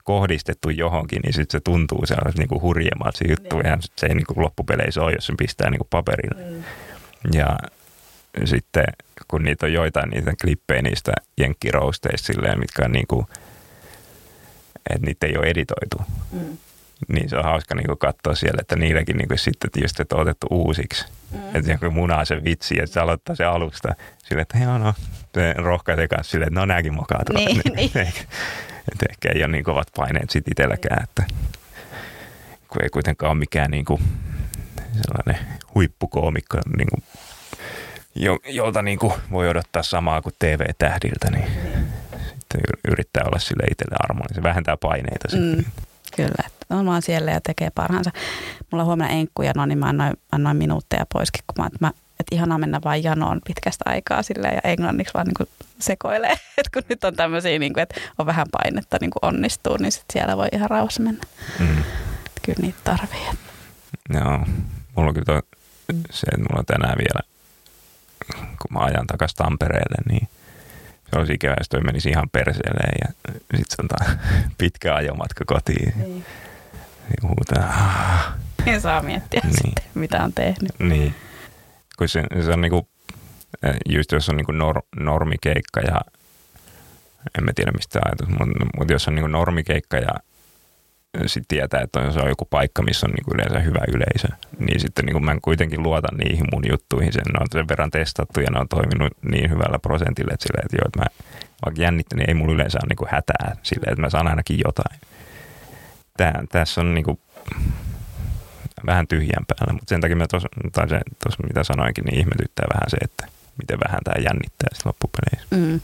kohdistettu 0.05 0.71
johonkin, 0.71 1.21
niin 1.23 1.33
sitten 1.33 1.59
se 1.59 1.65
tuntuu 1.65 2.07
sellaiset 2.07 2.39
niin 2.39 2.49
kuin 2.49 2.63
hurjemmalta 2.63 3.19
se 3.19 3.25
juttu, 3.29 3.57
ja 3.61 3.79
se 3.97 4.07
ei 4.07 4.15
niin 4.15 4.27
kuin 4.27 4.45
loppupeleissä 4.45 5.03
ole, 5.03 5.13
jos 5.13 5.27
sen 5.27 5.37
pistää 5.37 5.71
niin 5.71 5.79
kuin 5.79 5.89
paperille. 5.91 6.63
Ja 7.33 7.59
sitten 8.45 8.85
kun 9.29 9.43
niitä 9.43 9.67
on 9.67 9.73
joitain 9.73 10.11
niitä 10.11 10.33
klippejä 10.41 10.83
niistä 10.83 11.13
jenkkirousteista 11.39 12.27
silleen, 12.27 12.59
mitkä 12.59 12.83
on 12.85 12.93
niinku, 12.93 13.27
että 14.91 15.07
niitä 15.07 15.27
ei 15.27 15.37
ole 15.37 15.47
editoitu. 15.47 15.97
Mm. 16.33 16.59
Niin 17.09 17.29
se 17.29 17.37
on 17.37 17.45
hauska 17.45 17.75
niinku 17.75 17.97
katsoa 17.97 18.35
siellä, 18.35 18.59
että 18.61 18.77
niilläkin 18.77 19.17
niinku 19.17 19.37
sitten 19.37 19.71
just, 19.83 20.01
että 20.01 20.15
on 20.17 20.23
otettu 20.23 20.47
uusiksi. 20.51 21.07
Mm. 21.31 21.57
Että 21.57 21.71
joku 21.73 21.91
munaa 21.91 22.25
se 22.25 22.45
vitsi 22.45 22.77
ja 22.77 22.87
se 22.87 23.01
aloittaa 23.01 23.37
se 23.37 23.45
alusta 23.45 23.95
silleen, 24.19 24.43
että 24.43 24.59
joo 24.59 24.79
no, 24.79 24.95
se 25.35 25.55
rohkaisee 25.59 26.09
kanssa 26.09 26.31
silleen, 26.31 26.49
että 26.49 26.61
no 26.61 26.67
nämäkin 26.67 26.95
mokaa 26.95 27.23
Niin, 27.35 27.61
niin. 27.77 27.91
että 28.93 29.07
ehkä 29.11 29.29
ei 29.35 29.45
ole 29.45 29.53
niin 29.53 29.65
kovat 29.65 29.89
paineet 29.97 30.31
sit 30.31 30.49
itselläkään, 30.49 31.03
että 31.03 31.23
kun 32.69 32.83
ei 32.83 32.89
kuitenkaan 32.89 33.31
ole 33.31 33.39
mikään 33.39 33.71
niin 33.71 33.85
kuin 33.85 34.03
sellainen 35.03 35.47
huippukoomikko, 35.75 36.59
niin 36.77 36.89
kuin, 36.91 37.03
jo, 38.15 38.39
jolta 38.47 38.83
niin 38.83 38.99
kuin 38.99 39.13
voi 39.31 39.49
odottaa 39.49 39.83
samaa 39.83 40.23
kuin 40.23 40.35
TV-tähdiltä, 40.39 41.31
niin 41.31 41.47
sitten 42.29 42.61
yrittää 42.89 43.25
olla 43.27 43.39
sille 43.39 43.63
itselle 43.71 43.97
armollinen. 44.01 44.35
Se 44.35 44.43
vähentää 44.43 44.77
paineita. 44.77 45.29
Mm, 45.37 45.65
kyllä, 46.17 46.49
on 46.71 46.87
vaan 46.87 47.03
siellä 47.03 47.31
ja 47.31 47.41
tekee 47.41 47.71
parhaansa. 47.75 48.11
Mulla 48.71 48.85
huomenna 48.85 49.13
enkkuja, 49.13 49.53
no 49.57 49.67
niin 49.67 49.79
mä 49.79 49.87
annoin, 49.87 50.13
annoin 50.33 50.57
minuutteja 50.57 51.07
poiskin, 51.13 51.45
kun 51.47 51.63
mä, 51.63 51.67
että 51.67 51.79
mä 51.81 51.93
että 52.21 52.35
ihanaa 52.35 52.59
mennä 52.59 52.81
vain 52.85 53.05
janoon 53.05 53.41
pitkästä 53.47 53.85
aikaa 53.87 54.23
silleen 54.23 54.55
ja 54.55 54.71
englanniksi 54.71 55.15
vaan 55.15 55.27
niin 55.27 55.49
sekoilee. 55.79 56.33
että 56.59 56.71
kun 56.73 56.83
nyt 56.89 57.05
on 57.05 57.17
tämmöisiä, 57.17 57.59
niin 57.59 57.73
kuin, 57.73 57.83
että 57.83 58.01
on 58.19 58.27
vähän 58.27 58.47
painetta 58.53 58.97
niin 59.01 59.11
kuin 59.11 59.35
onnistuu, 59.35 59.77
niin 59.77 59.93
sit 59.93 60.05
siellä 60.13 60.37
voi 60.37 60.49
ihan 60.53 60.71
rauhassa 60.71 61.03
mennä. 61.03 61.25
Mm. 61.59 61.85
Kyllä 62.43 62.59
niitä 62.61 62.79
tarvii. 62.85 63.27
Joo, 64.15 64.39
mulla 64.97 65.09
on 65.09 65.15
kyllä 65.15 65.25
toi, 65.25 65.43
se, 66.11 66.27
että 66.27 66.41
mulla 66.41 66.59
on 66.59 66.67
tänään 66.67 66.99
vielä, 66.99 67.21
kun 68.37 68.71
mä 68.71 68.81
ajan 68.81 69.07
takaisin 69.07 69.37
Tampereelle, 69.37 70.03
niin 70.09 70.29
se 71.11 71.19
olisi 71.19 71.33
ikävä, 71.33 71.55
jos 71.59 71.69
toi 71.69 71.81
menisi 71.81 72.09
ihan 72.09 72.31
perseelle 72.31 72.81
ja 73.03 73.09
sitten 73.57 73.89
se 73.89 74.07
on 74.07 74.17
pitkä 74.59 74.95
ajomatka 74.95 75.45
kotiin. 75.47 75.93
Niin. 75.97 76.25
Niin 77.11 77.29
huutaa. 77.29 78.37
Ja 78.67 78.81
saa 78.81 79.03
miettiä 79.03 79.41
niin. 79.45 79.55
sitten, 79.55 79.85
mitä 79.95 80.25
on 80.25 80.33
tehnyt. 80.33 80.73
Niin 80.79 81.15
kun 81.99 82.09
se, 82.09 82.25
se 82.45 82.53
on 82.53 82.61
niinku, 82.61 82.89
eh, 83.63 83.77
just 83.89 84.13
jos 84.13 84.29
on 84.29 84.37
niinku 84.37 84.53
nor, 84.53 84.83
normikeikka 85.01 85.81
ja 85.81 86.01
en 87.39 87.45
mä 87.45 87.53
tiedä 87.55 87.73
mistä 87.73 88.01
ajatus, 88.05 88.29
mutta, 88.29 88.67
mutta 88.79 88.93
jos 88.93 89.09
on 89.09 89.15
niinku 89.15 89.29
normikeikka 89.29 89.97
ja 89.97 90.15
sitten 91.27 91.49
tietää, 91.49 91.81
että 91.81 92.13
se 92.13 92.21
on 92.21 92.29
joku 92.29 92.45
paikka, 92.45 92.83
missä 92.83 93.07
on 93.07 93.13
niinku 93.13 93.31
yleensä 93.35 93.59
hyvä 93.61 93.81
yleisö, 93.95 94.29
niin 94.59 94.81
sitten 94.81 95.05
niinku 95.05 95.21
mä 95.21 95.37
kuitenkin 95.43 95.83
luotan 95.83 96.19
niihin 96.19 96.47
mun 96.53 96.63
juttuihin. 96.71 97.13
Sen, 97.13 97.23
ne 97.33 97.39
on 97.41 97.47
sen 97.53 97.69
verran 97.69 97.91
testattu 97.91 98.41
ja 98.41 98.51
ne 98.51 98.59
on 98.61 98.69
toiminut 98.69 99.13
niin 99.23 99.51
hyvällä 99.51 99.79
prosentilla, 99.79 100.35
että, 100.35 100.47
silleen, 100.47 100.65
että, 100.65 100.77
joo, 100.77 100.87
että 100.87 100.99
mä 100.99 101.31
vaikka 101.65 101.83
jännittä, 101.83 102.17
niin 102.17 102.31
ei 102.31 102.35
mulla 102.35 102.55
yleensä 102.55 102.79
ole 102.83 102.89
niinku 102.89 103.07
hätää 103.11 103.57
silleen, 103.63 103.93
että 103.93 104.03
mä 104.03 104.11
saan 104.11 104.29
ainakin 104.29 104.61
jotain. 104.65 105.01
Tää, 106.21 106.45
tässä 106.49 106.81
on 106.81 106.95
niinku, 106.95 107.21
vähän 108.87 109.09
tyhjän 109.09 109.47
päällä, 109.49 109.73
mutta 109.73 109.89
sen 109.89 110.01
takia 110.01 110.17
mä 110.17 110.27
tos, 110.27 110.43
tai 110.73 110.89
se, 110.89 111.01
tos, 111.25 111.35
mitä 111.49 111.65
sanoinkin, 111.65 112.05
niin 112.05 112.19
ihmetyttää 112.19 112.67
vähän 112.75 112.91
se, 112.91 112.97
että 112.97 113.27
miten 113.59 113.79
vähän 113.85 114.01
tämä 114.05 114.23
jännittää 114.25 114.69
sitten 114.73 114.89
loppupeleissä. 114.91 115.57
Mm, 115.57 115.81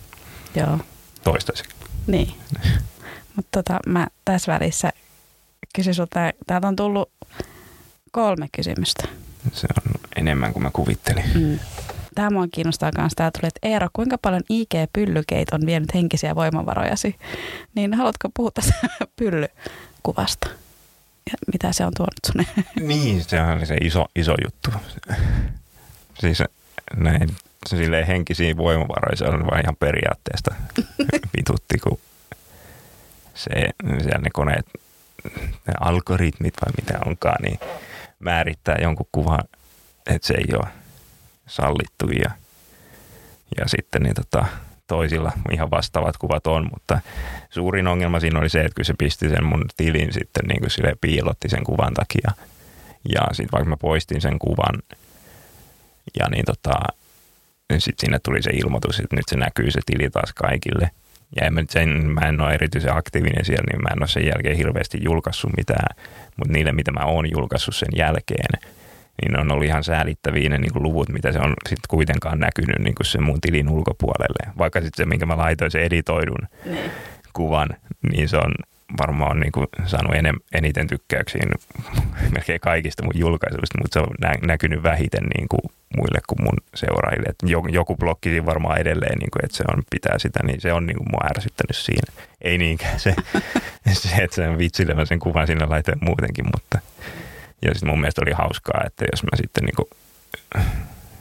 joo. 0.55 0.79
Toistaiseksi. 1.25 1.77
Niin. 2.07 2.29
mutta 3.37 3.63
tota, 3.63 3.81
mä 3.87 4.07
tässä 4.25 4.53
välissä 4.53 4.91
kysyn 5.75 5.95
sulta, 5.95 6.21
täältä 6.47 6.69
on 6.69 6.77
tullut 6.77 7.13
kolme 8.11 8.49
kysymystä. 8.57 9.09
Se 9.53 9.67
on 9.87 10.01
enemmän 10.17 10.53
kuin 10.53 10.63
mä 10.63 10.71
kuvittelin. 10.73 11.25
Mm. 11.35 11.59
Tämä 12.15 12.31
mua 12.31 12.47
kiinnostaa 12.53 12.91
myös. 12.99 13.13
Tää 13.17 13.31
tuli, 13.31 13.49
että 13.49 13.69
Eero, 13.69 13.89
kuinka 13.93 14.19
paljon 14.19 14.43
IG-pyllykeit 14.51 15.47
on 15.53 15.67
vienyt 15.67 15.95
henkisiä 15.95 16.35
voimavarojasi? 16.35 17.17
Niin 17.75 17.95
haluatko 17.95 18.29
puhua 18.37 18.51
tästä 18.55 18.75
pyllykuvasta? 20.07 20.49
ja 21.27 21.39
mitä 21.53 21.73
se 21.73 21.87
on 21.87 21.93
tuonut 21.97 22.15
sunne. 22.27 22.65
Niin, 22.89 23.25
se 23.25 23.41
on 23.41 23.67
se 23.67 23.77
iso, 23.77 24.07
iso 24.17 24.35
juttu. 24.45 24.71
Siis 26.21 26.43
näin, 26.97 27.37
se 27.67 27.77
silleen 27.77 28.07
henkisiä 28.07 28.57
voimavaroja, 28.57 29.17
se 29.17 29.25
on 29.25 29.47
vain 29.47 29.65
ihan 29.65 29.77
periaatteesta 29.77 30.55
vitutti, 31.37 31.79
kun 31.79 31.99
se, 33.35 33.51
siellä 34.03 34.19
ne 34.23 34.31
koneet, 34.33 34.67
ne 35.67 35.75
algoritmit 35.81 36.55
vai 36.67 36.73
mitä 36.77 36.99
onkaan, 37.07 37.43
niin 37.43 37.61
määrittää 38.19 38.77
jonkun 38.83 39.09
kuvan, 39.13 39.45
että 40.07 40.27
se 40.27 40.35
ei 40.35 40.55
ole 40.55 40.69
sallittu 41.47 42.09
ja, 42.11 42.31
ja 43.59 43.69
sitten 43.69 44.03
niin 44.03 44.15
tota, 44.15 44.47
toisilla 44.87 45.33
ihan 45.53 45.71
vastaavat 45.71 46.17
kuvat 46.17 46.47
on, 46.47 46.69
mutta 46.73 47.01
suurin 47.51 47.87
ongelma 47.87 48.21
siinä 48.21 48.39
oli 48.39 48.49
se, 48.49 48.61
että 48.61 48.75
kun 48.75 48.85
se 48.85 48.95
pisti 48.99 49.29
sen 49.29 49.45
mun 49.45 49.65
tilin 49.77 50.13
sitten 50.13 50.45
niin 50.49 50.61
kuin 50.61 50.71
sille 50.71 50.97
piilotti 51.01 51.49
sen 51.49 51.65
kuvan 51.65 51.95
takia. 51.95 52.31
Ja 53.15 53.21
sitten 53.33 53.53
vaikka 53.53 53.71
mä 53.71 53.77
poistin 53.77 54.21
sen 54.21 54.39
kuvan 54.39 54.83
ja 56.19 56.29
niin 56.31 56.45
tota, 56.45 56.75
niin 57.71 57.81
sitten 57.81 58.07
sinne 58.07 58.19
tuli 58.19 58.43
se 58.43 58.51
ilmoitus, 58.51 59.01
että 59.01 59.17
nyt 59.17 59.29
se 59.29 59.37
näkyy 59.37 59.71
se 59.71 59.81
tili 59.87 60.11
taas 60.11 60.33
kaikille. 60.33 60.91
Ja 61.41 61.47
en 61.47 61.55
mä, 61.55 61.63
sen, 61.71 61.89
mä 61.89 62.21
en 62.21 62.41
ole 62.41 62.55
erityisen 62.55 62.97
aktiivinen 62.97 63.45
siellä, 63.45 63.65
niin 63.73 63.83
mä 63.83 63.89
en 63.93 64.03
ole 64.03 64.09
sen 64.09 64.27
jälkeen 64.27 64.57
hirveästi 64.57 64.99
julkaissut 65.01 65.57
mitään. 65.57 65.97
Mutta 66.37 66.53
niille, 66.53 66.73
mitä 66.73 66.93
mä 66.93 67.05
oon 67.05 67.31
julkaissut 67.31 67.77
sen 67.77 67.89
jälkeen, 67.97 68.61
niin 69.23 69.41
on 69.41 69.53
ollut 69.53 69.67
ihan 69.67 69.85
säälittäviä 69.85 70.49
ne 70.49 70.59
niin 70.59 70.73
kuin 70.73 70.83
luvut, 70.83 71.09
mitä 71.09 71.33
se 71.33 71.39
on 71.39 71.55
sitten 71.69 71.89
kuitenkaan 71.89 72.41
näkynyt 72.41 72.79
niin 72.79 72.95
kuin 72.95 73.07
sen 73.07 73.23
mun 73.23 73.41
tilin 73.41 73.69
ulkopuolelle. 73.69 74.53
Vaikka 74.59 74.81
sitten 74.81 75.05
se, 75.05 75.09
minkä 75.09 75.27
mä 75.27 75.37
laitoin 75.37 75.71
se 75.71 75.79
editoidun 75.79 76.49
niin. 76.65 76.91
kuvan, 77.33 77.69
niin 78.13 78.29
se 78.29 78.37
on 78.37 78.55
varmaan 79.01 79.41
niin 79.41 79.53
kuin 79.53 79.67
saanut 79.87 80.15
enem, 80.15 80.37
eniten 80.53 80.87
tykkäyksiä 80.87 81.43
melkein 82.35 82.61
kaikista 82.61 83.05
mun 83.05 83.13
julkaisuista, 83.19 83.79
mutta 83.79 83.95
se 83.95 84.01
on 84.01 84.15
nä, 84.21 84.35
näkynyt 84.43 84.83
vähiten 84.83 85.25
niin 85.37 85.49
kuin 85.49 85.61
muille 85.97 86.21
kuin 86.27 86.45
mun 86.45 86.57
seuraajille. 86.75 87.29
Et 87.29 87.73
joku 87.73 87.97
blokki 87.97 88.47
varmaan 88.47 88.81
edelleen, 88.81 89.19
niin 89.19 89.31
kuin, 89.31 89.45
että 89.45 89.57
se 89.57 89.65
on, 89.73 89.83
pitää 89.91 90.19
sitä, 90.19 90.41
niin 90.47 90.61
se 90.61 90.73
on 90.73 90.87
niin 90.87 90.97
kuin 90.97 91.09
mua 91.11 91.31
ärsyttänyt 91.31 91.77
siinä. 91.77 92.13
Ei 92.41 92.59
niinkään 92.59 93.01
se, 93.01 93.15
se 93.93 94.23
että 94.23 94.35
se 94.35 94.49
on 94.49 94.59
vitsillä 94.59 95.05
sen 95.05 95.19
kuvan 95.19 95.47
sinne 95.47 95.67
laitteen 95.67 95.99
muutenkin, 96.01 96.45
mutta 96.55 96.79
ja 97.63 97.75
sitten 97.75 97.89
mun 97.89 98.01
mielestä 98.01 98.23
oli 98.23 98.33
hauskaa, 98.33 98.81
että 98.87 99.05
jos 99.13 99.23
mä 99.23 99.37
sitten 99.37 99.65
niinku, 99.65 99.89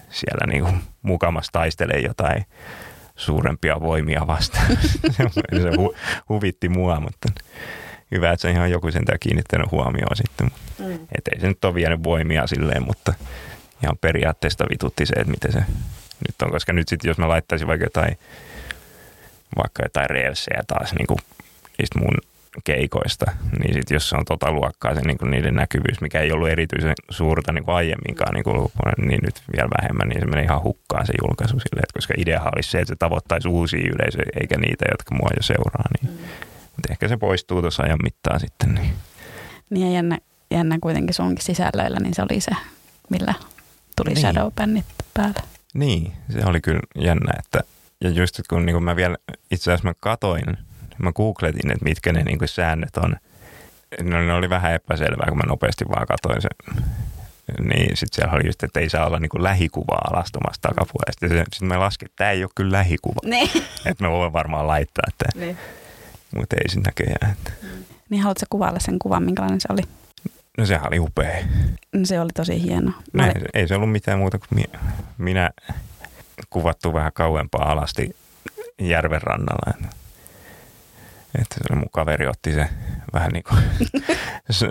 siellä 0.09 0.47
niinku 0.47 0.69
mukamassa 1.01 1.51
taistelen 1.51 2.03
jotain 2.03 2.45
suurempia 3.15 3.81
voimia 3.81 4.27
vastaan. 4.27 4.67
se 5.61 5.75
hu, 5.77 5.95
huvitti 6.29 6.69
mua, 6.69 6.99
mutta 6.99 7.29
hyvä, 8.11 8.31
että 8.31 8.41
se 8.41 8.51
ihan 8.51 8.71
joku 8.71 8.91
sentään 8.91 9.19
kiinnittänyt 9.19 9.71
huomioon 9.71 10.15
sitten. 10.15 10.51
Mm. 10.79 10.93
Että 10.93 11.31
ei 11.33 11.39
se 11.39 11.47
nyt 11.47 11.65
ole 11.65 11.75
vienyt 11.75 12.03
voimia 12.03 12.47
silleen, 12.47 12.83
mutta 12.83 13.13
ihan 13.83 13.97
periaatteesta 14.01 14.65
vitutti 14.69 15.05
se, 15.05 15.13
että 15.13 15.31
miten 15.31 15.51
se 15.51 15.59
nyt 16.27 16.41
on. 16.43 16.51
Koska 16.51 16.73
nyt 16.73 16.87
sitten 16.87 17.09
jos 17.09 17.17
mä 17.17 17.27
laittaisin 17.27 17.67
vaikka 17.67 17.85
jotain, 17.85 18.17
vaikka 19.57 19.83
jotain 19.83 20.09
reelsejä 20.09 20.63
taas 20.67 20.93
niin 20.93 21.07
kuin 21.07 21.19
niistä 21.77 21.99
mun 21.99 22.17
keikoista, 22.63 23.25
niin 23.59 23.73
sit 23.73 23.91
jos 23.91 24.09
se 24.09 24.15
on 24.15 24.25
tota 24.25 24.51
luokkaa 24.51 24.95
se 24.95 25.01
niin 25.01 25.31
niiden 25.31 25.55
näkyvyys, 25.55 26.01
mikä 26.01 26.21
ei 26.21 26.31
ollut 26.31 26.49
erityisen 26.49 26.93
suurta 27.09 27.53
niin 27.53 27.63
kuin 27.63 27.75
aiemminkaan 27.75 28.33
niin, 28.33 28.43
kuin, 28.43 28.67
niin 28.97 29.19
nyt 29.23 29.41
vielä 29.55 29.69
vähemmän, 29.81 30.09
niin 30.09 30.19
se 30.19 30.25
menee 30.25 30.43
ihan 30.43 30.63
hukkaan 30.63 31.05
se 31.05 31.13
julkaisu 31.21 31.59
sille, 31.59 31.79
että 31.79 31.93
koska 31.93 32.13
ideahan 32.17 32.51
olisi 32.55 32.71
se, 32.71 32.79
että 32.79 32.91
se 32.91 32.95
tavoittaisi 32.95 33.47
uusia 33.47 33.91
yleisöjä, 33.95 34.31
eikä 34.41 34.57
niitä, 34.57 34.85
jotka 34.91 35.15
mua 35.15 35.29
jo 35.37 35.43
seuraa. 35.43 35.85
Niin. 36.01 36.13
Mm. 36.13 36.25
Mutta 36.61 36.91
ehkä 36.91 37.07
se 37.07 37.17
poistuu 37.17 37.61
tuossa 37.61 37.83
ajan 37.83 37.99
mittaan 38.03 38.39
sitten. 38.39 38.73
Niin, 38.75 38.93
niin 39.69 39.87
ja 39.87 39.93
jännä, 39.93 40.17
jännä 40.51 40.77
kuitenkin 40.81 41.13
sunkin 41.13 41.45
sisällöillä, 41.45 41.99
niin 41.99 42.13
se 42.13 42.21
oli 42.21 42.41
se, 42.41 42.51
millä 43.09 43.33
tuli 43.95 44.09
niin. 44.09 44.21
shadowpennit 44.21 44.85
päälle. 45.13 45.41
Niin, 45.73 46.11
se 46.29 46.45
oli 46.45 46.61
kyllä 46.61 46.81
jännä, 46.95 47.33
että 47.39 47.59
ja 48.01 48.09
just 48.09 48.39
kun 48.49 48.65
niin 48.65 48.73
kun 48.73 48.83
mä 48.83 48.95
vielä 48.95 49.17
itse 49.51 49.71
asiassa 49.71 49.87
mä 49.87 49.93
katoin 49.99 50.57
mä 50.97 51.11
googletin, 51.11 51.71
että 51.71 51.85
mitkä 51.85 52.13
ne 52.13 52.23
niin 52.23 52.39
säännöt 52.45 52.97
on. 52.97 53.15
No, 54.01 54.21
ne 54.25 54.33
oli 54.33 54.49
vähän 54.49 54.73
epäselvää, 54.73 55.27
kun 55.29 55.37
mä 55.37 55.43
nopeasti 55.47 55.85
vaan 55.89 56.07
katsoin 56.07 56.41
sen. 56.41 56.85
Niin 57.59 57.97
sitten 57.97 58.15
siellä 58.15 58.33
oli 58.33 58.45
just, 58.45 58.63
että 58.63 58.79
ei 58.79 58.89
saa 58.89 59.05
olla 59.05 59.19
niin 59.19 59.43
lähikuvaa 59.43 60.07
alastomassa 60.11 60.61
takapuolesta. 60.61 61.27
Sitten 61.27 61.67
mä 61.67 61.79
laskin, 61.79 62.05
että 62.05 62.15
tämä 62.15 62.31
ei 62.31 62.43
ole 62.43 62.51
kyllä 62.55 62.77
lähikuva. 62.77 63.19
Niin. 63.25 63.49
Että 63.85 64.03
mä 64.03 64.11
voin 64.11 64.33
varmaan 64.33 64.67
laittaa, 64.67 65.03
että, 65.07 65.39
niin. 65.39 65.57
mutta 66.35 66.55
ei 66.63 66.69
se 66.69 66.79
näköjään. 66.79 67.31
Että. 67.31 67.51
Niin 68.09 68.21
haluatko 68.21 68.45
kuvailla 68.49 68.79
sen 68.79 68.99
kuvan, 68.99 69.23
minkälainen 69.23 69.61
se 69.61 69.67
oli? 69.71 69.81
No 70.57 70.65
sehän 70.65 70.87
oli 70.87 70.99
upea. 70.99 71.45
No, 71.93 72.05
se 72.05 72.19
oli 72.19 72.29
tosi 72.33 72.63
hieno. 72.63 72.91
No, 73.13 73.23
olin... 73.23 73.33
ei 73.53 73.67
se 73.67 73.75
ollut 73.75 73.91
mitään 73.91 74.19
muuta 74.19 74.39
kuin 74.39 74.65
minä 75.17 75.51
kuvattu 76.49 76.93
vähän 76.93 77.11
kauempaa 77.13 77.71
alasti 77.71 78.15
järven 78.81 79.21
rannalla. 79.21 79.89
Että 81.41 81.55
se 81.67 81.75
mun 81.75 81.89
kaveri 81.91 82.27
otti 82.27 82.53
se 82.53 82.69
vähän 83.13 83.31
niin 83.33 83.43
kuin 83.43 83.61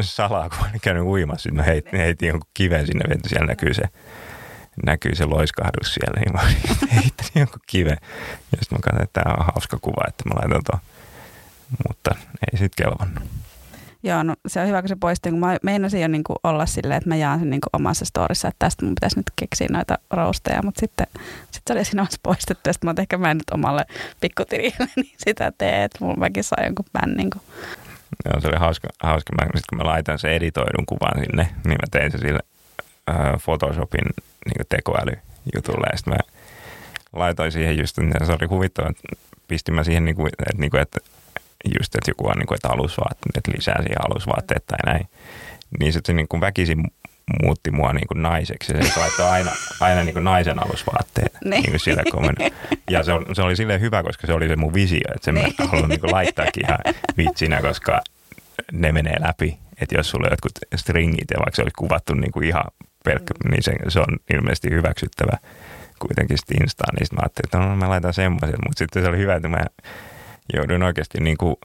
salaa, 0.01 0.49
kun 0.49 0.59
olin 0.69 0.81
käynyt 0.81 1.05
uimassa. 1.05 1.53
Mä 1.53 1.63
heitin, 1.63 1.99
heitin 1.99 2.29
jonkun 2.29 2.51
kiven 2.55 2.87
sinne, 2.87 3.15
että 3.15 3.29
siellä 3.29 3.47
näkyy 3.47 3.75
se 3.75 3.83
näkyy 4.87 5.15
se 5.15 5.25
loiskahdus 5.25 5.95
siellä, 5.95 6.21
niin 6.21 6.33
mä 6.33 6.41
heittänyt 6.95 7.35
jonkun 7.35 7.61
kiven. 7.67 7.99
Ja 8.53 8.59
sitten 8.61 8.79
mä 8.79 8.83
katsoin, 8.83 9.05
että 9.05 9.23
tämä 9.23 9.35
on 9.39 9.47
hauska 9.55 9.79
kuva, 9.83 10.05
että 10.09 10.29
mä 10.29 10.35
laitan 10.35 10.63
tuon. 10.71 10.81
Mutta 11.89 12.11
ei 12.53 12.59
sitten 12.59 12.85
kelvannut. 12.85 13.25
Joo, 14.05 14.23
no 14.23 14.35
se 14.47 14.61
on 14.61 14.69
hyvä, 14.69 14.83
kun 14.83 14.89
se 14.89 14.97
poistuu. 14.97 15.33
Kun 15.33 15.41
mä 15.41 15.57
meinasin 15.63 16.01
jo 16.01 16.09
niin 16.09 16.25
kuin 16.25 16.37
olla 16.45 16.67
silleen, 16.67 16.99
että 16.99 17.09
mä 17.09 17.17
jaan 17.17 17.39
sen 17.39 17.51
niin 17.51 17.61
kuin 17.61 17.71
omassa 17.73 18.05
storissa, 18.05 18.49
että 18.49 18.59
tästä 18.59 18.85
mun 18.85 18.95
pitäisi 18.95 19.17
nyt 19.17 19.31
keksiä 19.37 19.69
noita 19.71 19.99
rousteja, 20.11 20.63
mutta 20.63 20.81
sitten 20.81 21.07
sit 21.51 21.63
se 21.67 21.73
oli 21.73 21.85
siinä 21.85 22.01
vaiheessa 22.01 22.21
poistettu, 22.23 22.69
ja 22.69 22.73
sitten 22.73 22.91
mä 22.91 22.95
ehkä 22.99 23.19
mä 23.19 23.31
en 23.31 23.37
nyt 23.37 23.51
omalle 23.53 23.87
pikkutirille 24.21 24.89
niin 24.97 25.15
sitä 25.17 25.53
tee, 25.59 25.85
että 25.85 25.99
mulla 26.01 26.17
mäkin 26.17 26.45
saa 26.45 26.65
jonkun 26.65 26.85
bännin. 26.93 27.31
Kun... 27.31 27.41
Joo, 28.25 28.41
se 28.41 28.49
oli 28.49 28.57
hauska. 28.57 28.89
hauska. 29.03 29.33
Mä, 29.37 29.47
sit 29.55 29.67
kun 29.71 29.79
mä 29.79 29.85
laitan 29.85 30.19
sen 30.19 30.33
editoidun 30.33 30.87
kuvan 30.87 31.25
sinne, 31.25 31.49
niin 31.65 31.79
mä 31.83 31.87
tein 31.91 32.13
se 32.13 32.19
sille 32.19 32.41
äh, 33.11 33.17
Photoshopin 33.45 34.05
niin 34.47 34.67
tekoälyjutulle, 34.69 35.87
ja 35.93 35.97
sitten 35.97 36.15
mä 36.15 36.19
laitoin 37.13 37.53
siihen 37.53 37.79
just, 37.79 37.99
että 37.99 38.25
se 38.25 38.33
oli 38.33 38.47
huvittava, 38.47 38.91
että 38.91 39.03
pistin 39.49 39.75
mä 39.75 39.85
siihen, 39.85 40.05
niin 40.05 40.17
kuin, 40.17 40.27
että, 40.27 40.61
niin 40.61 40.71
kuin, 40.71 40.81
että 40.83 41.01
just, 41.79 41.95
että 41.95 42.11
joku 42.11 42.29
on 42.29 42.37
niin 42.39 42.47
kuin, 42.47 42.57
että 42.57 42.69
alusvaatteet, 42.69 43.37
että 43.37 43.53
lisää 43.57 43.83
siihen 43.83 44.05
alusvaatteet 44.11 44.67
tai 44.67 44.79
näin. 44.87 45.09
Niin 45.79 45.93
sitten 45.93 46.13
se 46.13 46.17
niin 46.17 46.29
kuin 46.29 46.41
väkisin 46.41 46.85
muutti 47.43 47.71
mua 47.71 47.93
niin 47.93 48.09
kuin 48.09 48.23
naiseksi. 48.23 48.73
Se 48.73 49.01
laittoi 49.01 49.29
aina, 49.29 49.51
aina 49.81 50.05
niin 50.05 50.13
kuin 50.13 50.25
naisen 50.25 50.59
alusvaatteet 50.67 51.33
niin. 51.45 51.51
Niin 51.51 51.71
kuin 51.71 51.81
siellä 51.81 52.03
Ja 52.91 53.03
se, 53.03 53.13
se, 53.33 53.43
oli 53.43 53.57
silleen 53.57 53.81
hyvä, 53.81 54.03
koska 54.03 54.27
se 54.27 54.33
oli 54.33 54.49
se 54.49 54.57
mun 54.57 54.75
visio, 54.75 55.11
että 55.15 55.25
sen 55.25 55.35
niin. 55.35 55.55
mä 55.59 55.67
haluan 55.67 55.89
niin 55.89 56.01
kuin 56.01 56.13
laittaakin 56.13 56.67
ihan 56.67 56.79
vitsinä, 57.17 57.61
koska 57.61 58.01
ne 58.73 58.93
menee 58.93 59.17
läpi. 59.21 59.59
Että 59.81 59.97
jos 59.97 60.11
sulla 60.11 60.27
on 60.27 60.33
jotkut 60.33 60.53
stringit 60.77 61.31
ja 61.31 61.39
vaikka 61.39 61.57
se 61.57 61.63
olisi 61.63 61.75
kuvattu 61.79 62.15
niin 62.15 62.33
kuin 62.33 62.47
ihan 62.47 62.65
pelkkä, 63.05 63.35
mm. 63.45 63.51
niin 63.51 63.63
se, 63.63 63.73
se 63.89 64.01
on 64.01 64.19
ilmeisesti 64.35 64.71
hyväksyttävä 64.71 65.39
kuitenkin 65.99 66.39
sitten 66.39 66.63
Instaan. 66.63 66.95
Niin 66.95 67.07
sitten 67.07 67.17
mä 67.17 67.23
ajattelin, 67.23 67.47
että 67.47 67.59
no, 67.59 67.77
mä 67.77 67.89
laitan 67.89 68.15
semmoiset, 68.15 68.57
mutta 68.67 68.79
sitten 68.79 69.03
se 69.03 69.09
oli 69.09 69.19
hyvä, 69.19 69.35
että 69.35 69.49
mä 69.49 69.65
jouduin 70.53 70.83
oikeasti 70.83 71.21
niin 71.21 71.37
kuin 71.37 71.57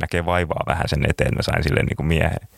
näkee 0.00 0.26
vaivaa 0.26 0.64
vähän 0.66 0.88
sen 0.88 1.10
eteen, 1.10 1.28
että 1.28 1.36
mä 1.36 1.42
sain 1.42 1.62
sille 1.62 1.82
niin 1.82 1.96
kuin 1.96 2.06
miehen 2.06 2.48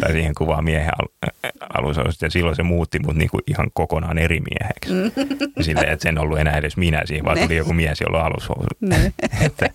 tai 0.00 0.12
siihen 0.12 0.34
kuvaan 0.34 0.64
miehen 0.64 0.92
al- 1.00 1.30
alussa. 1.78 2.02
Ja 2.22 2.30
silloin 2.30 2.56
se 2.56 2.62
muutti 2.62 2.98
mut 2.98 3.16
niin 3.16 3.30
kuin 3.30 3.42
ihan 3.46 3.70
kokonaan 3.74 4.18
eri 4.18 4.40
mieheksi. 4.40 4.92
Mm. 4.92 5.62
Silleen, 5.62 5.92
että 5.92 6.02
sen 6.02 6.18
ollut 6.18 6.38
enää 6.38 6.56
edes 6.56 6.76
minä 6.76 7.02
siihen, 7.04 7.24
vaan 7.24 7.38
tuli 7.38 7.56
joku 7.56 7.72
mies, 7.72 8.00
jolla 8.00 8.18
on 8.18 8.26
alushousut. 8.26 8.78
että, 9.46 9.66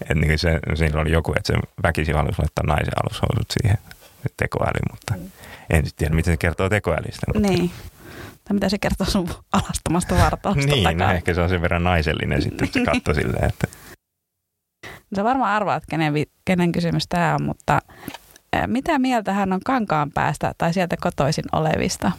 että 0.00 0.14
niin 0.14 0.38
se, 0.38 0.60
siinä 0.74 1.00
oli 1.00 1.12
joku, 1.12 1.32
että 1.36 1.52
se 1.52 1.58
väkisin 1.82 2.14
halusi 2.14 2.38
laittaa 2.38 2.66
naisen 2.66 2.94
alushousut 3.02 3.50
siihen 3.50 3.78
tekoäly, 4.36 4.80
mutta 4.90 5.14
mm. 5.14 5.30
en 5.70 5.86
sitten 5.86 5.98
tiedä, 5.98 6.14
miten 6.14 6.32
se 6.32 6.36
kertoo 6.36 6.68
tekoälystä. 6.68 7.26
Mutta. 7.34 7.48
Niin. 7.48 7.70
Tai 8.44 8.54
mitä 8.54 8.68
se 8.68 8.78
kertoo 8.78 9.06
sun 9.06 9.28
alastomasta 9.52 10.14
vartalosta 10.14 10.74
Niin, 10.74 10.98
no 10.98 11.12
ehkä 11.12 11.34
se 11.34 11.40
on 11.40 11.48
sen 11.48 11.62
verran 11.62 11.84
naisellinen 11.84 12.42
sitten, 12.42 12.64
että 12.64 12.78
se 12.78 12.84
katsoi 12.84 13.14
silleen, 13.14 13.44
että 13.44 13.66
Sä 15.16 15.24
varmaan 15.24 15.52
arvaat, 15.52 15.82
kenen, 15.90 16.14
kenen 16.44 16.72
kysymys 16.72 17.08
tämä 17.08 17.34
on, 17.34 17.42
mutta 17.42 17.80
mitä 18.66 18.98
mieltä 18.98 19.32
hän 19.32 19.52
on 19.52 19.60
kankaan 19.64 20.12
päästä 20.12 20.54
tai 20.58 20.74
sieltä 20.74 20.96
kotoisin 21.00 21.44
olevista? 21.52 22.12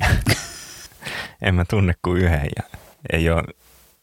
en 1.42 1.54
mä 1.54 1.64
tunne 1.70 1.94
kuin 2.02 2.22
yhden 2.22 2.48
ja 2.56 2.78
ei 3.12 3.30
ole 3.30 3.42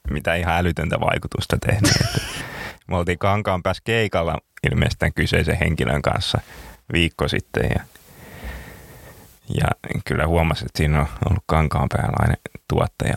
mitään 0.09 0.39
ihan 0.39 0.57
älytöntä 0.57 0.99
vaikutusta 0.99 1.57
tehnyt. 1.57 1.93
me 2.87 2.97
oltiin 2.97 3.19
kankaan 3.19 3.63
päässä 3.63 3.81
keikalla 3.85 4.37
ilmeisesti 4.71 4.99
tämän 4.99 5.13
kyseisen 5.13 5.57
henkilön 5.59 6.01
kanssa 6.01 6.41
viikko 6.93 7.27
sitten 7.27 7.69
ja, 7.69 7.83
ja 9.59 9.67
kyllä 10.05 10.27
huomasin, 10.27 10.65
että 10.65 10.77
siinä 10.77 10.99
on 10.99 11.07
ollut 11.29 11.43
kankaan 11.45 11.89
päällä 11.89 12.35
tuottaja. 12.67 13.15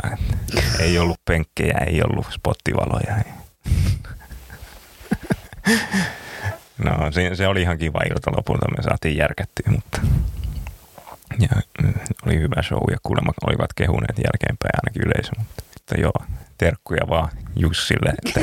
ei 0.81 0.99
ollut 0.99 1.21
penkkejä, 1.25 1.79
ei 1.87 2.03
ollut 2.03 2.27
spottivaloja. 2.31 3.17
No 6.85 7.13
se, 7.13 7.35
se 7.35 7.47
oli 7.47 7.63
ihan 7.63 7.79
kiva 7.79 8.01
ilta 8.11 8.31
lopulta, 8.37 8.67
me 8.77 8.83
saatiin 8.83 9.17
järkättyä, 9.17 9.73
mutta 9.73 10.01
ja 11.39 11.49
mm, 11.83 11.95
oli 12.27 12.41
hyvä 12.41 12.63
show 12.63 12.83
ja 12.91 12.97
kuulemma 13.03 13.33
olivat 13.47 13.73
kehuneet 13.77 14.19
jälkeenpäin 14.19 14.71
ainakin 14.83 15.03
yleisö, 15.07 15.33
mutta, 15.39 15.63
mutta 15.75 16.01
joo, 16.01 16.37
terkkuja 16.59 17.09
vaan 17.09 17.29
Jussille, 17.57 18.15
että, 18.25 18.41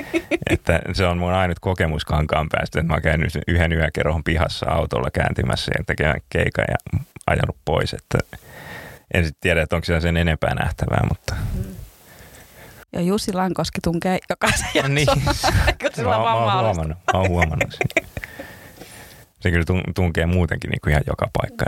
että 0.50 0.80
se 0.92 1.06
on 1.06 1.18
mun 1.18 1.32
ainut 1.32 1.58
kokemus 1.58 2.04
kankaan 2.04 2.48
päästä, 2.48 2.80
että 2.80 2.88
mä 2.88 2.94
oon 2.94 3.02
käynyt 3.02 3.38
yhden 3.48 3.72
yökerron 3.72 4.24
pihassa 4.24 4.66
autolla 4.70 5.10
kääntymässä 5.10 5.72
ja 5.78 5.84
tekemään 5.84 6.20
keikan 6.28 6.64
ja 6.68 7.00
ajanut 7.26 7.56
pois, 7.64 7.94
että 7.94 8.18
en 9.14 9.24
sitten 9.24 9.40
tiedä, 9.40 9.62
että 9.62 9.76
onko 9.76 9.84
se 9.84 10.00
sen 10.00 10.16
enempää 10.16 10.54
nähtävää, 10.54 11.06
mutta 11.08 11.34
mm. 11.34 11.64
Ja 12.94 13.00
Jussi 13.00 13.32
Lankoski 13.32 13.78
tunkee 13.82 14.18
jokaisen 14.30 14.68
jakson. 14.74 14.90
No 14.90 14.94
niin. 14.94 15.08
mä, 15.96 16.04
mä, 16.04 16.34
oon 16.34 16.64
huomannut, 16.64 16.98
mä 17.12 17.18
oon 17.20 17.28
huomannut 17.28 17.72
sen. 17.72 18.06
Se 19.40 19.50
kyllä 19.50 19.64
tunkee 19.94 20.26
muutenkin 20.26 20.70
niin 20.70 20.80
kuin 20.80 20.90
ihan 20.90 21.02
joka 21.06 21.30
paikka. 21.40 21.64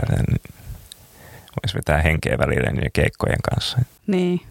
Voisi 1.63 1.77
vetää 1.77 2.01
henkeä 2.01 2.37
välillä 2.37 2.71
niiden 2.71 2.91
keikkojen 2.93 3.41
kanssa. 3.51 3.77
Niin. 4.07 4.41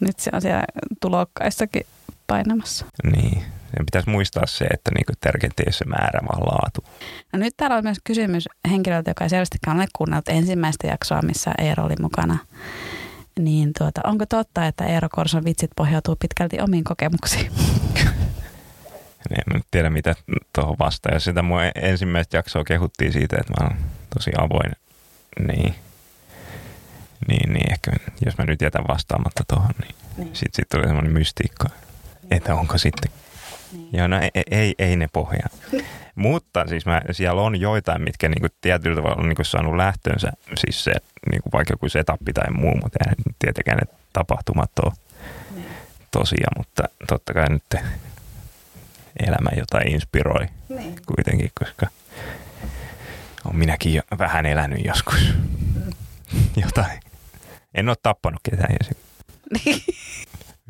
Nyt 0.00 0.18
se 0.18 0.30
on 0.34 0.42
siellä 0.42 0.64
tulokkaissakin 1.00 1.86
painamassa. 2.26 2.86
Niin. 3.04 3.42
Sen 3.76 3.86
pitäisi 3.86 4.10
muistaa 4.10 4.46
se, 4.46 4.64
että 4.64 4.90
niin 4.94 5.16
tärkeintä 5.20 5.62
ei 5.62 5.66
ole 5.66 5.72
se 5.72 5.84
määrä, 5.84 6.20
vaan 6.28 6.42
laatu. 6.42 6.84
No 7.32 7.38
nyt 7.38 7.54
täällä 7.56 7.76
on 7.76 7.84
myös 7.84 7.98
kysymys 8.04 8.48
henkilöltä, 8.70 9.10
joka 9.10 9.24
ei 9.24 9.30
selvästikään 9.30 9.76
ole 9.76 9.86
kuunnellut 9.96 10.28
ensimmäistä 10.28 10.86
jaksoa, 10.86 11.22
missä 11.22 11.52
Eero 11.58 11.84
oli 11.84 11.94
mukana 12.00 12.38
niin 13.38 13.72
tuota, 13.78 14.00
onko 14.04 14.26
totta, 14.26 14.66
että 14.66 14.84
Eero 14.84 15.08
Korson 15.12 15.44
vitsit 15.44 15.70
pohjautuu 15.76 16.16
pitkälti 16.16 16.60
omiin 16.60 16.84
kokemuksiin? 16.84 17.52
En 19.30 19.54
nyt 19.54 19.64
tiedä, 19.70 19.90
mitä 19.90 20.14
tuohon 20.52 20.76
vastaa. 20.78 21.14
Jos 21.14 21.24
sitä 21.24 21.42
mua 21.42 21.60
ensimmäistä 21.74 22.36
jaksoa 22.36 22.64
kehuttiin 22.64 23.12
siitä, 23.12 23.36
että 23.40 23.52
mä 23.52 23.68
oon 23.68 23.76
tosi 24.14 24.30
avoin, 24.38 24.72
niin, 25.48 25.74
niin, 27.28 27.52
niin 27.52 27.72
ehkä 27.72 27.92
jos 28.26 28.38
mä 28.38 28.44
nyt 28.44 28.62
jätän 28.62 28.84
vastaamatta 28.88 29.44
tuohon, 29.48 29.70
niin, 29.82 29.94
niin. 30.16 30.28
sitten 30.36 30.54
sit 30.54 30.68
tulee 30.68 30.86
semmoinen 30.86 31.12
mystiikka, 31.12 31.68
että 32.30 32.54
onko 32.54 32.78
sitten. 32.78 33.12
Niin. 33.72 33.88
Joo, 33.92 34.06
no 34.06 34.20
ei, 34.20 34.42
ei, 34.50 34.74
ei 34.78 34.96
ne 34.96 35.08
pohjaa. 35.12 35.48
Mutta 36.14 36.64
siis 36.68 36.86
mä, 36.86 37.02
siellä 37.10 37.42
on 37.42 37.60
joitain, 37.60 38.02
mitkä 38.02 38.28
niin 38.28 38.40
kuin 38.40 38.50
tietyllä 38.60 38.96
tavalla 38.96 39.16
on 39.22 39.28
niin 39.28 39.36
kuin 39.36 39.46
saanut 39.46 39.76
lähtönsä, 39.76 40.32
siis 40.58 40.84
se 40.84 40.92
niin 41.30 41.42
kuin 41.42 41.52
vaikka 41.52 41.72
joku 41.72 41.88
setappi 41.88 42.32
tai 42.32 42.50
muu, 42.50 42.74
mutta 42.82 42.98
ei 43.08 43.14
tietenkään 43.38 43.78
ne 43.78 43.96
tapahtumat 44.12 44.70
ole 44.84 44.92
niin. 45.54 45.66
tosia, 46.10 46.48
mutta 46.56 46.82
totta 47.08 47.34
kai 47.34 47.48
nyt 47.48 47.64
elämä 49.28 49.50
jotain 49.56 49.88
inspiroi 49.88 50.46
niin. 50.68 50.96
kuitenkin, 51.06 51.50
koska 51.60 51.86
on 53.44 53.56
minäkin 53.56 53.94
jo 53.94 54.02
vähän 54.18 54.46
elänyt 54.46 54.84
joskus 54.84 55.34
mm. 55.34 55.92
jotain. 56.64 57.00
En 57.74 57.88
ole 57.88 57.96
tappanut 58.02 58.40
ketään 58.42 58.74
niin. 59.64 59.82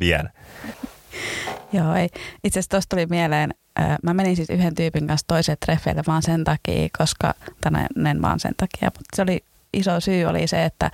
vielä. 0.01 0.31
Joo, 1.73 1.95
ei. 1.95 2.09
Itse 2.45 2.59
asiassa 2.59 2.71
tuosta 2.71 2.97
tuli 2.97 3.07
mieleen, 3.07 3.55
mä 4.03 4.15
menin 4.15 4.37
siis 4.37 4.51
yhden 4.51 4.75
tyypin 4.75 5.07
kanssa 5.07 5.27
toiseen 5.27 5.59
treffeille 5.65 6.03
vaan 6.07 6.23
sen 6.23 6.45
takia, 6.45 6.89
koska, 6.99 7.35
tänään 7.61 8.07
en 8.07 8.23
vaan 8.23 8.41
sen 8.41 8.55
takia, 8.57 8.91
mutta 8.99 9.17
se 9.17 9.23
oli 9.23 9.45
iso 9.73 10.01
syy 10.01 10.25
oli 10.25 10.47
se, 10.47 10.65
että 10.65 10.91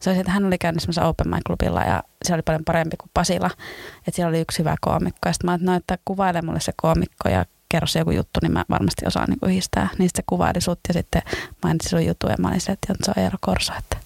se 0.00 0.10
oli, 0.10 0.18
että 0.18 0.32
hän 0.32 0.44
oli 0.44 0.58
käynyt 0.58 0.82
semmoisella 0.82 1.08
Open 1.08 1.28
Mic 1.28 1.42
Clubilla 1.46 1.80
ja 1.80 2.02
se 2.24 2.34
oli 2.34 2.42
paljon 2.42 2.64
parempi 2.64 2.96
kuin 2.96 3.10
Pasila. 3.14 3.50
Että 3.98 4.12
siellä 4.12 4.28
oli 4.28 4.40
yksi 4.40 4.58
hyvä 4.58 4.76
koomikko. 4.80 5.28
Ja 5.28 5.32
sitten 5.32 5.46
mä 5.46 5.52
ajattelin, 5.52 5.72
no, 5.72 5.76
että 5.76 5.98
kuvaile 6.04 6.42
mulle 6.42 6.60
se 6.60 6.72
koomikko 6.76 7.28
ja 7.28 7.44
kerro 7.68 7.86
se 7.86 7.98
joku 7.98 8.10
juttu, 8.10 8.40
niin 8.42 8.52
mä 8.52 8.64
varmasti 8.70 9.06
osaan 9.06 9.28
niin 9.28 9.50
yhdistää. 9.50 9.88
Niin 9.98 10.08
sitten 10.08 10.22
se 10.22 10.24
kuvaili 10.26 10.60
sut 10.60 10.80
ja 10.88 10.94
sitten 10.94 11.22
mainitsi 11.62 11.88
sun 11.88 12.06
jutun 12.06 12.30
ja 12.30 12.36
mä 12.38 12.48
olin 12.48 12.60
se, 12.60 12.72
että 12.72 12.94
se 13.02 13.12
on 13.16 13.22
Eero 13.22 13.38
Korso, 13.40 13.72
että 13.78 13.96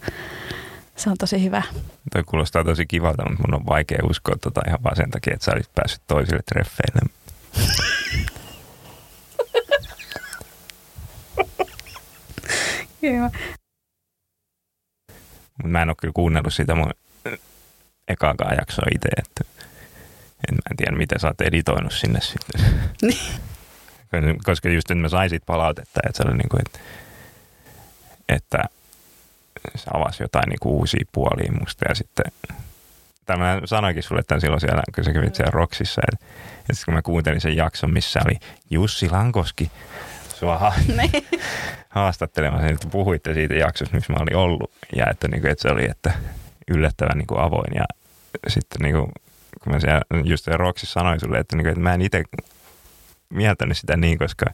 se 0.99 1.11
on 1.11 1.17
tosi 1.19 1.45
hyvä. 1.45 1.63
Toi 2.13 2.25
kuulostaa 2.25 2.65
tosi 2.65 2.87
kivalta, 2.87 3.29
mutta 3.29 3.45
mun 3.49 3.61
on 3.61 3.67
vaikea 3.67 3.99
uskoa 4.11 4.37
tota 4.37 4.61
ihan 4.67 4.83
vaan 4.85 4.97
sen 4.97 5.11
takia, 5.11 5.35
että 5.35 5.45
sä 5.45 5.53
olisit 5.53 5.75
päässyt 5.75 6.03
toisille 6.07 6.43
treffeille. 6.43 7.01
Kyllä. 13.01 13.31
Mä 15.65 15.83
en 15.83 15.89
ole 15.89 15.97
kyllä 16.01 16.13
kuunnellut 16.15 16.55
sitä 16.55 16.75
mun 16.75 16.91
ekaakaan 18.09 18.57
jaksoa 18.59 18.87
itse, 18.95 19.09
että 19.19 19.45
en, 20.49 20.55
mä 20.55 20.61
en 20.71 20.77
tiedä, 20.77 20.97
miten 20.97 21.21
sä 21.21 21.29
oot 21.29 21.41
editoinut 21.41 21.93
sinne 21.93 22.21
sitten. 22.21 22.65
Koska 24.45 24.69
just 24.69 24.89
nyt 24.89 24.99
mä 24.99 25.09
sain 25.09 25.31
siitä 25.31 25.47
palautetta, 25.47 26.01
että 26.07 26.17
se 26.23 26.29
oli 26.29 26.37
niin 26.37 26.49
kuin, 26.49 26.61
että, 26.67 26.79
että 28.29 28.78
se 29.77 29.91
avasi 29.95 30.23
jotain 30.23 30.49
niin 30.49 30.59
kuin 30.61 30.73
uusia 30.73 31.05
puolia 31.13 31.53
musta 31.61 31.85
ja 31.89 31.95
sitten 31.95 32.33
tämä 33.27 33.61
sanoinkin 33.65 34.03
sulle 34.03 34.23
tämän 34.23 34.41
silloin 34.41 34.61
siellä, 34.61 34.83
kun 34.95 35.05
sä 35.05 35.13
kävit 35.13 35.35
siellä 35.35 35.51
Roksissa. 35.51 36.01
Ja, 36.13 36.19
ja 36.69 36.75
sitten 36.75 36.85
kun 36.85 36.95
mä 36.95 37.03
kuuntelin 37.03 37.41
sen 37.41 37.57
jakson, 37.57 37.93
missä 37.93 38.21
oli 38.25 38.39
Jussi 38.71 39.11
Lankoski 39.11 39.71
sua 40.35 40.59
ha- 40.59 40.75
haastattelemassa, 41.89 42.67
että 42.67 42.89
puhuitte 42.89 43.35
siitä 43.35 43.55
jaksosta, 43.55 43.97
missä 43.97 44.13
mä 44.13 44.23
olin 44.23 44.37
ollut. 44.37 44.71
Ja 44.97 45.07
että, 45.11 45.29
niin 45.29 45.41
kuin, 45.41 45.51
että 45.51 45.63
se 45.63 45.69
oli, 45.69 45.85
että 45.91 46.13
yllättävän 46.71 47.19
niin 47.19 47.27
kuin 47.27 47.41
avoin 47.41 47.75
ja 47.75 47.85
sitten 48.49 48.79
niin 48.83 48.95
kuin, 48.95 49.13
kun 49.65 49.73
mä 49.73 49.81
siellä 49.81 50.03
just 50.25 50.47
Roksissa 50.47 51.01
sanoin 51.01 51.21
sulle, 51.21 51.39
että, 51.39 51.57
niin 51.57 51.65
kuin, 51.65 51.71
että 51.73 51.83
mä 51.83 51.95
en 51.95 52.03
itse 52.03 52.23
mieltänyt 53.31 53.77
sitä 53.77 53.97
niin, 53.97 54.19
koska 54.19 54.47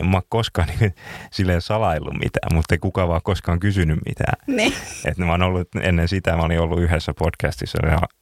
en 0.00 0.06
mä 0.10 0.20
koskaan 0.28 0.68
niin, 0.80 0.94
silleen 1.30 1.62
salaillut 1.62 2.14
mitään, 2.14 2.54
mutta 2.54 2.74
ei 2.74 2.78
kukaan 2.78 3.08
vaan 3.08 3.20
koskaan 3.24 3.60
kysynyt 3.60 3.98
mitään. 4.06 4.34
Niin. 4.46 4.72
Että 5.04 5.24
mä 5.24 5.32
oon 5.32 5.42
ollut 5.42 5.68
ennen 5.82 6.08
sitä, 6.08 6.36
mä 6.36 6.42
olin 6.42 6.60
ollut 6.60 6.80
yhdessä 6.80 7.14
podcastissa, 7.14 7.78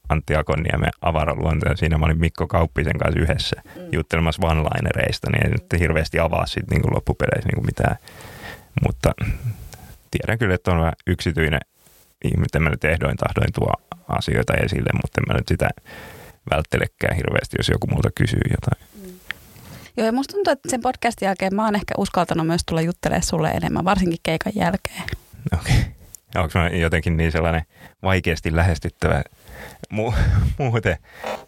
Antti 0.08 0.36
Akonniemen 0.36 0.90
avaraluonto, 1.00 1.68
ja 1.68 1.76
siinä 1.76 1.98
mä 1.98 2.06
olin 2.06 2.20
Mikko 2.20 2.46
Kauppisen 2.46 2.98
kanssa 2.98 3.20
yhdessä 3.20 3.62
mm. 3.64 3.82
juttelemassa 3.92 4.46
one-linereista, 4.46 5.30
niin 5.30 5.46
ei 5.46 5.50
nyt 5.50 5.80
hirveästi 5.80 6.18
avaa 6.18 6.46
sitten 6.46 6.78
niin 6.78 6.94
loppupeleissä 6.94 7.48
niin 7.48 7.66
mitään. 7.66 7.96
Mutta 8.86 9.12
tiedän 10.10 10.38
kyllä, 10.38 10.54
että 10.54 10.70
on 10.70 10.78
vähän 10.78 10.92
yksityinen 11.06 11.60
ihminen, 12.24 12.62
mä 12.62 12.70
nyt 12.70 12.84
ehdoin 12.84 13.16
tahdoin 13.16 13.52
tuo 13.52 13.72
asioita 14.08 14.54
esille, 14.54 14.90
mutta 14.92 15.20
en 15.20 15.24
mä 15.28 15.34
nyt 15.34 15.48
sitä 15.48 15.68
välttelekään 16.50 17.16
hirveästi, 17.16 17.56
jos 17.58 17.68
joku 17.68 17.86
multa 17.86 18.10
kysyy 18.14 18.40
jotain. 18.50 18.93
Joo, 19.96 20.06
ja 20.06 20.12
musta 20.12 20.32
tuntuu, 20.32 20.52
että 20.52 20.70
sen 20.70 20.80
podcastin 20.80 21.26
jälkeen 21.26 21.54
mä 21.54 21.64
oon 21.64 21.74
ehkä 21.74 21.94
uskaltanut 21.98 22.46
myös 22.46 22.62
tulla 22.68 22.80
juttelemaan 22.80 23.22
sulle 23.22 23.50
enemmän, 23.50 23.84
varsinkin 23.84 24.18
keikan 24.22 24.52
jälkeen. 24.56 25.02
Okei. 25.60 25.78
Okay. 25.78 25.94
Onko 26.42 26.58
mä 26.58 26.68
jotenkin 26.68 27.16
niin 27.16 27.32
sellainen 27.32 27.62
vaikeasti 28.02 28.56
lähestyttävä 28.56 29.22
mu- 29.94 30.14
muuten? 30.58 30.96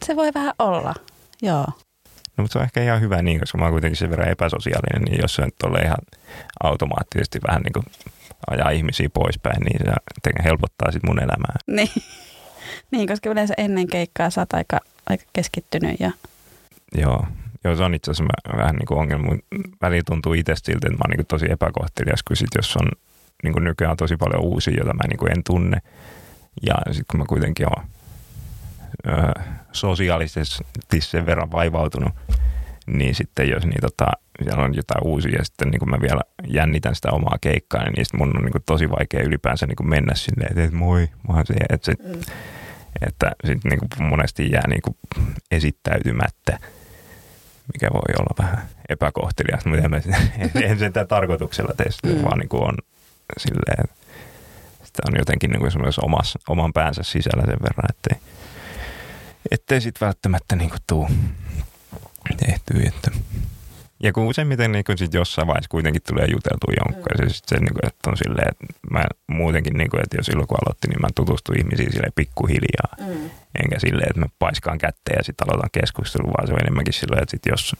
Se 0.05 0.17
voi 0.17 0.31
vähän 0.35 0.55
olla, 0.59 0.95
joo. 1.43 1.67
No, 2.37 2.43
mutta 2.43 2.53
se 2.53 2.59
on 2.59 2.65
ehkä 2.65 2.83
ihan 2.83 3.01
hyvä 3.01 3.23
niin, 3.23 3.41
koska 3.41 3.59
mä 3.59 3.65
oon 3.65 3.73
kuitenkin 3.73 3.97
sen 3.97 4.11
verran 4.11 4.29
epäsosiaalinen, 4.29 5.03
niin 5.03 5.21
jos 5.23 5.35
se 5.35 5.45
nyt 5.45 5.63
ole 5.65 5.79
ihan 5.79 5.99
automaattisesti 6.63 7.39
vähän 7.49 7.63
niin 7.63 7.73
kuin 7.73 7.85
ajaa 8.51 8.71
ihmisiä 8.71 9.09
poispäin, 9.15 9.63
niin 9.63 9.81
se 10.25 10.33
helpottaa 10.45 10.93
sitten 10.93 11.11
mun 11.11 11.23
elämää. 11.23 11.57
Niin. 11.77 12.03
niin, 12.91 13.09
koska 13.09 13.31
yleensä 13.31 13.55
ennen 13.57 13.87
keikkaa 13.87 14.31
sä 14.31 14.41
oot 14.41 14.53
aika, 14.53 14.81
aika 15.07 15.25
keskittynyt 15.33 16.01
ja... 16.01 16.11
Joo, 16.95 17.27
Joo, 17.67 17.77
se 17.77 17.83
on 17.83 17.95
itse 17.95 18.11
asiassa 18.11 18.57
vähän 18.57 18.75
niin 18.77 18.87
kuin 18.87 18.99
ongelma. 18.99 19.37
Välillä 19.83 20.03
tuntuu 20.07 20.33
itse 20.33 20.55
siltä, 20.57 20.87
että 20.87 20.99
mä 20.99 21.03
oon 21.05 21.11
niin 21.11 21.17
kuin 21.17 21.27
tosi 21.27 21.47
epäkohtelias, 21.51 22.23
kun 22.23 22.37
sit 22.37 22.49
jos 22.57 22.77
on 22.77 22.89
niin 23.43 23.53
kuin 23.53 23.65
nykyään 23.65 23.97
tosi 23.97 24.17
paljon 24.17 24.43
uusia, 24.43 24.75
joita 24.77 24.95
mä 24.95 25.09
niin 25.09 25.19
kuin 25.19 25.33
en 25.33 25.45
tunne. 25.45 25.79
Ja 26.67 26.75
sitten 26.87 27.05
kun 27.11 27.21
mä 27.21 27.27
kuitenkin 27.29 27.67
oon 27.67 27.85
öö, 29.09 29.33
sosiaalisesti 29.73 31.01
sen 31.01 31.27
verran 31.27 31.53
vaivautunut, 31.53 32.13
niin 32.87 33.15
sitten 33.15 33.49
jos 33.49 33.65
niin 33.67 33.81
tota, 33.81 34.07
siellä 34.43 34.65
on 34.65 34.75
jotain 34.75 35.07
uusia 35.07 35.39
ja 35.39 35.45
sitten 35.45 35.69
niin 35.69 35.79
kuin 35.79 35.91
mä 35.91 36.01
vielä 36.01 36.21
jännitän 36.47 36.95
sitä 36.95 37.11
omaa 37.11 37.37
keikkaa, 37.41 37.85
niin 37.85 37.93
niistä 37.93 38.17
mun 38.17 38.37
on 38.37 38.43
niin 38.43 38.53
kuin 38.53 38.65
tosi 38.67 38.91
vaikea 38.91 39.23
ylipäänsä 39.23 39.67
niin 39.67 39.77
kuin 39.77 39.89
mennä 39.89 40.15
sinne, 40.15 40.47
että, 40.47 40.65
että 40.65 40.77
moi, 40.77 41.09
mä 41.29 41.45
se, 41.45 41.55
että, 41.69 41.85
se, 41.85 41.93
mm. 42.05 42.21
että 43.07 43.33
sitten 43.45 43.71
niin 43.71 43.81
kuin 43.81 44.09
monesti 44.09 44.51
jää 44.51 44.69
niin 44.69 44.83
kuin 44.83 44.97
esittäytymättä 45.51 46.59
mikä 47.75 47.89
voi 47.93 48.15
olla 48.19 48.35
vähän 48.47 48.69
epäkohtelias, 48.89 49.65
mutta 49.65 49.85
en, 49.85 49.95
en, 49.95 50.63
en 50.71 50.79
sitä 50.79 51.05
tarkoituksella 51.05 51.75
tee 51.77 51.93
sitä, 51.93 52.09
mm. 52.09 52.23
vaan 52.23 52.39
niin 52.39 52.49
kuin 52.49 52.63
on 52.63 52.75
silleen, 53.39 53.89
sitä 54.85 55.03
on 55.09 55.19
jotenkin 55.19 55.51
niin 55.51 55.61
kuin 55.61 55.73
omas, 56.03 56.39
oman 56.49 56.73
päänsä 56.73 57.03
sisällä 57.03 57.43
sen 57.47 57.63
verran, 57.63 57.91
ettei, 57.91 58.19
ettei 59.51 59.81
sitten 59.81 60.07
välttämättä 60.07 60.57
niin 60.57 60.71
kuin 60.71 60.81
tuu 60.87 61.09
tehtyä. 62.37 62.89
Että. 62.89 63.11
Ja 64.07 64.13
kun 64.13 64.27
useimmiten 64.27 64.73
niin 64.73 64.85
kun 64.85 64.99
sit 64.99 65.15
jossain 65.15 65.47
vaiheessa 65.49 65.69
kuitenkin 65.69 66.03
tulee 66.09 66.27
juteltua 66.31 66.75
jonkun, 66.85 67.03
mm. 67.03 67.25
ja 67.25 67.31
se, 67.31 67.41
se 67.47 67.57
niin 67.57 67.75
kuin, 67.75 67.87
että 67.87 68.11
on 68.11 68.17
silleen, 68.17 68.49
että 68.51 68.67
mä 68.91 69.05
muutenkin, 69.27 69.75
niin 69.77 69.91
kuin, 69.91 70.03
että 70.03 70.17
jos 70.17 70.27
silloin 70.27 70.49
kun 70.49 70.59
aloitti, 70.63 70.89
niin 70.89 71.01
mä 71.01 71.09
tutustuin 71.15 71.59
ihmisiin 71.61 71.93
silleen 71.93 72.13
pikkuhiljaa. 72.15 72.93
Mm. 73.01 73.31
Enkä 73.63 73.79
silleen, 73.79 74.09
että 74.11 74.21
mä 74.21 74.27
paiskaan 74.39 74.79
kättä 74.79 75.13
ja 75.17 75.25
sitten 75.25 75.49
aloitan 75.49 75.71
keskustelua, 75.73 76.33
vaan 76.37 76.47
se 76.47 76.53
on 76.53 76.61
enemmänkin 76.61 76.95
silleen, 76.95 77.23
että 77.23 77.31
sit 77.31 77.47
jos 77.47 77.77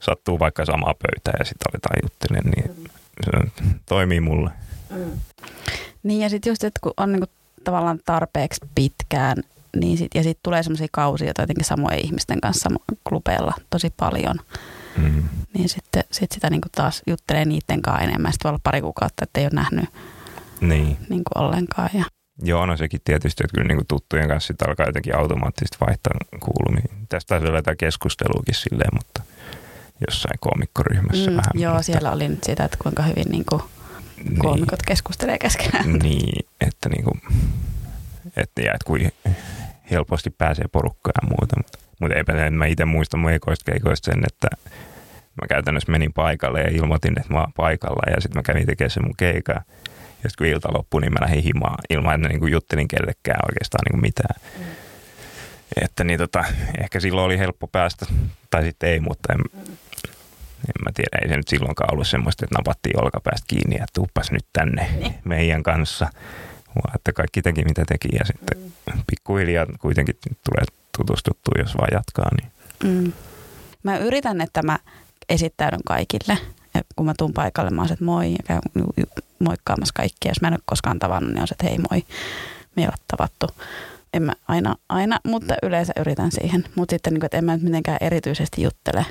sattuu 0.00 0.38
vaikka 0.38 0.64
samaa 0.64 0.94
pöytää 1.02 1.34
ja 1.38 1.44
sitten 1.44 1.66
aletaan 1.70 1.98
juttelemaan, 2.02 2.50
niin 2.56 2.70
mm. 2.76 2.84
se 3.24 3.30
toimii 3.86 4.20
mulle. 4.20 4.50
Mm. 4.90 5.20
Niin 6.02 6.20
ja 6.20 6.28
sitten 6.28 6.50
just, 6.50 6.64
että 6.64 6.80
kun 6.82 6.94
on 6.96 7.12
niinku 7.12 7.26
tavallaan 7.64 8.00
tarpeeksi 8.04 8.60
pitkään, 8.74 9.36
niin 9.76 9.98
sit, 9.98 10.14
ja 10.14 10.22
sitten 10.22 10.42
tulee 10.42 10.62
semmoisia 10.62 10.88
kausia, 10.90 11.26
joita 11.26 11.42
jotenkin 11.42 11.64
samojen 11.64 12.04
ihmisten 12.04 12.40
kanssa 12.40 12.70
klubeilla 13.08 13.54
tosi 13.70 13.92
paljon. 13.96 14.36
Niin 15.54 15.68
sitten 15.68 16.04
sit 16.10 16.32
sitä 16.32 16.50
niin 16.50 16.60
kuin 16.60 16.72
taas 16.72 17.02
juttelee 17.06 17.44
niiden 17.44 17.82
kanssa 17.82 18.04
enemmän. 18.04 18.32
Sitten 18.32 18.48
voi 18.48 18.50
olla 18.50 18.60
pari 18.62 18.80
kuukautta, 18.80 19.24
että 19.24 19.40
ei 19.40 19.46
ole 19.46 19.54
nähnyt 19.54 19.88
niin. 20.60 20.96
Niin 21.08 21.22
kuin 21.24 21.44
ollenkaan. 21.44 21.90
Ja. 21.94 22.04
Joo, 22.42 22.66
no 22.66 22.76
sekin 22.76 23.00
tietysti, 23.04 23.44
että 23.44 23.54
kyllä 23.54 23.68
niin 23.68 23.76
kuin 23.76 23.86
tuttujen 23.86 24.28
kanssa 24.28 24.46
sitten 24.46 24.68
alkaa 24.68 24.86
jotenkin 24.86 25.16
automaattisesti 25.16 25.76
vaihtaa 25.86 26.12
kuulumia. 26.40 27.06
Tästä 27.08 27.28
taisi 27.28 27.46
olla 27.46 27.58
jotain 27.58 27.76
keskusteluakin 27.76 28.54
silleen, 28.54 28.90
mutta 28.92 29.22
jossain 30.08 30.38
koomikkoryhmässä 30.40 31.30
mm, 31.30 31.36
vähän. 31.36 31.52
Joo, 31.54 31.72
mutta... 31.72 31.82
siellä 31.82 32.12
oli 32.12 32.28
nyt 32.28 32.44
sitä, 32.44 32.64
että 32.64 32.76
kuinka 32.82 33.02
hyvin 33.02 33.26
niin 33.30 33.44
kuin 33.44 33.62
niin. 34.24 34.38
koomikot 34.38 34.78
niin. 34.78 34.86
keskustelee 34.86 35.38
keskenään. 35.38 35.92
Niin, 36.02 36.46
että 36.60 36.88
niin 36.88 37.04
kuin, 37.04 37.20
että, 38.36 38.62
ja, 38.62 38.74
että 38.74 38.84
kuin 38.86 39.12
helposti 39.90 40.30
pääsee 40.30 40.68
porukkaan 40.72 41.14
ja 41.22 41.28
muuta. 41.28 41.56
Mutta, 41.56 41.78
mutta 42.04 42.16
eipä 42.16 42.32
että 42.32 42.50
mä 42.50 42.66
itse 42.66 42.84
muistan 42.84 43.20
mun 43.20 43.32
ekoista 43.32 43.72
keikoista 43.72 44.12
sen, 44.12 44.22
että 44.26 44.48
mä 45.42 45.46
käytännössä 45.48 45.92
menin 45.92 46.12
paikalle 46.12 46.60
ja 46.60 46.70
ilmoitin, 46.70 47.14
että 47.20 47.32
mä 47.32 47.40
oon 47.40 47.52
paikalla 47.56 48.12
ja 48.14 48.20
sitten 48.20 48.38
mä 48.38 48.42
kävin 48.42 48.66
tekemään 48.66 48.90
sen 48.90 49.04
mun 49.04 49.16
keikan. 49.16 49.64
Ja 50.24 50.30
sitten 50.30 50.46
kun 50.46 50.46
ilta 50.46 50.72
loppui, 50.72 51.00
niin 51.00 51.12
mä 51.12 51.24
lähdin 51.24 51.42
himaan 51.42 51.78
ilman, 51.90 52.14
että 52.14 52.28
niin 52.28 52.52
juttelin 52.52 52.88
kellekään 52.88 53.40
oikeastaan 53.48 53.82
niin 53.90 54.00
mitään. 54.00 54.40
Mm. 54.58 54.64
Että 55.82 56.04
niin 56.04 56.18
tota, 56.18 56.44
ehkä 56.82 57.00
silloin 57.00 57.26
oli 57.26 57.38
helppo 57.38 57.66
päästä, 57.66 58.06
tai 58.50 58.62
sitten 58.62 58.90
ei, 58.90 59.00
mutta 59.00 59.32
en, 59.32 59.40
en 60.68 60.84
mä 60.84 60.90
tiedä, 60.94 61.18
ei 61.22 61.28
se 61.28 61.36
nyt 61.36 61.48
silloinkaan 61.48 61.92
ollut 61.92 62.08
semmoista, 62.08 62.44
että 62.44 62.58
napattiin 62.58 63.04
olkapäästä 63.04 63.44
kiinni 63.48 63.76
ja 63.76 63.86
tuppas 63.94 64.30
nyt 64.30 64.46
tänne 64.52 64.88
niin. 64.98 65.14
meidän 65.24 65.62
kanssa. 65.62 66.08
Vaan 66.74 66.96
että 66.96 67.12
kaikki 67.12 67.42
teki 67.42 67.64
mitä 67.64 67.84
teki 67.84 68.08
ja 68.18 68.24
sitten 68.24 68.58
mm. 68.58 69.02
pikkuhiljaa 69.06 69.66
kuitenkin 69.80 70.16
tulee 70.22 70.64
tutustuttua, 70.96 71.54
jos 71.58 71.74
vaan 71.78 71.88
jatkaa. 71.92 72.30
Niin. 72.40 72.52
Mm. 72.84 73.12
Mä 73.82 73.98
yritän, 73.98 74.40
että 74.40 74.62
mä 74.62 74.78
esittäydyn 75.28 75.80
kaikille. 75.86 76.38
Ja 76.74 76.82
kun 76.96 77.06
mä 77.06 77.14
tuun 77.18 77.32
paikalle, 77.32 77.70
mä 77.70 77.82
oon 77.82 77.92
että 77.92 78.04
moi 78.04 78.32
ja 78.32 78.38
käyn 78.46 78.60
moikkaamassa 79.38 79.94
kaikkia. 79.94 80.30
Jos 80.30 80.40
mä 80.40 80.48
en 80.48 80.54
ole 80.54 80.60
koskaan 80.64 80.98
tavannut, 80.98 81.32
niin 81.32 81.40
on 81.40 81.46
että 81.50 81.66
hei 81.66 81.78
moi, 81.78 82.04
me 82.76 82.82
ei 82.82 82.86
ole 82.86 82.94
tavattu. 83.16 83.46
En 84.14 84.22
mä 84.22 84.32
aina, 84.48 84.76
aina 84.88 85.18
mutta 85.24 85.54
yleensä 85.62 85.92
yritän 86.00 86.32
siihen. 86.32 86.64
Mutta 86.74 86.92
sitten, 86.92 87.12
niin 87.12 87.20
kuin, 87.20 87.26
että 87.26 87.38
en 87.38 87.44
mä 87.44 87.54
nyt 87.54 87.62
mitenkään 87.62 87.98
erityisesti 88.00 88.62
juttele 88.62 89.06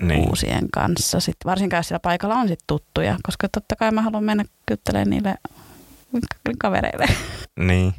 niin. 0.00 0.28
uusien 0.28 0.70
kanssa. 0.72 1.20
Sitten, 1.20 1.50
varsinkaan 1.50 1.78
jos 1.78 1.88
siellä 1.88 2.00
paikalla 2.00 2.34
on 2.34 2.48
sit 2.48 2.60
tuttuja, 2.66 3.16
koska 3.22 3.48
totta 3.48 3.76
kai 3.76 3.90
mä 3.90 4.02
haluan 4.02 4.24
mennä 4.24 4.44
kyttelemään 4.66 5.10
niille 5.10 5.34
kavereille. 6.58 7.06
Niin. 7.56 7.94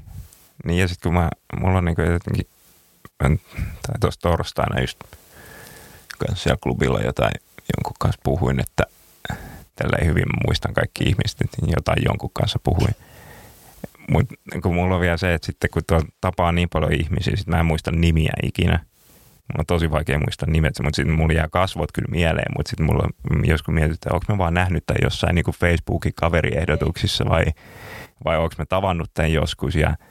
Niin 0.65 0.79
ja 0.79 0.87
sitten 0.87 1.11
kun 1.11 1.21
mä, 1.21 1.29
mulla 1.59 1.77
on 1.77 1.85
niinku 1.85 2.01
jotenkin, 2.01 2.45
tai 3.17 3.99
tuossa 3.99 4.21
torstaina 4.21 4.81
just 4.81 4.99
kanssa 6.17 6.43
siellä 6.43 6.59
klubilla 6.63 6.99
jotain 6.99 7.31
jonkun 7.77 7.95
kanssa 7.99 8.21
puhuin, 8.23 8.59
että 8.59 8.83
tällä 9.75 10.05
hyvin 10.05 10.25
muistan 10.47 10.73
kaikki 10.73 11.03
ihmiset, 11.03 11.37
niin 11.61 11.71
jotain 11.77 12.03
jonkun 12.05 12.31
kanssa 12.33 12.59
puhuin. 12.63 12.95
Mutta 14.11 14.35
kun 14.61 14.75
mulla 14.75 14.95
on 14.95 15.01
vielä 15.01 15.17
se, 15.17 15.33
että 15.33 15.45
sitten 15.45 15.69
kun 15.69 15.83
tapaa 16.21 16.51
niin 16.51 16.69
paljon 16.69 16.93
ihmisiä, 16.93 17.35
sitten 17.35 17.55
mä 17.55 17.59
en 17.59 17.65
muista 17.65 17.91
nimiä 17.91 18.33
ikinä. 18.43 18.85
Mulla 19.53 19.61
on 19.61 19.65
tosi 19.65 19.91
vaikea 19.91 20.19
muistaa 20.19 20.49
nimet, 20.49 20.79
mutta 20.83 20.95
sitten 20.95 21.15
mulla 21.15 21.33
jää 21.33 21.47
kasvot 21.51 21.91
kyllä 21.91 22.11
mieleen, 22.11 22.51
mutta 22.57 22.69
sitten 22.69 22.85
mulla 22.85 23.09
joskus 23.43 23.73
mietitään, 23.73 24.15
onko 24.15 24.25
mä 24.29 24.37
vaan 24.37 24.53
nähnyt 24.53 24.83
tämän 24.85 24.99
jossain 25.03 25.35
niin 25.35 25.45
kuin 25.45 25.55
Facebookin 25.55 26.13
kaveriehdotuksissa 26.15 27.25
vai, 27.29 27.45
vai 28.25 28.37
onko 28.37 28.55
mä 28.57 28.65
tavannut 28.65 29.11
tämän 29.13 29.33
joskus 29.33 29.75
ja– 29.75 29.95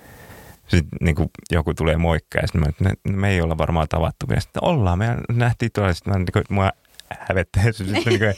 sitten 0.69 0.99
niin 1.01 1.15
kuin 1.15 1.29
joku 1.51 1.75
tulee 1.75 1.97
moikkaa 1.97 2.41
ja 2.43 2.47
sitten 2.47 2.61
mä, 2.61 2.67
että 2.69 3.11
me 3.11 3.31
ei 3.31 3.41
olla 3.41 3.59
varmaan 3.59 3.89
tavattu 3.89 4.29
vielä. 4.29 4.41
Sitten 4.41 4.65
ollaan, 4.65 4.99
me 4.99 5.17
nähtiin 5.33 5.71
tuolla, 5.75 5.93
sitten 5.93 6.13
mä, 6.13 6.19
niin 6.19 6.27
kuin, 6.33 6.45
mua 6.51 6.71
hävettää 7.19 7.63
sitten 7.73 8.03
niin 8.05 8.19
kuin, 8.19 8.35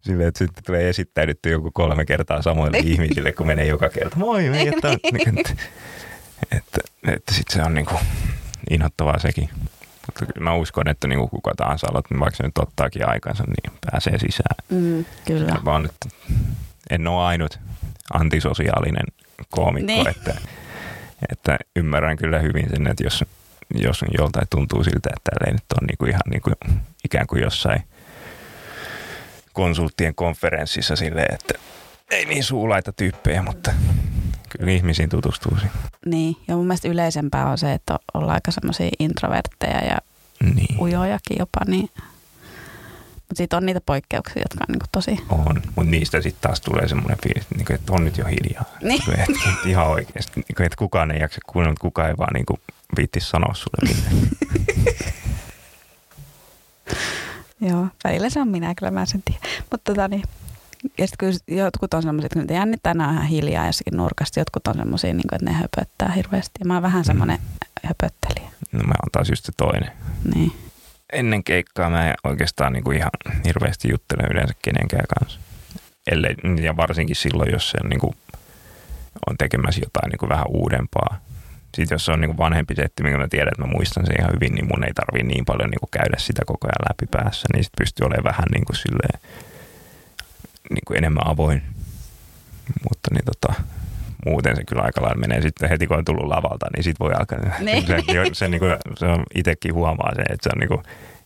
silleen, 0.00 0.28
että 0.28 0.38
sitten 0.38 0.64
tulee 0.64 0.88
esittäydytty 0.88 1.50
joku 1.50 1.70
kolme 1.70 2.04
kertaa 2.04 2.42
samoille 2.42 2.78
niin. 2.78 2.92
ihmisille, 2.92 3.32
kun 3.32 3.46
menee 3.46 3.66
joka 3.66 3.88
kerta. 3.88 4.16
Moi, 4.16 4.42
me 4.42 4.50
niin, 4.50 4.74
niin. 5.12 5.38
että, 5.38 5.52
että, 6.52 6.78
että 7.06 7.34
sitten 7.34 7.54
se 7.56 7.62
on 7.62 7.74
niin 7.74 7.86
kuin 7.86 8.00
inhottavaa 8.70 9.18
sekin. 9.18 9.48
Mutta 10.20 10.40
mä 10.40 10.54
uskon, 10.54 10.88
että 10.88 11.08
niin 11.08 11.18
kuin 11.18 11.30
kuka 11.30 11.52
tahansa 11.56 11.86
aloit, 11.90 12.10
niin 12.10 12.20
vaikka 12.20 12.36
se 12.36 12.42
nyt 12.42 12.58
ottaakin 12.58 13.08
aikansa, 13.08 13.44
niin 13.44 13.78
pääsee 13.90 14.18
sisään. 14.18 14.56
Mm, 14.68 15.04
kyllä. 15.24 15.48
Ja 15.48 15.60
vaan, 15.64 15.84
että 15.84 16.08
en 16.90 17.08
ole 17.08 17.24
ainut 17.24 17.58
antisosiaalinen 18.12 19.06
koomikko, 19.50 19.92
niin. 19.92 20.08
että 20.08 20.34
että 21.32 21.58
ymmärrän 21.76 22.16
kyllä 22.16 22.38
hyvin 22.38 22.70
sen, 22.70 22.86
että 22.86 23.04
jos, 23.04 23.24
jos 23.74 24.04
joltain 24.18 24.46
tuntuu 24.50 24.84
siltä, 24.84 25.10
että 25.16 25.30
täällä 25.30 25.46
ei 25.46 25.52
nyt 25.52 25.72
ole 25.72 25.86
niin 25.86 25.98
kuin 25.98 26.10
ihan 26.10 26.22
niin 26.30 26.42
kuin, 26.42 26.54
ikään 27.04 27.26
kuin 27.26 27.42
jossain 27.42 27.82
konsulttien 29.52 30.14
konferenssissa 30.14 30.96
silleen, 30.96 31.34
että 31.34 31.54
ei 32.10 32.24
niin 32.24 32.44
suulaita 32.44 32.92
tyyppejä, 32.92 33.42
mutta 33.42 33.72
Kyllä 34.58 34.72
ihmisiin 34.72 35.08
tutustuu 35.08 35.56
siinä. 35.56 35.72
Niin, 36.06 36.36
ja 36.48 36.56
mun 36.56 36.66
mielestä 36.66 36.88
yleisempää 36.88 37.46
on 37.50 37.58
se, 37.58 37.72
että 37.72 37.98
ollaan 38.14 38.34
aika 38.34 38.50
semmoisia 38.50 38.90
introvertteja 38.98 39.84
ja 39.84 39.98
Niin. 40.54 40.80
ujojakin 40.80 41.36
jopa, 41.38 41.60
niin 41.66 41.90
mutta 43.16 43.36
sitten 43.42 43.56
on 43.56 43.66
niitä 43.66 43.80
poikkeuksia, 43.86 44.42
jotka 44.42 44.64
on 44.68 44.72
niinku 44.72 44.86
tosi... 44.92 45.18
On, 45.28 45.62
mutta 45.76 45.90
niistä 45.90 46.20
sitten 46.20 46.42
taas 46.42 46.60
tulee 46.60 46.88
semmoinen 46.88 47.18
fiilis, 47.22 47.42
että 47.42 47.54
niinku, 47.54 47.72
että 47.72 47.92
on 47.92 48.04
nyt 48.04 48.18
jo 48.18 48.24
hiljaa. 48.24 48.64
Niin. 48.82 49.02
Että, 49.10 49.22
että 49.52 49.68
ihan 49.68 49.86
oikeasti, 49.86 50.32
niinku, 50.34 50.62
että 50.62 50.76
kukaan 50.78 51.10
ei 51.10 51.20
jaksa 51.20 51.40
kuunnella, 51.46 51.72
mutta 51.72 51.80
kukaan 51.82 52.08
ei 52.08 52.14
vaan 52.18 52.32
niinku 52.34 52.58
viittisi 52.96 53.28
sanoa 53.28 53.54
sulle. 53.54 53.96
Joo, 57.60 57.86
välillä 58.04 58.30
se 58.30 58.40
on 58.40 58.48
minä, 58.48 58.74
kyllä 58.74 58.90
mä 58.90 59.06
sen 59.06 59.22
tiedän. 59.24 59.42
Mutta 59.70 59.92
tota 59.92 60.08
niin, 60.08 60.22
ja 60.98 61.06
sitten 61.06 61.18
kyllä 61.46 61.62
jotkut 61.64 61.94
on 61.94 62.02
semmoiset, 62.02 62.32
että 62.32 62.52
ne 62.52 62.58
jännittää, 62.58 62.94
ne 62.94 63.06
on 63.06 63.12
ihan 63.12 63.26
hiljaa 63.26 63.66
jossakin 63.66 63.96
nurkasta. 63.96 64.40
Jotkut 64.40 64.66
on 64.66 64.74
semmoisia, 64.74 65.14
niin 65.14 65.34
että 65.34 65.44
ne 65.44 65.52
höpöttää 65.52 66.12
hirveästi. 66.12 66.52
Ja 66.60 66.66
mä 66.66 66.74
oon 66.74 66.82
vähän 66.82 67.04
semmoinen 67.04 67.38
höpöttelijä. 67.84 68.50
No 68.72 68.78
mä 68.78 68.94
oon 69.02 69.10
taas 69.12 69.30
just 69.30 69.44
se 69.44 69.52
toinen. 69.56 69.90
Niin. 70.34 70.52
Ennen 71.12 71.44
keikkaa 71.44 71.90
mä 71.90 72.08
en 72.08 72.14
oikeastaan 72.24 72.72
niinku 72.72 72.90
ihan 72.90 73.10
hirveästi 73.44 73.88
juttele 73.90 74.22
yleensä 74.30 74.54
kenenkään 74.62 75.04
kanssa. 75.18 75.40
Ellei, 76.10 76.34
ja 76.62 76.76
varsinkin 76.76 77.16
silloin, 77.16 77.52
jos 77.52 77.70
se 77.70 77.78
niinku 77.88 78.14
on 79.26 79.36
tekemässä 79.38 79.80
jotain 79.84 80.10
niinku 80.10 80.28
vähän 80.28 80.46
uudempaa. 80.48 81.20
Sitten 81.76 81.94
jos 81.94 82.04
se 82.04 82.12
on 82.12 82.20
niinku 82.20 82.38
vanhempi 82.38 82.74
setti, 82.74 83.02
minkä 83.02 83.18
mä 83.18 83.28
tiedän, 83.28 83.52
että 83.52 83.62
mä 83.62 83.72
muistan 83.72 84.06
sen 84.06 84.16
ihan 84.20 84.32
hyvin, 84.34 84.54
niin 84.54 84.68
mun 84.72 84.84
ei 84.84 84.94
tarvii 84.94 85.22
niin 85.22 85.44
paljon 85.44 85.70
niinku 85.70 85.88
käydä 85.90 86.16
sitä 86.18 86.42
koko 86.46 86.66
ajan 86.66 86.88
läpi 86.88 87.06
päässä. 87.10 87.46
Niin 87.52 87.64
sitten 87.64 87.84
pystyy 87.84 88.06
olemaan 88.06 88.24
vähän 88.24 88.48
niinku 88.52 88.72
silleen, 88.72 89.20
niinku 90.70 90.94
enemmän 90.94 91.26
avoin. 91.26 91.62
Mutta 92.88 93.08
niin 93.14 93.24
tota, 93.24 93.62
muuten 94.26 94.56
se 94.56 94.64
kyllä 94.64 94.82
aika 94.82 95.02
lailla 95.02 95.20
menee 95.20 95.42
sitten 95.42 95.68
heti 95.68 95.86
kun 95.86 95.96
on 95.96 96.04
tullut 96.04 96.26
lavalta, 96.26 96.66
niin 96.76 96.84
sitten 96.84 97.04
voi 97.04 97.12
alkaa. 97.14 97.38
Niin. 97.58 97.86
Se, 97.86 98.02
se, 98.32 98.48
niinku, 98.48 98.66
se 98.98 99.06
on 99.06 99.22
itsekin 99.34 99.74
huomaa 99.74 100.14
se, 100.14 100.22
että 100.22 100.42
se 100.42 100.50
on 100.54 100.58
niinku, 100.60 100.82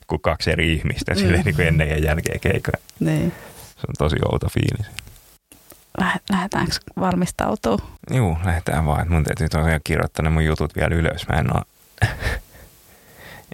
kuin 0.07 0.21
kaksi 0.21 0.51
eri 0.51 0.73
ihmistä 0.73 1.13
mm. 1.15 1.19
silleen, 1.19 1.45
niinku 1.45 1.63
ennen 1.63 1.89
ja 1.89 1.99
jälkeen 1.99 2.41
keikoja. 2.41 2.79
niin. 3.01 3.33
Se 3.77 3.83
on 3.89 3.95
tosi 3.99 4.17
outo 4.33 4.49
fiilis. 4.49 4.87
Läh- 6.03 6.21
lähdetäänkö 6.31 6.73
valmistautuu? 7.01 7.81
Juu, 8.11 8.37
lähdetään 8.45 8.87
vaan. 8.87 9.13
Mun 9.13 9.25
täytyy 9.25 9.49
tosiaan 9.49 9.81
kirjoittaa 9.85 10.23
ne 10.23 10.31
mun 10.31 10.45
jutut 10.45 10.77
vielä 10.77 10.95
ylös. 10.95 11.29
Mä 11.29 11.39
en 11.39 11.57
oo, 11.57 11.63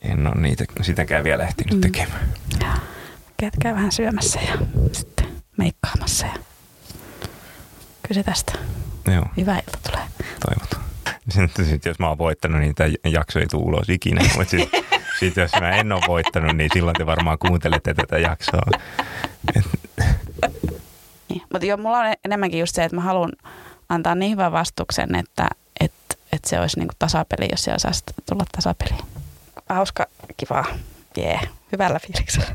en 0.02 0.26
oo 0.26 0.34
niitä, 0.34 0.64
sitäkään 0.82 1.24
vielä 1.24 1.44
ehtinyt 1.44 1.74
Mm. 1.74 1.80
tekemään. 1.80 2.28
Ja 3.42 3.50
käy 3.62 3.74
vähän 3.74 3.92
syömässä 3.92 4.40
ja 4.40 4.58
sitten 4.92 5.26
meikkaamassa. 5.56 6.26
Ja... 6.26 6.32
Kyllä 8.02 8.14
se 8.14 8.22
tästä 8.22 8.52
Joo, 9.14 9.24
hyvä 9.36 9.56
ilta 9.56 9.78
tulee. 9.90 10.06
toivotaan. 10.46 10.82
Sitten 11.28 11.64
sit, 11.64 11.84
jos 11.84 11.98
mä 11.98 12.08
oon 12.08 12.18
voittanut, 12.18 12.60
niin 12.60 12.74
tämä 12.74 12.90
jakso 13.04 13.38
ei 13.38 13.46
tule 13.46 13.62
ulos 13.62 13.88
ikinä. 13.88 14.22
Mutta 14.36 14.50
sitten 14.50 14.84
sit, 15.20 15.36
jos 15.36 15.50
mä 15.60 15.70
en 15.70 15.92
ole 15.92 16.02
voittanut, 16.08 16.56
niin 16.56 16.70
silloin 16.72 16.96
te 16.96 17.06
varmaan 17.06 17.38
kuuntelette 17.38 17.94
tätä 17.94 18.18
jaksoa. 18.18 18.62
Niin. 19.54 21.42
Mutta 21.52 21.66
joo, 21.66 21.76
mulla 21.76 21.98
on 21.98 22.14
enemmänkin 22.24 22.60
just 22.60 22.74
se, 22.74 22.84
että 22.84 22.96
mä 22.96 23.02
haluan 23.02 23.32
antaa 23.88 24.14
niin 24.14 24.32
hyvän 24.32 24.52
vastuksen, 24.52 25.14
että, 25.14 25.48
että, 25.80 26.14
että 26.32 26.48
se 26.48 26.60
olisi 26.60 26.78
niinku 26.78 26.94
tasapeli, 26.98 27.48
jos 27.50 27.64
se 27.64 27.74
osaisi 27.74 28.04
tulla 28.28 28.44
tasapeliin. 28.52 29.04
Hauska, 29.68 30.06
kiva, 30.36 30.64
jee, 31.16 31.26
yeah. 31.26 31.48
hyvällä 31.72 31.98
fiiliksellä. 31.98 32.48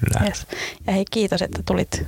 Kyllä. 0.00 0.26
Yes. 0.26 0.46
Ja 0.86 0.92
hei, 0.92 1.04
kiitos, 1.10 1.42
että 1.42 1.62
tulit. 1.66 2.06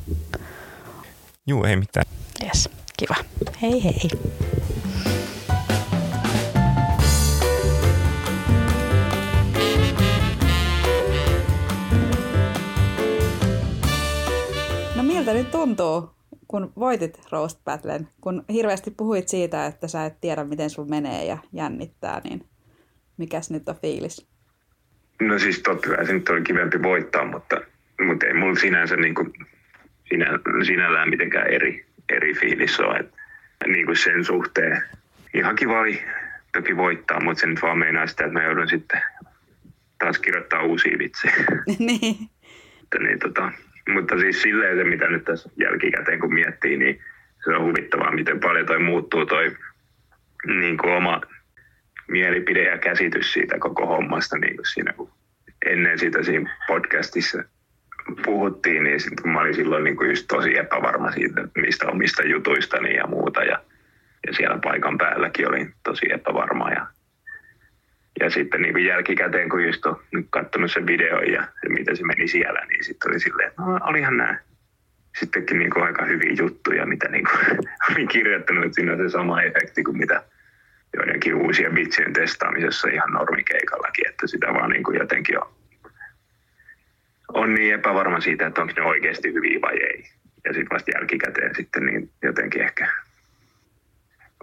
Juu, 1.47 1.65
ei 1.65 1.77
mitään. 1.77 2.07
Yes, 2.45 2.69
kiva. 2.97 3.15
Hei 3.63 3.85
hei. 3.85 4.11
No 14.97 15.03
miltä 15.03 15.35
nyt 15.35 15.51
tuntuu, 15.51 16.11
kun 16.49 16.73
voitit 16.79 17.21
Roast 17.33 17.59
Battlen? 17.65 18.09
Kun 18.21 18.45
hirveästi 18.53 18.91
puhuit 18.91 19.29
siitä, 19.29 19.67
että 19.67 19.89
sä 19.89 20.05
et 20.05 20.21
tiedä, 20.21 20.45
miten 20.45 20.71
sun 20.71 20.91
menee 20.91 21.25
ja 21.25 21.39
jännittää, 21.53 22.21
niin 22.25 22.47
mikäs 23.17 23.51
nyt 23.51 23.69
on 23.69 23.77
fiilis? 23.83 24.27
No 25.21 25.39
siis 25.39 25.61
totta 25.61 25.89
kai 25.89 26.07
se 26.07 26.13
nyt 26.13 26.29
oli 26.29 26.43
kivempi 26.43 26.83
voittaa, 26.83 27.25
mutta, 27.25 27.57
mutta 28.07 28.27
ei 28.27 28.35
mulla 28.35 28.55
sinänsä 28.55 28.97
niin 28.97 29.15
kuin, 29.15 29.33
sinä, 30.09 30.27
sinällään 30.67 31.11
mitenkään 31.11 31.47
eri, 31.47 31.87
eri 32.09 32.35
fiilis 32.35 32.81
ole. 32.81 32.99
Et, 32.99 33.13
niin 33.67 33.87
kuin 33.87 33.97
sen 33.97 34.25
suhteen 34.25 34.83
ihan 35.35 35.57
kiva 35.57 35.81
oli 35.81 36.03
toki 36.53 36.77
voittaa, 36.77 37.21
mutta 37.21 37.41
se 37.41 37.47
nyt 37.47 37.63
vaan 37.63 37.79
meinaa 37.79 38.07
sitä, 38.07 38.25
että 38.25 38.39
mä 38.39 38.45
joudun 38.45 38.69
sitten 38.69 39.03
taas 39.99 40.19
kirjoittaa 40.19 40.63
uusia 40.63 40.99
vitsejä. 40.99 41.35
niin. 41.79 42.17
Että 42.83 42.99
niin, 42.99 43.19
tota, 43.19 43.53
mutta 43.89 44.19
siis 44.19 44.43
silleen 44.43 44.77
se, 44.77 44.85
mitä 44.85 45.09
nyt 45.09 45.25
tässä 45.25 45.51
jälkikäteen 45.57 46.21
kun 46.21 46.35
miettii, 46.35 46.77
niin 46.77 47.01
se 47.45 47.51
on 47.51 47.65
huvittavaa, 47.65 48.15
miten 48.15 48.41
paljon 48.41 48.67
toi 48.67 48.79
muuttuu 48.79 49.27
toi 49.27 49.57
niin 50.47 50.79
kuin 50.79 50.93
oma 50.93 51.21
mielipide 52.09 52.65
ja 52.65 52.79
käsitys 52.79 53.33
siitä 53.33 53.59
koko 53.59 53.87
hommasta 53.87 54.39
niin 54.39 54.57
kuin 54.57 54.67
siinä, 54.67 54.93
kun 54.93 55.11
ennen 55.67 55.99
sitä 55.99 56.23
siinä 56.23 56.57
podcastissa 56.67 57.45
puhuttiin, 58.25 58.85
niin 58.85 59.01
sit, 59.01 59.21
kun 59.21 59.31
mä 59.31 59.41
olin 59.41 59.55
silloin 59.55 59.85
niin 59.85 59.97
kuin 59.97 60.11
just 60.11 60.27
tosi 60.29 60.59
epävarma 60.59 61.13
siitä, 61.13 61.49
mistä 61.57 61.87
omista 61.87 62.23
jutuistani 62.27 62.95
ja 62.95 63.07
muuta, 63.07 63.45
ja, 63.45 63.61
ja 64.27 64.33
siellä 64.33 64.59
paikan 64.65 64.99
päälläkin 64.99 65.49
olin 65.49 65.75
tosi 65.83 66.13
epävarma, 66.13 66.71
ja, 66.71 66.87
ja 68.21 68.31
sitten 68.31 68.63
niin 68.63 68.73
kuin 68.73 68.85
jälkikäteen, 68.85 69.49
kun 69.49 69.67
just 69.67 69.87
on 69.87 69.97
katsonut 70.31 70.73
sen 70.73 70.87
videon 70.87 71.33
ja, 71.33 71.43
ja 71.63 71.71
miten 71.71 71.97
se 71.97 72.05
meni 72.05 72.29
siellä, 72.29 72.67
niin 72.69 72.85
sitten 72.85 73.11
oli 73.11 73.21
silleen, 73.21 73.49
että 73.49 73.63
no, 73.63 73.79
olihan 73.83 74.17
nämä 74.17 74.39
sittenkin 75.19 75.59
niin 75.59 75.71
kuin 75.71 75.85
aika 75.85 76.05
hyviä 76.05 76.35
juttuja, 76.39 76.87
mitä 76.87 77.09
niin 77.09 77.25
kuin 77.25 77.69
olin 77.91 78.09
kirjoittanut, 78.09 78.65
että 78.65 78.75
siinä 78.75 78.93
on 78.93 78.99
se 78.99 79.09
sama 79.09 79.43
efekti 79.43 79.83
kuin 79.83 79.99
mitä 79.99 80.23
joidenkin 80.97 81.35
uusien 81.35 81.75
vitsien 81.75 82.13
testaamisessa 82.13 82.89
ihan 82.89 83.13
normikeikallakin, 83.13 84.09
että 84.09 84.27
sitä 84.27 84.47
vaan 84.47 84.71
niin 84.71 84.83
kuin 84.83 84.99
jotenkin 84.99 85.39
on, 85.39 85.49
on 87.35 87.55
niin 87.55 87.75
epävarma 87.75 88.21
siitä, 88.21 88.47
että 88.47 88.61
onko 88.61 88.73
ne 88.77 88.83
oikeasti 88.83 89.33
hyviä 89.33 89.61
vai 89.61 89.77
ei. 89.83 90.05
Ja 90.45 90.53
sitten 90.53 90.75
vasta 90.75 90.91
jälkikäteen 90.95 91.55
sitten 91.55 91.87
niin 91.87 92.11
jotenkin 92.23 92.63
ehkä 92.63 92.89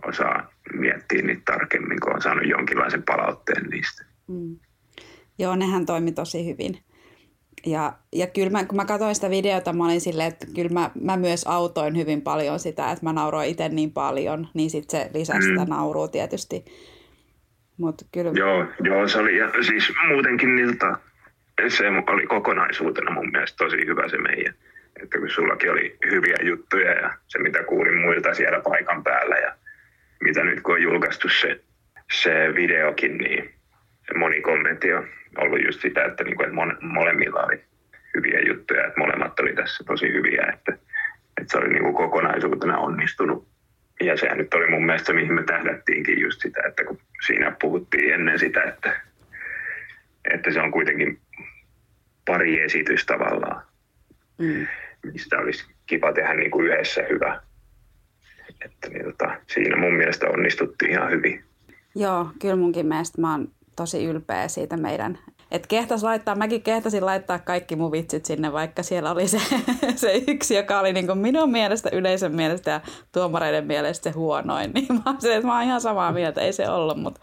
osaa 0.07 0.49
miettiä 0.73 1.21
niitä 1.21 1.41
tarkemmin, 1.45 1.99
kun 1.99 2.13
on 2.15 2.21
saanut 2.21 2.47
jonkinlaisen 2.49 3.03
palautteen 3.03 3.63
niistä. 3.69 4.05
Mm. 4.27 4.55
Joo, 5.39 5.55
nehän 5.55 5.85
toimi 5.85 6.11
tosi 6.11 6.45
hyvin. 6.45 6.77
Ja, 7.65 7.93
ja 8.13 8.27
kyllä 8.27 8.49
mä, 8.49 8.63
kun 8.65 8.75
mä 8.75 8.85
katsoin 8.85 9.15
sitä 9.15 9.29
videota, 9.29 9.73
mä 9.73 9.85
olin 9.85 10.01
silleen, 10.01 10.27
että 10.27 10.47
kyllä 10.55 10.69
mä, 10.69 10.91
mä 11.01 11.17
myös 11.17 11.43
autoin 11.47 11.97
hyvin 11.97 12.21
paljon 12.21 12.59
sitä, 12.59 12.91
että 12.91 13.05
mä 13.05 13.13
nauroin 13.13 13.49
itse 13.49 13.69
niin 13.69 13.91
paljon, 13.91 14.47
niin 14.53 14.69
sitten 14.69 14.99
se 14.99 15.09
lisäsi 15.13 15.47
sitä 15.47 15.65
Mm. 15.65 15.69
naurua 15.69 16.07
tietysti. 16.07 16.65
Mutta 17.77 18.05
kyllä, 18.11 18.31
Joo, 18.35 18.65
joo, 18.83 19.07
se 19.07 19.19
oli 19.19 19.37
ja 19.37 19.51
siis 19.61 19.93
muutenkin 20.07 20.55
niin, 20.55 20.77
tota, 20.77 20.97
se 21.67 21.85
oli 22.07 22.27
kokonaisuutena 22.27 23.11
mun 23.11 23.31
mielestä 23.31 23.57
tosi 23.57 23.85
hyvä 23.85 24.09
se 24.09 24.17
meidän. 24.17 24.53
Että 25.03 25.19
kun 25.19 25.29
sullakin 25.29 25.71
oli 25.71 25.97
hyviä 26.11 26.35
juttuja 26.41 26.91
ja 26.91 27.13
se 27.27 27.39
mitä 27.39 27.63
kuulin 27.63 27.97
muilta 27.97 28.33
siellä 28.33 28.59
paikan 28.59 29.03
päällä 29.03 29.35
ja 29.35 29.55
mitä 30.19 30.43
nyt 30.43 30.61
kun 30.61 30.73
on 30.73 30.81
julkaistu 30.81 31.29
se, 31.29 31.61
se 32.11 32.31
videokin, 32.55 33.17
niin 33.17 33.53
se 34.07 34.13
moni 34.17 34.41
kommentti 34.41 34.93
on 34.93 35.07
ollut 35.37 35.65
just 35.65 35.81
sitä, 35.81 36.05
että, 36.05 36.23
niin 36.23 36.35
kuin, 36.35 36.45
että 36.45 36.55
mon, 36.55 36.77
molemmilla 36.81 37.43
oli 37.43 37.63
hyviä 38.15 38.39
juttuja, 38.39 38.87
että 38.87 38.99
molemmat 38.99 39.39
oli 39.39 39.53
tässä 39.53 39.83
tosi 39.83 40.13
hyviä, 40.13 40.49
että, 40.53 40.71
että 41.41 41.51
se 41.51 41.57
oli 41.57 41.69
niin 41.69 41.83
kuin 41.83 41.95
kokonaisuutena 41.95 42.77
onnistunut. 42.77 43.47
Ja 44.01 44.17
sehän 44.17 44.37
nyt 44.37 44.53
oli 44.53 44.67
mun 44.67 44.85
mielestä, 44.85 45.13
mihin 45.13 45.33
me 45.33 45.43
tähdättiinkin 45.43 46.21
just 46.21 46.41
sitä, 46.41 46.63
että 46.67 46.83
kun 46.83 46.99
siinä 47.25 47.55
puhuttiin 47.61 48.13
ennen 48.13 48.39
sitä, 48.39 48.63
että, 48.63 49.01
että 50.33 50.51
se 50.51 50.61
on 50.61 50.71
kuitenkin 50.71 51.19
pari 52.25 52.61
esitys 52.61 53.05
tavallaan, 53.05 53.61
mm, 54.37 54.67
mistä 55.03 55.37
olisi 55.37 55.65
kiva 55.85 56.13
tehdä 56.13 56.33
niin 56.33 56.51
kuin 56.51 56.67
yhdessä 56.67 57.01
hyvä. 57.09 57.41
Että 58.65 58.89
niin, 58.89 59.05
tota, 59.05 59.35
siinä 59.47 59.77
mun 59.77 59.93
mielestä 59.93 60.27
onnistuttiin 60.27 60.91
ihan 60.91 61.11
hyvin. 61.11 61.43
joo, 61.95 62.29
kyllä 62.41 62.55
munkin 62.55 62.85
mielestä 62.85 63.21
mä 63.21 63.31
oon 63.31 63.51
tosi 63.75 64.05
ylpeä 64.05 64.47
siitä 64.47 64.77
meidän. 64.77 65.19
Että 65.51 65.67
kehtas 65.67 66.03
laittaa, 66.03 66.35
mäkin 66.35 66.61
kehtasin 66.61 67.05
laittaa 67.05 67.39
kaikki 67.39 67.75
mun 67.75 67.91
vitsit 67.91 68.25
sinne, 68.25 68.53
vaikka 68.53 68.83
siellä 68.83 69.11
oli 69.11 69.27
se, 69.27 69.39
se 69.95 70.23
yksi, 70.27 70.55
joka 70.55 70.79
oli 70.79 70.93
niin 70.93 71.17
minun 71.17 71.51
mielestä, 71.51 71.89
yleisön 71.93 72.35
mielestä 72.35 72.71
ja 72.71 72.81
tuomareiden 73.11 73.65
mielestä 73.65 74.03
se 74.03 74.13
huonoin. 74.13 74.71
Niin 74.73 74.85
mä 74.93 75.01
oon 75.05 75.21
silleen, 75.21 75.37
että 75.37 75.47
mä 75.47 75.53
oon 75.55 75.63
ihan 75.63 75.81
samaa 75.81 76.11
mieltä, 76.11 76.41
ei 76.41 76.53
se 76.53 76.69
ollut, 76.69 76.97
mutta 76.97 77.21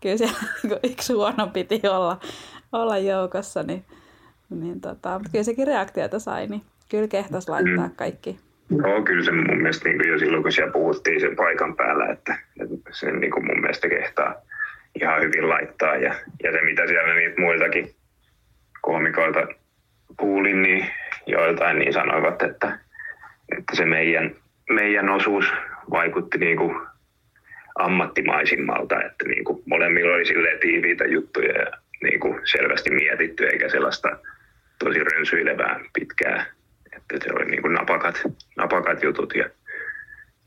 kyllä 0.00 0.16
siellä 0.16 0.38
niin 0.62 0.78
yksi 0.92 1.12
huono 1.12 1.46
piti 1.52 1.80
olla, 1.88 2.20
olla 2.72 2.98
joukossa. 2.98 3.62
Niin, 3.62 3.84
niin 4.50 4.80
tota, 4.80 5.18
mutta 5.18 5.30
kyllä 5.32 5.44
sekin 5.44 5.66
reaktiota 5.66 6.18
sai, 6.18 6.46
niin 6.46 6.62
kyllä 6.90 7.08
kehtas 7.08 7.48
laittaa 7.48 7.88
kaikki, 7.96 8.38
Joo, 8.70 9.02
kyllä 9.02 9.24
se 9.24 9.32
mun 9.32 9.56
mielestä 9.56 9.88
niin 9.88 10.08
jo 10.08 10.18
silloin, 10.18 10.42
kun 10.42 10.52
siellä 10.52 10.72
puhuttiin 10.72 11.20
sen 11.20 11.36
paikan 11.36 11.76
päällä, 11.76 12.06
että, 12.06 12.38
että 12.60 12.90
sen 12.92 13.20
niin 13.20 13.30
kuin 13.30 13.46
mun 13.46 13.60
mielestä 13.60 13.88
kehtaa 13.88 14.34
ihan 15.00 15.22
hyvin 15.22 15.48
laittaa. 15.48 15.96
Ja, 15.96 16.14
ja 16.42 16.52
se, 16.52 16.60
mitä 16.60 16.86
siellä 16.86 17.14
niitä 17.14 17.40
muiltakin 17.40 17.94
koomikoilta 18.80 19.46
kuulin, 20.16 20.62
niin 20.62 20.86
joiltain 21.26 21.78
niin 21.78 21.92
sanoivat, 21.92 22.42
että, 22.42 22.78
että 23.56 23.76
se 23.76 23.84
meidän, 23.84 24.34
meidän 24.70 25.08
osuus 25.08 25.52
vaikutti 25.90 26.38
niin 26.38 26.56
kuin 26.56 26.76
ammattimaisimmalta, 27.78 29.02
että 29.02 29.28
niin 29.28 29.44
kuin 29.44 29.62
molemmilla 29.66 30.14
oli 30.14 30.26
silleen 30.26 30.58
tiiviitä 30.60 31.04
juttuja 31.04 31.52
ja 31.52 31.66
niin 32.02 32.20
kuin 32.20 32.40
selvästi 32.44 32.90
mietitty, 32.90 33.46
eikä 33.46 33.68
sellaista 33.68 34.18
tosi 34.78 34.98
rönsyilevää 34.98 35.80
pitkää, 35.92 36.46
että 36.96 37.16
se 37.24 37.32
oli 37.32 37.44
niin 37.44 37.62
kuin 37.62 37.74
napakat, 37.74 38.22
napakat 38.56 39.02
jutut 39.02 39.34
ja 39.34 39.50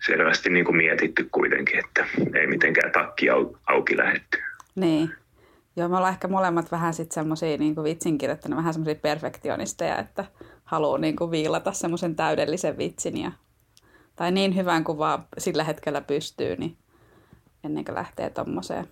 selvästi 0.05 0.49
niin 0.49 0.65
kuin 0.65 0.77
mietitty 0.77 1.27
kuitenkin, 1.31 1.79
että 1.85 2.05
ei 2.35 2.47
mitenkään 2.47 2.91
takki 2.91 3.29
au, 3.29 3.55
auki 3.67 3.97
lähetty. 3.97 4.37
Niin. 4.75 5.11
Joo, 5.75 5.89
me 5.89 5.97
ollaan 5.97 6.13
ehkä 6.13 6.27
molemmat 6.27 6.71
vähän 6.71 6.93
sitten 6.93 7.13
semmoisia 7.13 7.57
niin 7.57 7.83
vitsinkirjoittajia, 7.83 8.55
vähän 8.55 8.73
semmoisia 8.73 9.01
perfektionisteja, 9.01 9.97
että 9.97 10.25
haluaa 10.63 10.97
niin 10.97 11.15
kuin 11.15 11.31
viilata 11.31 11.71
semmoisen 11.71 12.15
täydellisen 12.15 12.77
vitsin 12.77 13.17
ja, 13.17 13.31
tai 14.15 14.31
niin 14.31 14.55
hyvän 14.55 14.83
kuin 14.83 14.97
vaan 14.97 15.23
sillä 15.37 15.63
hetkellä 15.63 16.01
pystyy, 16.01 16.55
niin 16.55 16.77
ennen 17.63 17.85
kuin 17.85 17.95
lähtee 17.95 18.29
tuommoiseen. 18.29 18.87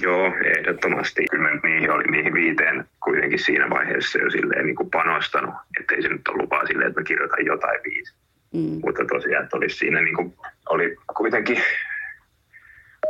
Joo, 0.00 0.32
ehdottomasti. 0.56 1.24
Kyllä 1.30 1.50
niihin 1.62 1.90
oli 1.90 2.04
niihin 2.04 2.34
viiteen 2.34 2.84
kuitenkin 3.04 3.38
siinä 3.38 3.70
vaiheessa 3.70 4.18
jo 4.18 4.30
silleen 4.30 4.66
niin 4.66 4.76
kuin 4.76 4.90
panostanut, 4.90 5.54
ettei 5.80 6.02
se 6.02 6.08
nyt 6.08 6.28
ole 6.28 6.42
lupaa 6.42 6.66
silleen, 6.66 6.88
että 6.88 7.00
mä 7.00 7.04
kirjoitan 7.04 7.46
jotain 7.46 7.80
viisi. 7.84 8.14
Mm. 8.54 8.80
Mutta 8.84 9.04
tosiaan, 9.04 9.44
että 9.44 9.56
olisi 9.56 9.76
siinä 9.76 10.00
niin 10.00 10.16
kuin, 10.16 10.34
oli 10.68 10.96
kuitenkin 11.16 11.58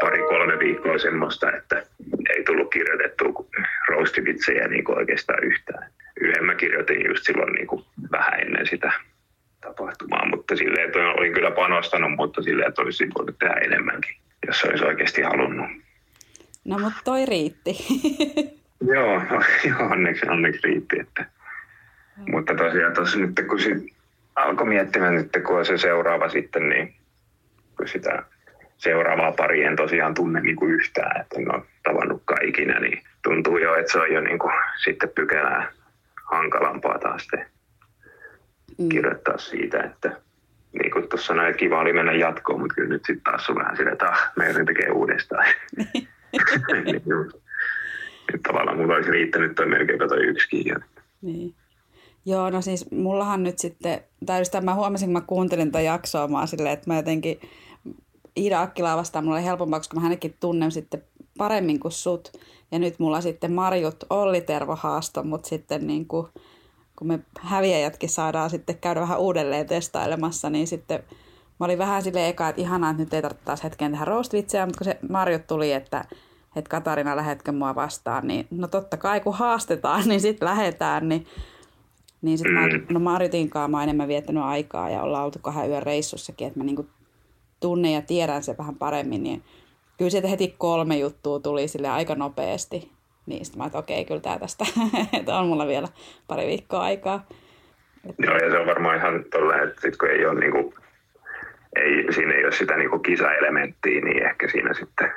pari-kolme 0.01 0.59
viikkoa 0.59 0.99
semmoista, 0.99 1.53
että 1.57 1.83
ei 2.37 2.45
tullut 2.45 2.71
kirjoitettua 2.73 3.47
roastivitsejä 3.89 4.69
niin 4.69 4.85
kuin 4.85 4.99
oikeastaan 4.99 5.45
yhtään. 5.45 5.91
Yhden 6.21 6.45
mä 6.45 6.55
kirjoitin 6.55 7.07
just 7.09 7.25
silloin 7.25 7.53
niin 7.53 7.67
kuin 7.67 7.85
vähän 8.11 8.41
ennen 8.41 8.67
sitä 8.67 8.93
tapahtumaa, 9.61 10.29
mutta 10.29 10.57
silleen, 10.57 10.87
että 10.87 10.99
olin 10.99 11.33
kyllä 11.33 11.51
panostanut, 11.51 12.17
mutta 12.17 12.43
silleen, 12.43 12.69
että 12.69 12.83
olisi 12.83 13.09
voinut 13.19 13.39
tehdä 13.39 13.55
enemmänkin, 13.55 14.17
jos 14.47 14.65
olisi 14.65 14.85
oikeasti 14.85 15.23
halunnut. 15.23 15.71
No, 16.69 16.79
mutta 16.79 17.01
toi 17.05 17.27
riitti. 17.27 17.77
joo, 18.95 19.23
onneksi, 19.91 20.29
onneksi 20.29 20.61
riitti. 20.65 21.01
Että. 21.01 21.27
Mutta 22.31 22.55
tosiaan 22.55 22.95
tuossa 22.95 23.19
nyt, 23.19 23.45
kun 23.49 23.61
sit 23.61 23.93
alkoi 24.37 24.67
miettimään 24.67 25.15
nyt, 25.15 25.31
kun 25.47 25.59
on 25.59 25.67
se 25.67 25.79
seuraava 25.79 26.29
sitten, 26.29 26.69
niin 26.69 26.95
kun 27.77 27.89
sitä 27.89 28.23
seuraavaa 28.77 29.33
pari 29.33 29.65
en 29.65 29.77
tosiaan 29.77 30.15
tunne 30.15 30.41
niin 30.41 30.57
kuin 30.57 30.71
yhtään, 30.71 31.21
että 31.21 31.37
en 31.41 31.55
ole 31.55 31.63
tavannutkaan 31.83 32.45
ikinä, 32.45 32.81
niin 32.81 33.03
tuntuu 33.23 33.59
jo, 33.59 33.75
että 33.75 33.93
se 33.93 33.99
on 33.99 34.13
jo 34.13 34.21
niin 34.21 34.39
kuin 34.39 34.53
sitten 34.85 35.11
pykälää 35.15 35.73
hankalampaa 36.25 36.99
taas 36.99 37.27
te 37.31 37.47
mm. 38.79 38.89
kirjoittaa 38.89 39.39
siitä, 39.39 39.81
että 39.81 40.17
niin 40.73 40.91
kuin 40.91 41.09
tuossa 41.09 41.27
sanoin, 41.27 41.49
että 41.49 41.59
kiva 41.59 41.81
oli 41.81 41.93
mennä 41.93 42.13
jatkoon, 42.13 42.61
mutta 42.61 42.75
kyllä 42.75 42.89
nyt 42.89 43.05
sitten 43.05 43.33
taas 43.33 43.51
on 43.51 43.57
vähän 43.57 43.77
sillä, 43.77 43.93
että 43.93 44.09
ah, 44.09 44.33
me 44.37 44.65
tekee 44.67 44.91
uudestaan. 44.91 45.47
niin, 46.85 47.03
nyt 48.33 48.43
tavallaan 48.43 48.77
mulla 48.77 48.95
olisi 48.95 49.11
riittänyt 49.11 49.55
toi 49.55 49.67
melkeinpä 49.67 50.09
toi 50.09 50.27
yksikin. 50.27 50.77
Niin. 51.23 51.55
Joo, 52.25 52.51
no 52.51 52.63
siis 52.63 52.91
mullahan 52.91 53.43
nyt 53.43 53.59
sitten, 53.59 54.01
tai 54.27 54.41
just 54.41 54.55
mä 54.63 54.75
huomasin, 54.75 55.07
kun 55.07 55.13
mä 55.13 55.21
kuuntelin 55.21 55.69
tätä 55.73 55.81
jaksoa, 55.81 56.29
mä 56.29 56.47
silleen, 56.47 56.73
että 56.73 56.91
mä 56.91 56.97
jotenkin 56.97 57.41
Iida 58.37 58.63
Akkilaa 58.63 58.97
vastaan 58.97 59.25
mulla 59.25 59.37
oli 59.37 59.45
helpompaa, 59.45 59.81
koska 59.81 59.97
mä 59.97 60.03
hänenkin 60.03 60.37
tunnen 60.41 60.73
sitten 60.73 61.03
paremmin 61.39 61.81
kuin 61.81 61.93
sut. 61.93 62.33
Ja 62.73 62.79
nyt 62.79 62.99
mulla 62.99 63.21
sitten 63.21 63.53
Marjut 63.53 64.05
Olli 64.11 64.41
Tervo 64.41 64.77
haasto, 64.77 65.23
mutta 65.23 65.49
sitten 65.49 65.87
niin 65.87 66.07
kuin, 66.07 66.27
kun 66.97 67.09
me 67.09 67.19
häviäjätkin 67.41 68.09
saadaan 68.09 68.51
sitten 68.51 68.79
käydä 68.79 69.01
vähän 69.01 69.19
uudelleen 69.19 69.67
testailemassa, 69.67 70.51
niin 70.51 70.67
sitten 70.67 71.03
mä 71.61 71.65
olin 71.65 71.79
vähän 71.79 72.03
silleen 72.03 72.29
eka, 72.29 72.49
että 72.49 72.61
ihanaa, 72.61 72.91
että 72.91 73.03
nyt 73.03 73.15
ei 73.15 73.23
tarvitse 73.23 73.45
taas 73.45 73.65
hetken 73.65 73.91
tehdä 73.91 74.05
roastvitsejä, 74.05 74.67
mutta 74.67 74.79
kun 74.79 74.85
se 74.85 74.99
Marjut 75.09 75.47
tuli, 75.47 75.73
että, 75.73 76.05
että 76.57 76.71
Katarina 76.71 77.17
lähetkö 77.17 77.53
mua 77.53 77.75
vastaan, 77.75 78.27
niin 78.27 78.47
no 78.51 78.69
totta 78.69 78.97
kai 78.97 79.21
kun 79.21 79.35
haastetaan, 79.35 80.03
niin 80.09 80.21
sitten 80.21 80.49
lähetään, 80.49 81.09
niin 81.09 81.27
niin 82.23 82.39
sitten 82.39 82.55
mm. 82.55 82.61
mä, 82.61 82.69
no 82.91 83.01
Marjutin 83.01 83.51
kanssa 83.51 83.69
mä 83.69 83.83
enemmän 83.83 84.09
viettänyt 84.09 84.43
aikaa 84.43 84.91
ja 84.91 85.03
ollaan 85.03 85.25
oltu 85.25 85.39
kahden 85.43 85.71
yön 85.71 85.83
reissussakin, 85.83 86.47
että 86.47 86.61
mä 86.61 86.65
niinku 86.65 86.87
tunnen 87.61 87.93
ja 87.93 88.03
tiedän 88.03 88.43
se 88.43 88.55
vähän 88.59 88.75
paremmin, 88.75 89.23
niin 89.23 89.43
kyllä 89.99 90.11
sieltä 90.11 90.29
heti 90.29 90.55
kolme 90.59 90.97
juttua 90.97 91.41
tuli 91.41 91.69
sille 91.69 91.89
aika 91.89 92.15
nopeasti. 92.15 92.93
Niin 93.27 93.45
sitten 93.45 93.59
mä 93.59 93.67
että 93.67 93.79
okei, 93.79 94.05
kyllä 94.05 94.21
tämä 94.21 94.39
tästä, 94.39 94.65
että 95.19 95.39
on 95.39 95.47
mulla 95.47 95.67
vielä 95.67 95.89
pari 96.27 96.47
viikkoa 96.47 96.81
aikaa. 96.81 97.27
Joo, 98.19 98.37
ja 98.37 98.51
se 98.51 98.59
on 98.59 98.67
varmaan 98.67 98.97
ihan 98.97 99.25
tolleen, 99.31 99.69
että 99.69 99.81
sit 99.81 99.97
kun 99.97 100.11
ei 100.11 100.27
ole 100.27 100.41
niinku, 100.41 100.75
ei, 101.79 102.13
siinä 102.13 102.35
ei 102.35 102.45
ole 102.45 102.53
sitä 102.53 102.77
niinku 102.77 102.99
kisaelementtiä, 102.99 104.01
niin 104.01 104.27
ehkä 104.27 104.49
siinä 104.49 104.75
sitten 104.75 105.11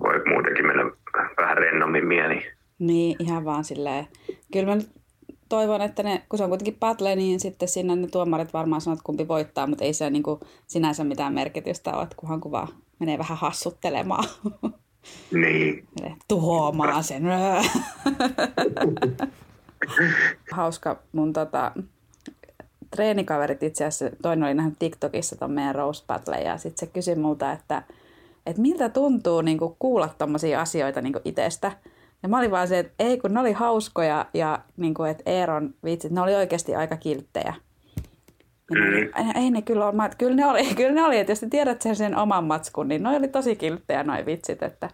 voi 0.00 0.22
muutenkin 0.26 0.66
mennä 0.66 0.82
vähän 1.36 1.56
rennommin 1.56 2.06
mieli. 2.06 2.46
Niin, 2.78 3.16
ihan 3.18 3.44
vaan 3.44 3.64
silleen. 3.64 4.06
Kyllä 4.52 4.66
mä 4.66 4.74
nyt 4.74 4.90
toivon, 5.48 5.82
että 5.82 6.02
ne, 6.02 6.22
kun 6.28 6.38
se 6.38 6.44
on 6.44 6.50
kuitenkin 6.50 6.80
battle, 6.80 7.16
niin 7.16 7.40
sitten 7.40 7.68
siinä 7.68 7.96
ne 7.96 8.06
tuomarit 8.06 8.52
varmaan 8.52 8.80
sanoo, 8.80 8.94
että 8.94 9.04
kumpi 9.04 9.28
voittaa, 9.28 9.66
mutta 9.66 9.84
ei 9.84 9.92
se 9.92 10.10
niin 10.10 10.22
kuin 10.22 10.40
sinänsä 10.66 11.04
mitään 11.04 11.34
merkitystä 11.34 11.92
ole, 11.92 12.02
että 12.02 12.16
kunhan 12.16 12.40
kuva 12.40 12.68
menee 12.98 13.18
vähän 13.18 13.38
hassuttelemaan. 13.38 14.24
Niin. 15.32 15.88
Tuhoamaan 16.28 17.04
sen. 17.04 17.22
Hauska 20.52 21.02
mun 21.12 21.32
tota, 21.32 21.72
treenikaverit 22.90 23.62
itse 23.62 23.84
asiassa, 23.84 24.16
toinen 24.22 24.44
oli 24.44 24.54
nähnyt 24.54 24.78
TikTokissa 24.78 25.36
ton 25.36 25.52
meidän 25.52 25.74
Rose 25.74 26.04
Battle 26.06 26.40
ja 26.40 26.58
sitten 26.58 26.86
se 26.86 26.92
kysyi 26.92 27.14
multa, 27.14 27.52
että, 27.52 27.82
että 28.46 28.62
miltä 28.62 28.88
tuntuu 28.88 29.40
niin 29.40 29.58
kuulla 29.78 30.08
tommosia 30.18 30.60
asioita 30.60 31.00
niin 31.00 31.14
itsestä. 31.24 31.72
Ja 32.22 32.28
mä 32.28 32.38
olin 32.38 32.50
vaan 32.50 32.68
se, 32.68 32.78
että 32.78 32.92
ei 32.98 33.18
kun 33.18 33.34
ne 33.34 33.40
oli 33.40 33.52
hauskoja 33.52 34.26
ja 34.34 34.58
niin 34.76 34.94
kuin, 34.94 35.10
että 35.10 35.22
Eeron 35.26 35.74
vitsit, 35.84 36.12
ne 36.12 36.20
oli 36.20 36.34
oikeasti 36.34 36.74
aika 36.74 36.96
kilttejä. 36.96 37.54
Ja 38.70 39.22
mm. 39.22 39.30
ei 39.36 39.50
ne 39.50 39.62
kyllä 39.62 39.86
ole, 39.86 40.10
kyllä 40.18 40.36
ne 40.36 40.46
oli, 40.46 40.64
kyllä 40.76 40.92
ne 40.92 41.04
oli, 41.04 41.18
että 41.18 41.32
jos 41.32 41.44
tiedät 41.50 41.82
sen, 41.82 41.96
sen 41.96 42.16
oman 42.16 42.44
matskun, 42.44 42.88
niin 42.88 43.02
ne 43.02 43.08
oli 43.08 43.28
tosi 43.28 43.56
kilttejä 43.56 44.02
noi 44.02 44.26
vitsit, 44.26 44.62
että 44.62 44.90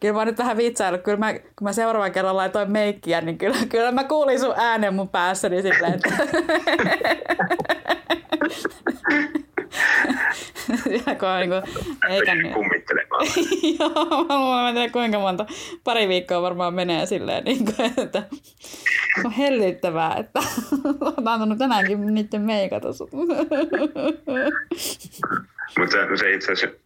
kyllä 0.00 0.14
mä 0.14 0.24
nyt 0.24 0.38
vähän 0.38 0.56
vitsailu, 0.56 0.98
kyllä 0.98 1.18
mä, 1.18 1.32
kun 1.32 1.44
mä 1.62 1.72
seuraavan 1.72 2.12
kerran 2.12 2.36
laitoin 2.36 2.70
meikkiä, 2.70 3.20
niin 3.20 3.38
kyllä, 3.38 3.56
kyllä 3.68 3.92
mä 3.92 4.04
kuulin 4.04 4.40
sun 4.40 4.54
äänen 4.56 4.94
mun 4.94 5.08
päässäni 5.08 5.62
silleen, 5.62 5.94
että 5.94 6.08
kun 11.18 11.28
on 11.28 11.40
niin 11.40 11.52
eikä 12.08 12.34
niin. 12.34 12.54
Kummittelemaan. 12.54 13.26
Joo, 13.78 14.24
mä 14.24 14.38
luulen, 14.40 14.66
en 14.66 14.74
tiedä 14.74 14.92
kuinka 14.92 15.18
monta, 15.18 15.46
pari 15.84 16.08
viikkoa 16.08 16.42
varmaan 16.42 16.74
menee 16.74 17.06
silleen, 17.06 17.44
niin 17.44 17.64
kuin, 17.64 17.92
että 17.96 18.22
on 19.24 19.30
hellyttävää, 19.30 20.16
että 20.16 20.40
olet 21.00 21.26
antanut 21.26 21.58
tänäänkin 21.58 22.14
niiden 22.14 22.42
meikata 22.42 22.92
sut. 22.92 23.12
Mutta 25.78 25.92
se, 25.92 26.16
se 26.16 26.32
itse 26.32 26.52
asiassa 26.52 26.83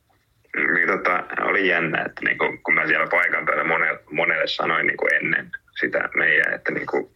niin 0.75 0.89
tota, 0.89 1.25
oli 1.43 1.69
jännä, 1.69 2.03
että 2.03 2.21
niinku, 2.25 2.59
kun 2.63 2.75
mä 2.75 2.87
siellä 2.87 3.07
paikan 3.11 3.47
päällä 3.47 3.65
monelle, 3.65 4.01
monelle 4.11 4.47
sanoin 4.47 4.87
niinku 4.87 5.07
ennen 5.13 5.51
sitä 5.81 6.09
meidän, 6.17 6.55
että 6.55 6.73
niinku, 6.73 7.13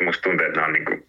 musta 0.00 0.22
tuntuu, 0.22 0.46
että 0.46 0.60
nämä 0.60 0.66
on 0.66 0.72
niinku, 0.72 1.06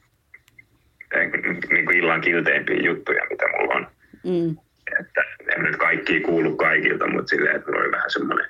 niin 1.70 1.86
kuin 1.86 1.98
illan 1.98 2.22
kilteimpiä 2.22 2.82
juttuja, 2.82 3.24
mitä 3.30 3.46
mulla 3.48 3.74
on. 3.74 3.88
Mm. 4.24 4.58
Että 5.00 5.22
en 5.56 5.64
nyt 5.64 5.76
kaikki 5.76 6.20
kuulu 6.20 6.56
kaikilta, 6.56 7.08
mutta 7.08 7.30
silleen, 7.30 7.56
että 7.56 7.72
mulla 7.72 7.84
oli 7.84 7.92
vähän 7.92 8.12
semmoinen, 8.12 8.46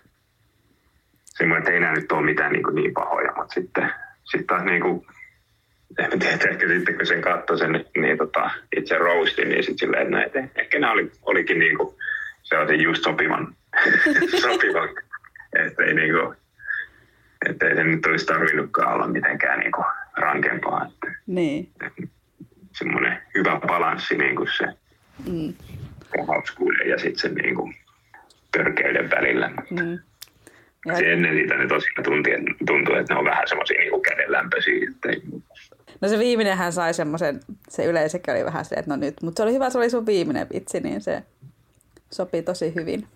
semmoinen 1.24 1.62
että 1.62 1.72
ei 1.72 1.80
nämä 1.80 1.94
nyt 1.94 2.12
ole 2.12 2.26
mitään 2.26 2.52
niin, 2.52 2.64
kuin 2.64 2.76
niin 2.76 2.94
pahoja, 2.94 3.34
mutta 3.36 3.54
sitten, 3.54 3.92
sitten 4.24 4.48
taas 4.48 4.64
niin 4.64 4.82
kuin, 4.82 5.06
en 6.00 6.20
tiedä, 6.20 6.52
ehkä 6.52 6.68
sitten 6.68 6.96
kun 6.96 7.06
sen 7.06 7.22
katsoi 7.22 7.58
sen 7.58 7.86
niin 7.98 8.18
tota, 8.18 8.52
itse 8.78 8.98
roastin, 8.98 9.50
niin 9.50 9.64
sitten 9.64 9.78
silleen, 9.78 10.04
että 10.04 10.18
näitä, 10.18 10.62
ehkä 10.62 10.80
nämä 10.80 10.94
oli, 10.94 11.12
olikin 11.22 11.60
niin 11.60 11.78
kuin, 11.78 11.96
sellaisen 12.54 12.82
just 12.82 13.04
sopivan, 13.04 13.56
sopivan 14.42 14.90
että 15.56 15.84
ei 15.84 15.94
niin 15.94 16.14
kuin, 16.14 16.38
että 17.50 17.68
ei 17.68 17.76
se 17.76 17.84
nyt 17.84 18.06
olisi 18.06 18.26
tarvinnutkaan 18.26 18.94
olla 18.94 19.08
mitenkään 19.08 19.60
niin 19.60 19.72
kuin 19.72 19.86
rankempaa. 20.18 20.86
Että, 20.86 21.20
niin. 21.28 21.72
Että, 21.86 22.02
semmoinen 22.72 23.18
hyvä 23.36 23.60
balanssi 23.68 24.18
niin 24.18 24.36
kuin 24.36 24.50
se 24.58 24.66
mm. 25.30 25.54
hauskuuden 26.28 26.90
ja 26.90 26.98
sitten 26.98 27.20
sen 27.20 27.36
niin 27.36 27.56
kuin 27.56 27.76
törkeyden 28.52 29.10
välillä. 29.10 29.50
Mm. 29.50 30.00
Ja... 30.86 30.98
Se 30.98 31.14
ennen 31.14 31.38
sitä 31.38 31.58
ne 31.58 31.68
tosiaan 31.68 32.04
tunti, 32.04 32.32
tuntui, 32.68 33.00
että 33.00 33.14
ne 33.14 33.20
on 33.20 33.26
vähän 33.26 33.48
semmoisia 33.48 33.80
niin 33.80 34.02
kädenlämpöisiä. 34.02 34.90
Että. 34.90 35.10
No 36.02 36.08
se 36.08 36.20
viimeinen 36.20 36.58
hän 36.58 36.74
sai 36.74 36.94
semmoisen, 36.94 37.40
se 37.70 37.86
yleisökin 37.86 38.34
oli 38.34 38.46
vähän 38.46 38.66
se, 38.66 38.76
että 38.76 38.92
no 38.92 38.96
nyt, 38.96 39.22
mutta 39.22 39.38
se 39.38 39.44
oli 39.44 39.54
hyvä, 39.54 39.70
se 39.70 39.78
oli 39.78 39.90
sun 39.90 40.06
viimeinen 40.06 40.48
vitsi, 40.54 40.80
niin 40.80 41.02
se 41.02 41.24
sopii 42.14 42.42
tosi 42.42 42.76
hyvin. 42.76 43.08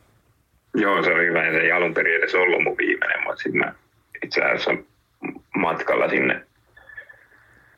Joo, 0.75 1.03
se 1.03 1.13
oli 1.13 1.25
hyvä, 1.25 1.51
se 1.51 1.57
ei 1.57 1.71
alun 1.71 1.93
perin 1.93 2.17
edes 2.17 2.35
ollut 2.35 2.63
mun 2.63 2.77
viimeinen, 2.77 3.23
mutta 3.23 3.43
sitten 3.43 3.59
mä 3.59 3.73
itse 4.23 4.41
asiassa 4.41 4.71
matkalla 5.55 6.09
sinne 6.09 6.47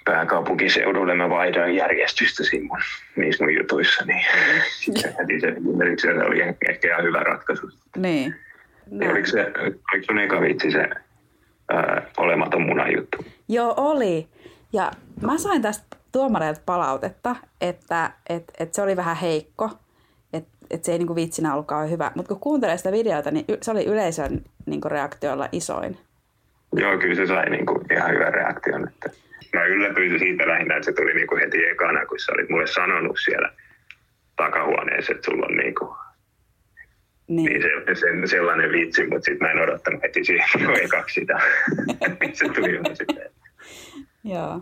pääkaupunkiseudulle 0.05 1.15
mä 1.15 1.29
vaihdoin 1.29 1.75
järjestystä 1.75 2.43
siinä 2.43 2.67
mun, 2.67 2.79
niissä 3.15 3.43
mun 3.43 3.55
jutuissa, 3.55 4.05
niin 4.05 4.25
sitten 4.79 5.41
se, 5.41 5.55
se 5.97 6.13
oli 6.13 6.41
ehkä 6.69 6.87
ihan 6.87 7.03
hyvä 7.03 7.19
ratkaisu. 7.19 7.69
Niin. 7.97 8.35
No. 8.91 9.11
Oliko, 9.11 9.27
se, 9.27 9.51
oliko 9.93 10.05
sun 10.05 10.19
eka 10.19 10.41
vitsi 10.41 10.71
se 10.71 10.89
ää, 11.69 12.01
olematon 12.17 12.61
munajuttu? 12.61 13.25
Joo, 13.47 13.73
oli. 13.77 14.27
Ja 14.73 14.91
mä 15.21 15.37
sain 15.37 15.61
tästä 15.61 15.97
tuomareilta 16.11 16.61
palautetta, 16.65 17.35
että 17.61 18.11
et, 18.29 18.43
et 18.59 18.73
se 18.73 18.81
oli 18.81 18.95
vähän 18.95 19.15
heikko, 19.15 19.69
että 20.69 20.75
et 20.75 20.83
se 20.83 20.91
ei 20.91 20.97
niinku 20.97 21.15
vitsinä 21.15 21.53
ollutkaan 21.53 21.89
hyvä. 21.89 22.11
Mutta 22.15 22.29
kun 22.29 22.39
kuuntelee 22.39 22.77
sitä 22.77 22.91
videota, 22.91 23.31
niin 23.31 23.45
se 23.61 23.71
oli 23.71 23.85
yleisön 23.85 24.41
niinku 24.65 24.89
reaktioilla 24.89 25.49
isoin. 25.51 25.97
Joo, 26.73 26.97
kyllä 26.97 27.15
se 27.15 27.27
sai 27.27 27.49
niinku 27.49 27.81
ihan 27.91 28.11
hyvän 28.11 28.33
reaktion. 28.33 28.87
Että 28.87 29.09
mä 29.53 29.65
yllätyin 29.65 30.19
siitä 30.19 30.47
lähinnä, 30.47 30.75
että 30.75 30.85
se 30.85 30.93
tuli 30.93 31.13
niinku 31.13 31.35
heti 31.35 31.65
ekana, 31.65 32.05
kun 32.05 32.19
sä 32.19 32.31
olit 32.31 32.49
mulle 32.49 32.67
sanonut 32.67 33.17
siellä 33.23 33.53
takahuoneessa, 34.35 35.11
että 35.11 35.25
sulla 35.25 35.45
on 35.45 35.57
niinku 35.57 35.95
niin. 37.27 37.45
niin 37.45 37.61
se, 37.61 37.95
se, 37.95 38.27
sellainen 38.27 38.71
vitsi, 38.71 39.07
mutta 39.07 39.25
sitten 39.25 39.47
mä 39.47 39.51
en 39.51 39.61
odottanut 39.61 40.03
heti 40.03 40.23
siihen 40.23 40.49
ekaksi 40.85 41.13
sitä. 41.19 41.39
se 42.33 42.49
tuli 42.49 42.79
sitten. 42.93 43.29
Joo. 44.23 44.61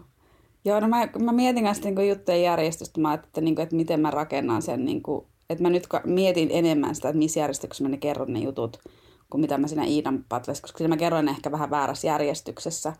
Joo, 0.65 0.79
no 0.79 0.87
mä, 0.87 1.07
mä 1.23 1.31
mietin 1.31 1.63
kanssa 1.63 1.89
niin 1.89 2.09
juttujen 2.09 2.43
järjestystä, 2.43 3.01
mä 3.01 3.13
että, 3.13 3.41
niin 3.41 3.55
kuin, 3.55 3.63
että 3.63 3.75
miten 3.75 3.99
mä 3.99 4.11
rakennan 4.11 4.61
sen, 4.61 4.85
niin 4.85 5.03
että 5.49 5.63
mä 5.63 5.69
nyt 5.69 5.87
mietin 6.05 6.49
enemmän 6.51 6.95
sitä, 6.95 7.09
että 7.09 7.19
missä 7.19 7.39
järjestyksessä 7.39 7.83
mä 7.83 7.89
ne 7.89 7.97
kerron 7.97 8.33
ne 8.33 8.39
jutut, 8.39 8.79
kuin 9.29 9.41
mitä 9.41 9.57
mä 9.57 9.67
siinä 9.67 9.85
Iidan 9.85 10.25
patlessa, 10.29 10.61
koska 10.61 10.87
mä 10.87 10.97
kerroin 10.97 11.29
ehkä 11.29 11.51
vähän 11.51 11.69
väärässä 11.69 12.07
järjestyksessä. 12.07 12.93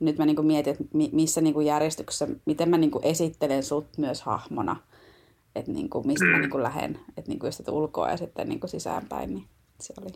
Nyt 0.00 0.18
mä 0.18 0.26
niin 0.26 0.36
kuin 0.36 0.46
mietin, 0.46 0.70
että 0.72 0.84
missä 1.12 1.40
niin 1.40 1.54
kuin 1.54 1.66
järjestyksessä, 1.66 2.28
miten 2.46 2.68
mä 2.68 2.78
niin 2.78 2.90
kuin 2.90 3.06
esittelen 3.06 3.62
sut 3.62 3.98
myös 3.98 4.22
hahmona, 4.22 4.76
että 5.56 5.72
niin 5.72 5.90
kuin, 5.90 6.06
mistä 6.06 6.24
mm. 6.24 6.30
mä 6.30 6.38
niin 6.38 6.50
kuin 6.50 6.62
lähden, 6.62 7.00
että 7.16 7.30
niin 7.30 7.38
kuin 7.38 7.48
just 7.48 7.60
että 7.60 7.72
ulkoa 7.72 8.10
ja 8.10 8.16
sitten 8.16 8.48
niin 8.48 8.60
kuin 8.60 8.70
sisäänpäin, 8.70 9.34
niin 9.34 9.44
se 9.80 9.94
oli. 10.02 10.12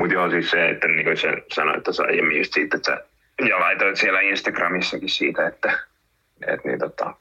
Mutta 0.00 0.14
joo, 0.14 0.30
siis 0.30 0.50
se, 0.50 0.68
että 0.68 0.88
niin 0.88 1.04
kuin 1.04 1.16
sä 1.16 1.28
sanoit 1.54 1.82
tuossa 1.82 2.02
aiemmin 2.02 2.38
just 2.38 2.52
siitä, 2.52 2.76
että 2.76 2.92
sä 2.92 3.04
ja 3.48 3.60
laitoit 3.60 3.96
siellä 3.96 4.20
Instagramissakin 4.20 5.08
siitä, 5.08 5.46
että, 5.46 5.78
että, 6.46 6.68
niin 6.68 6.78
tota, 6.78 7.14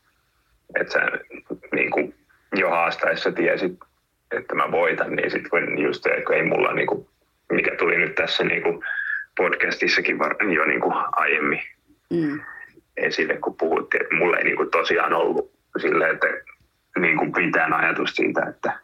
että 0.80 0.94
sä 0.94 1.00
niin 1.76 1.92
kuin 1.92 2.16
jo 2.58 2.70
haastaessa 2.70 3.32
tiesit, 3.32 3.80
että 4.32 4.56
mä 4.56 4.72
voitan, 4.72 5.16
niin 5.16 5.32
sitten 5.32 5.50
kun 5.50 5.82
just 5.82 6.04
se, 6.04 6.22
kun 6.28 6.36
ei 6.36 6.44
mulla, 6.44 6.74
niin 6.74 6.88
kuin, 6.88 7.08
mikä 7.52 7.76
tuli 7.76 7.98
nyt 7.98 8.16
tässä 8.16 8.44
niin 8.44 8.64
kuin 8.64 8.84
podcastissakin 9.38 10.18
jo 10.56 10.66
niin 10.66 10.82
kuin 10.82 10.94
aiemmin 11.12 11.62
mm. 12.14 12.40
esille, 12.98 13.38
kun 13.38 13.56
puhuttiin, 13.58 14.04
että 14.04 14.16
mulla 14.16 14.38
ei 14.38 14.44
niin 14.44 14.58
kuin 14.58 14.72
tosiaan 14.72 15.14
ollut 15.14 15.52
silleen, 15.78 16.14
että 16.14 16.28
niin 17.00 17.18
kuin 17.18 17.34
mitään 17.38 17.74
ajatus 17.74 18.16
siitä, 18.16 18.42
että, 18.50 18.80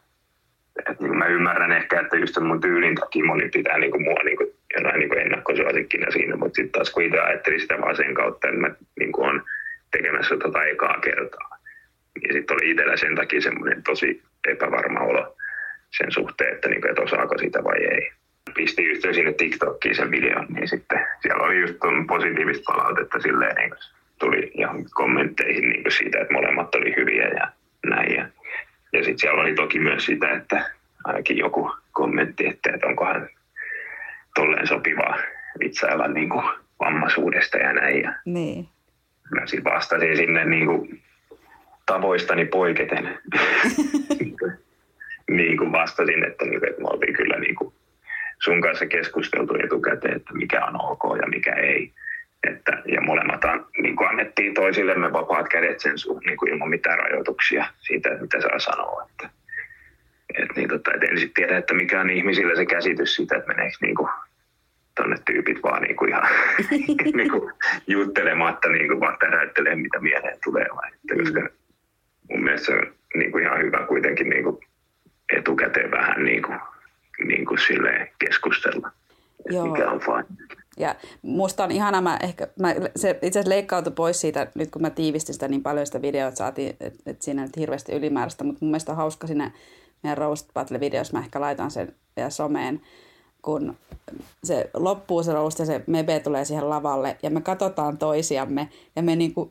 että 0.78 1.04
niin 1.04 1.18
mä 1.18 1.26
ymmärrän 1.26 1.72
ehkä, 1.72 2.00
että 2.00 2.16
just 2.16 2.40
mun 2.40 2.60
tyylin 2.60 2.94
takia 2.94 3.24
moni 3.24 3.48
pitää 3.48 3.78
niin 3.78 3.90
kuin 3.90 4.02
mua 4.02 4.22
niin 4.24 4.36
kuin 4.36 4.48
jonain 4.76 4.98
niin 5.00 5.18
ennakkosuosikkina 5.18 6.10
siinä, 6.10 6.36
mutta 6.36 6.56
sitten 6.56 6.72
taas 6.72 6.90
kun 6.90 7.02
itse 7.02 7.20
ajattelin 7.20 7.60
sitä 7.60 7.80
vaan 7.80 7.96
sen 7.96 8.14
kautta, 8.14 8.48
että 8.48 8.60
mä 8.60 8.70
niin 8.98 9.12
kuin 9.12 9.28
on 9.28 9.42
tekemässä 9.90 10.36
tota 10.36 10.64
ekaa 10.64 11.00
kertaa, 11.00 11.51
niin 12.20 12.32
sitten 12.32 12.54
oli 12.54 12.70
itsellä 12.70 12.96
sen 12.96 13.16
takia 13.16 13.40
semmoinen 13.40 13.82
tosi 13.82 14.22
epävarma 14.48 15.00
olo 15.00 15.36
sen 15.90 16.12
suhteen, 16.12 16.54
että, 16.54 16.68
niin 16.68 16.80
kuin, 16.80 16.90
että 16.90 17.02
osaako 17.02 17.38
sitä 17.38 17.64
vai 17.64 17.84
ei. 17.84 18.12
Pistin 18.54 18.88
just 18.88 19.02
sinne 19.12 19.32
TikTokiin 19.32 19.94
sen 19.94 20.10
videon, 20.10 20.46
niin 20.48 20.68
sitten 20.68 21.06
siellä 21.22 21.44
oli 21.44 21.60
just 21.60 21.74
positiivista 22.08 22.72
palautetta 22.72 23.20
silleen, 23.20 23.56
niin 23.56 23.74
tuli 24.18 24.50
ihan 24.54 24.84
kommentteihin 24.90 25.68
niin 25.68 25.90
siitä, 25.90 26.20
että 26.20 26.32
molemmat 26.32 26.74
oli 26.74 26.96
hyviä 26.96 27.28
ja 27.28 27.52
näin. 27.86 28.14
Ja, 28.14 28.28
ja 28.92 29.04
sitten 29.04 29.18
siellä 29.18 29.42
oli 29.42 29.54
toki 29.54 29.78
myös 29.78 30.06
sitä, 30.06 30.30
että 30.30 30.70
ainakin 31.04 31.36
joku 31.36 31.72
kommentti, 31.92 32.46
että, 32.46 32.70
että 32.74 32.86
onkohan 32.86 33.28
tolleen 34.34 34.66
sopivaa 34.66 35.18
vitsailla 35.60 36.08
niin 36.08 36.28
kuin 36.28 36.44
vammaisuudesta 36.80 37.58
ja 37.58 37.72
näin. 37.72 38.02
Ja 38.02 38.12
niin. 38.24 38.68
Mä 39.30 39.46
sitten 39.46 39.72
vastasin 39.72 40.16
sinne 40.16 40.44
niin 40.44 40.66
kuin 40.66 41.02
tavoistani 41.92 42.44
poiketen. 42.44 43.18
niin 45.38 45.56
kuin 45.56 45.72
vastasin, 45.72 46.24
että, 46.24 46.44
niin 46.44 46.60
kuin, 46.60 46.70
että 46.70 46.82
me 46.82 46.88
oltiin 46.88 47.14
kyllä 47.14 47.38
niin 47.38 47.54
kuin 47.54 47.74
sun 48.42 48.60
kanssa 48.60 48.86
keskusteltu 48.86 49.54
etukäteen, 49.64 50.16
että 50.16 50.34
mikä 50.34 50.64
on 50.64 50.80
ok 50.80 51.02
ja 51.22 51.28
mikä 51.28 51.54
ei. 51.54 51.92
Että, 52.50 52.82
ja 52.86 53.00
molemmat 53.00 53.40
niin 53.82 53.96
kuin 53.96 54.08
annettiin 54.08 54.54
toisillemme 54.54 55.12
vapaat 55.12 55.48
kädet 55.48 55.80
sen 55.80 55.98
suhteen 55.98 56.28
niin 56.30 56.36
kuin 56.36 56.52
ilman 56.52 56.70
mitään 56.70 56.98
rajoituksia 56.98 57.66
siitä, 57.78 58.08
mitä 58.20 58.40
saa 58.40 58.58
sanoa. 58.58 59.06
Että, 59.10 59.30
et 60.38 60.56
niin 60.56 60.68
tota, 60.68 60.92
et 60.94 61.02
en 61.02 61.18
sitten 61.18 61.34
tiedä, 61.34 61.58
että 61.58 61.74
mikä 61.74 62.00
on 62.00 62.10
ihmisillä 62.10 62.56
se 62.56 62.66
käsitys 62.66 63.16
siitä, 63.16 63.36
että 63.36 63.48
meneekö 63.48 63.76
niinku 63.80 64.08
tonne 64.96 65.16
tyypit 65.26 65.62
vaan 65.62 65.82
niinku 65.82 66.04
ihan 66.04 66.22
niinku 67.14 67.52
juttelematta 67.86 68.68
niinku 68.68 69.00
vaan 69.00 69.16
täräyttelee, 69.18 69.76
mitä 69.76 70.00
mieleen 70.00 70.38
tulee. 70.44 70.66
Vai? 70.76 70.90
Että, 70.94 71.14
koska. 71.22 71.61
Mun 72.32 72.44
mielestä 72.44 72.66
se 72.66 72.72
on 72.72 72.86
niinku 73.14 73.38
ihan 73.38 73.58
hyvä 73.62 73.86
kuitenkin 73.86 74.28
niinku 74.28 74.60
etukäteen 75.36 75.90
vähän 75.90 76.24
niinku, 76.24 76.52
niinku 77.24 77.54
keskustella, 78.18 78.90
Joo. 79.50 79.66
mikä 79.66 79.90
on 79.90 80.00
fine. 80.00 80.48
Ja 80.76 80.94
musta 81.22 81.64
on 81.64 81.70
ihana, 81.70 82.00
mä 82.00 82.18
ehkä, 82.22 82.48
mä, 82.60 82.74
se 82.96 83.10
itse 83.10 83.26
asiassa 83.28 83.50
leikkautui 83.50 83.92
pois 83.96 84.20
siitä, 84.20 84.46
nyt 84.54 84.70
kun 84.70 84.82
mä 84.82 84.90
tiivistin 84.90 85.34
sitä 85.34 85.48
niin 85.48 85.62
paljon 85.62 85.86
sitä 85.86 86.02
videoa, 86.02 86.28
että 86.28 86.38
saatiin, 86.38 86.76
että 86.80 87.10
et 87.10 87.22
siinä 87.22 87.42
nyt 87.42 87.56
hirveästi 87.56 87.92
ylimääräistä, 87.92 88.44
mutta 88.44 88.58
mun 88.64 88.70
mielestä 88.70 88.92
on 88.92 88.96
hauska 88.96 89.26
siinä 89.26 89.50
meidän 90.02 90.18
Roast 90.18 90.48
Battle-videossa, 90.54 91.12
mä 91.12 91.18
ehkä 91.18 91.40
laitan 91.40 91.70
sen 91.70 91.94
vielä 92.16 92.30
someen, 92.30 92.80
kun 93.42 93.76
se 94.44 94.70
loppuu 94.74 95.22
se 95.22 95.32
roast 95.32 95.58
ja 95.58 95.66
se 95.66 95.84
mebe 95.86 96.20
tulee 96.20 96.44
siihen 96.44 96.70
lavalle 96.70 97.16
ja 97.22 97.30
me 97.30 97.40
katsotaan 97.40 97.98
toisiamme 97.98 98.68
ja 98.96 99.02
me 99.02 99.16
niinku 99.16 99.50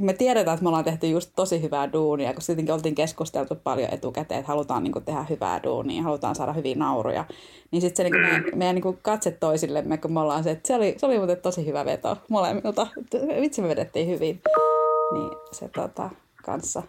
me 0.00 0.12
tiedetään, 0.12 0.54
että 0.54 0.62
me 0.62 0.68
ollaan 0.68 0.84
tehty 0.84 1.08
just 1.08 1.30
tosi 1.36 1.62
hyvää 1.62 1.92
duunia, 1.92 2.34
koska 2.34 2.46
tietenkin 2.46 2.74
oltiin 2.74 2.94
keskusteltu 2.94 3.54
paljon 3.64 3.88
etukäteen, 3.92 4.40
että 4.40 4.52
halutaan 4.52 4.82
niin 4.82 4.92
kuin, 4.92 5.04
tehdä 5.04 5.26
hyvää 5.30 5.62
duunia, 5.62 6.02
halutaan 6.02 6.34
saada 6.34 6.52
hyviä 6.52 6.74
nauruja. 6.74 7.24
Niin 7.70 7.80
sitten 7.80 7.96
se 7.96 8.02
niin 8.02 8.12
kuin, 8.12 8.22
meidän, 8.22 8.58
meidän 8.58 8.74
niin 8.74 8.82
kuin 8.82 8.98
katse 9.02 9.30
toisillemme, 9.30 9.98
kun 9.98 10.12
me 10.12 10.20
ollaan 10.20 10.44
se, 10.44 10.50
että 10.50 10.66
se 10.66 10.74
oli, 10.74 10.94
se 10.98 11.06
oli 11.06 11.18
muuten 11.18 11.40
tosi 11.40 11.66
hyvä 11.66 11.84
veto 11.84 12.16
molemmilta. 12.28 12.86
Vitsi 13.40 13.62
me 13.62 13.68
vedettiin 13.68 14.08
hyvin. 14.08 14.40
Niin 15.12 15.30
se 15.52 15.68
tota, 15.68 16.10
kanssa 16.44 16.82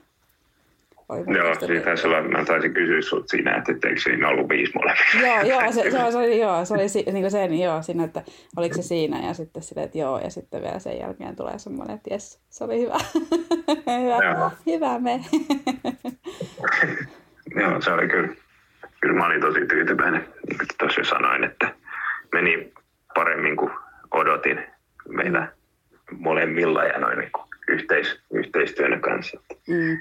Joo, 1.10 1.56
siitähän 1.68 1.98
sulla, 1.98 2.22
mä 2.22 2.46
taisin 2.46 2.74
kysyä 2.74 3.02
sut 3.02 3.30
siinä, 3.30 3.56
että 3.56 3.72
etteikö 3.72 4.02
siinä 4.02 4.30
ollut 4.30 4.50
viisi 4.50 4.72
molemmissa. 4.76 5.18
joo, 5.18 5.42
joo, 5.42 5.72
se, 5.72 5.82
se, 5.92 6.12
se, 6.12 6.18
oli, 6.18 6.40
joo, 6.40 6.66
se 6.66 6.74
oli 6.74 6.90
si, 6.90 7.04
niin 7.12 7.24
kuin 7.24 7.32
sen, 7.32 7.60
joo, 7.60 7.82
siinä, 7.82 8.04
että 8.04 8.24
oliko 8.58 8.76
se 8.76 8.82
siinä 8.82 9.28
ja 9.28 9.34
sitten 9.34 9.64
sille, 9.64 9.84
että 9.84 9.98
joo, 9.98 10.20
ja 10.20 10.30
sitten 10.30 10.62
vielä 10.62 10.80
sen 10.80 11.00
jälkeen 11.00 11.36
tulee 11.36 11.60
semmoinen, 11.60 11.96
että 11.96 12.14
jes, 12.14 12.42
se 12.50 12.64
oli 12.64 12.82
hyvä. 12.82 12.98
hyvä, 14.02 14.52
hyvä 14.66 15.00
me. 15.00 15.20
joo, 17.62 17.82
se 17.82 17.92
oli 17.92 18.08
kyllä, 18.08 18.30
kyllä 19.02 19.16
mä 19.16 19.26
olin 19.26 19.42
tosi 19.42 19.66
tyytyväinen, 19.66 20.28
niin 20.48 20.58
kuin 20.58 20.68
tuossa 20.80 21.02
jo 21.02 21.06
sanoin, 21.06 21.44
että 21.44 21.74
meni 22.32 22.74
paremmin 23.16 23.58
kuin 23.58 23.72
odotin 24.12 24.64
meillä 25.10 25.48
molemmilla 26.12 26.84
ja 26.84 27.00
noin 27.00 27.20
niin 27.20 27.32
yhteis, 27.68 28.22
yhteistyönä 28.32 29.00
kanssa. 29.00 29.40
Mm 29.68 29.98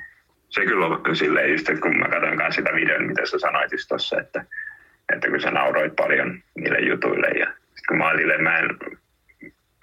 se 0.56 0.66
kyllä 0.66 0.86
on 0.86 1.16
silleen 1.16 1.52
just, 1.52 1.68
että 1.68 1.80
kun 1.80 1.98
mä 1.98 2.08
katsoin 2.08 2.38
kanssa 2.38 2.58
sitä 2.58 2.74
videon, 2.74 3.06
mitä 3.06 3.26
sä 3.26 3.38
sanoit 3.38 3.72
just 3.72 3.88
tossa, 3.88 4.20
että, 4.20 4.44
että 5.14 5.28
kun 5.28 5.40
sä 5.40 5.50
nauroit 5.50 5.96
paljon 5.96 6.42
niille 6.54 6.80
jutuille 6.80 7.28
ja 7.28 7.46
sit 7.46 7.86
kun 7.88 7.98
mä 7.98 8.08
oon 8.08 8.18
silleen, 8.18 8.42
mä 8.42 8.58
en, 8.58 8.68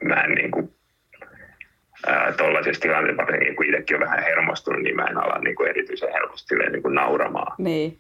mä 0.04 0.16
en 0.16 0.32
niin 0.32 0.52
kuin, 0.52 0.74
tuollaisessa 2.38 2.82
tilanteessa, 2.82 3.22
varsinkin 3.22 3.56
kun 3.56 3.66
itsekin 3.66 3.96
on 3.96 4.02
vähän 4.02 4.24
hermostunut, 4.24 4.82
niin 4.82 4.96
mä 4.96 5.06
en 5.06 5.18
ala 5.18 5.40
niin 5.40 5.56
kuin 5.56 5.70
erityisen 5.70 6.14
helposti 6.14 6.48
silleen, 6.48 6.72
niin 6.72 6.84
kuin 6.84 6.96
nauramaan. 6.96 7.56
Niin. 7.58 7.98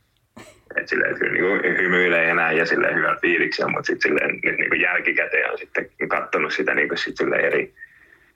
Et 0.75 0.87
silleen, 0.87 1.11
että 1.11 1.19
kyllä 1.19 1.61
niin 1.61 1.77
hymyilee 1.77 2.27
ja 2.27 2.35
näin 2.35 2.57
ja 2.57 2.65
silleen 2.65 2.95
hyvän 2.95 3.17
fiiliksen, 3.21 3.71
mutta 3.71 3.87
sitten 3.87 4.09
silleen 4.09 4.39
nyt 4.43 4.57
niin 4.57 4.69
kuin 4.69 4.81
jälkikäteen 4.81 5.51
on 5.51 5.57
sitten 5.57 5.89
katsonut 6.07 6.53
sitä 6.53 6.75
niin 6.75 6.87
kuin 6.87 6.97
sit 6.97 7.17
silleen 7.17 7.45
eri, 7.45 7.73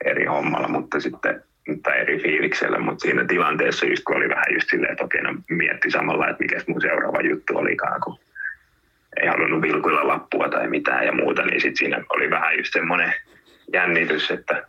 eri 0.04 0.24
hommalla, 0.24 0.68
mutta 0.68 1.00
sitten 1.00 1.42
tai 1.82 2.00
eri 2.00 2.18
fiiliksellä, 2.18 2.78
mutta 2.78 3.02
siinä 3.02 3.24
tilanteessa 3.24 3.86
just 3.86 4.04
kun 4.04 4.16
oli 4.16 4.28
vähän 4.28 4.54
just 4.54 4.70
silleen, 4.70 4.92
että 4.92 5.04
okei, 5.04 5.22
no 5.22 5.34
mietti 5.48 5.90
samalla, 5.90 6.28
että 6.28 6.42
mikä 6.42 6.60
mun 6.66 6.80
seuraava 6.80 7.20
juttu 7.20 7.58
olikaan, 7.58 8.00
kun 8.00 8.18
ei 9.22 9.28
halunnut 9.28 9.62
vilkuilla 9.62 10.08
lappua 10.08 10.48
tai 10.48 10.68
mitään 10.68 11.06
ja 11.06 11.12
muuta, 11.12 11.42
niin 11.42 11.60
sitten 11.60 11.76
siinä 11.76 12.04
oli 12.10 12.30
vähän 12.30 12.56
just 12.58 12.72
semmoinen 12.72 13.12
jännitys, 13.72 14.30
että 14.30 14.66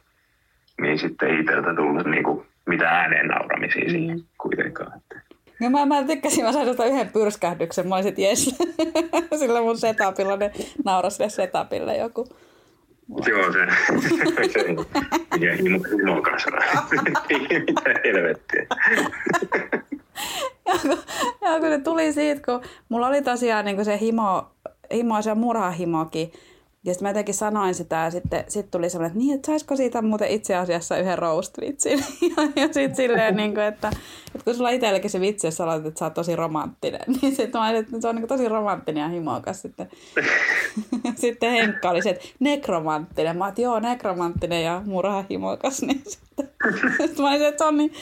niin 0.81 0.99
sitten 0.99 1.39
itseltä 1.39 1.73
tullut 1.75 2.07
niin 2.07 2.23
kuin, 2.23 2.45
mitä 2.65 2.89
ääneen 2.89 3.27
nauramisia 3.27 3.83
mm. 3.83 3.89
siihen 3.89 4.19
kuitenkaan. 4.37 4.97
Että. 4.97 5.21
No 5.59 5.69
mä, 5.69 5.85
mä 5.85 6.03
tykkäsin, 6.03 6.45
mä 6.45 6.53
sain 6.53 6.93
yhden 6.93 7.09
pyrskähdyksen. 7.09 7.87
Mä 7.87 7.95
olisin, 7.95 8.13
jes, 8.17 8.55
sillä 9.39 9.61
mun 9.61 9.77
setupilla 9.77 10.37
ne 10.37 10.51
naurasi 10.85 11.23
setupille 11.27 11.97
joku. 11.97 12.27
Joo, 13.09 13.51
se, 13.51 13.59
se 14.53 14.59
ja 15.39 15.55
himo, 15.55 15.79
himo 15.89 16.21
Mitä 17.67 17.99
helvettiä. 18.03 18.65
ja, 21.41 21.59
kun 21.59 21.69
ne 21.69 21.79
tuli 21.79 22.13
siitä, 22.13 22.41
kun 22.45 22.61
mulla 22.89 23.07
oli 23.07 23.21
tosiaan 23.21 23.65
niin 23.65 23.85
se 23.85 23.99
himo, 23.99 24.51
himo 24.93 25.21
se 25.21 25.35
murhahimokin, 25.35 26.31
ja 26.85 26.93
sitten 26.93 27.05
mä 27.05 27.09
jotenkin 27.09 27.35
sanoin 27.35 27.75
sitä 27.75 27.95
ja 27.95 28.11
sitten 28.11 28.43
sit 28.47 28.71
tuli 28.71 28.89
sellainen, 28.89 29.11
että 29.11 29.19
niin, 29.19 29.35
että 29.35 29.45
saisiko 29.45 29.75
siitä 29.75 30.01
muuten 30.01 30.27
itse 30.27 30.55
asiassa 30.55 30.97
yhden 30.97 31.17
roast-vitsin. 31.17 31.99
ja, 32.37 32.43
ja 32.55 32.73
sitten 32.73 32.95
silleen, 32.95 33.35
niin 33.35 33.53
kuin, 33.53 33.63
että, 33.63 33.87
että 34.35 34.45
kun 34.45 34.55
sulla 34.55 34.69
itselläkin 34.69 35.09
se 35.09 35.21
vitsi, 35.21 35.47
jos 35.47 35.57
sä 35.57 35.63
aloitat, 35.63 35.87
että 35.87 35.99
sä 35.99 36.05
oot 36.05 36.13
tosi 36.13 36.35
romanttinen, 36.35 37.01
niin 37.21 37.35
sitten 37.35 37.61
mä 37.61 37.71
että 37.71 38.01
se 38.01 38.07
on 38.07 38.15
niin 38.15 38.27
kuin 38.27 38.37
tosi 38.37 38.49
romanttinen 38.49 39.01
ja 39.01 39.07
himokas. 39.07 39.61
Sitten, 39.61 39.89
sitten 41.15 41.51
Henkka 41.51 41.89
oli 41.89 42.01
se, 42.01 42.09
että 42.09 42.25
nekromanttinen. 42.39 43.37
Mä 43.37 43.45
oon, 43.45 43.53
joo, 43.57 43.79
nekromanttinen 43.79 44.63
ja 44.63 44.81
murha 44.85 45.25
himokas. 45.29 45.81
Niin 45.81 46.01
sitten 46.05 46.28
mä 47.21 47.29
olin, 47.29 47.47
että 47.47 47.63
se 47.63 47.67
on, 47.67 47.77
niin, 47.77 47.93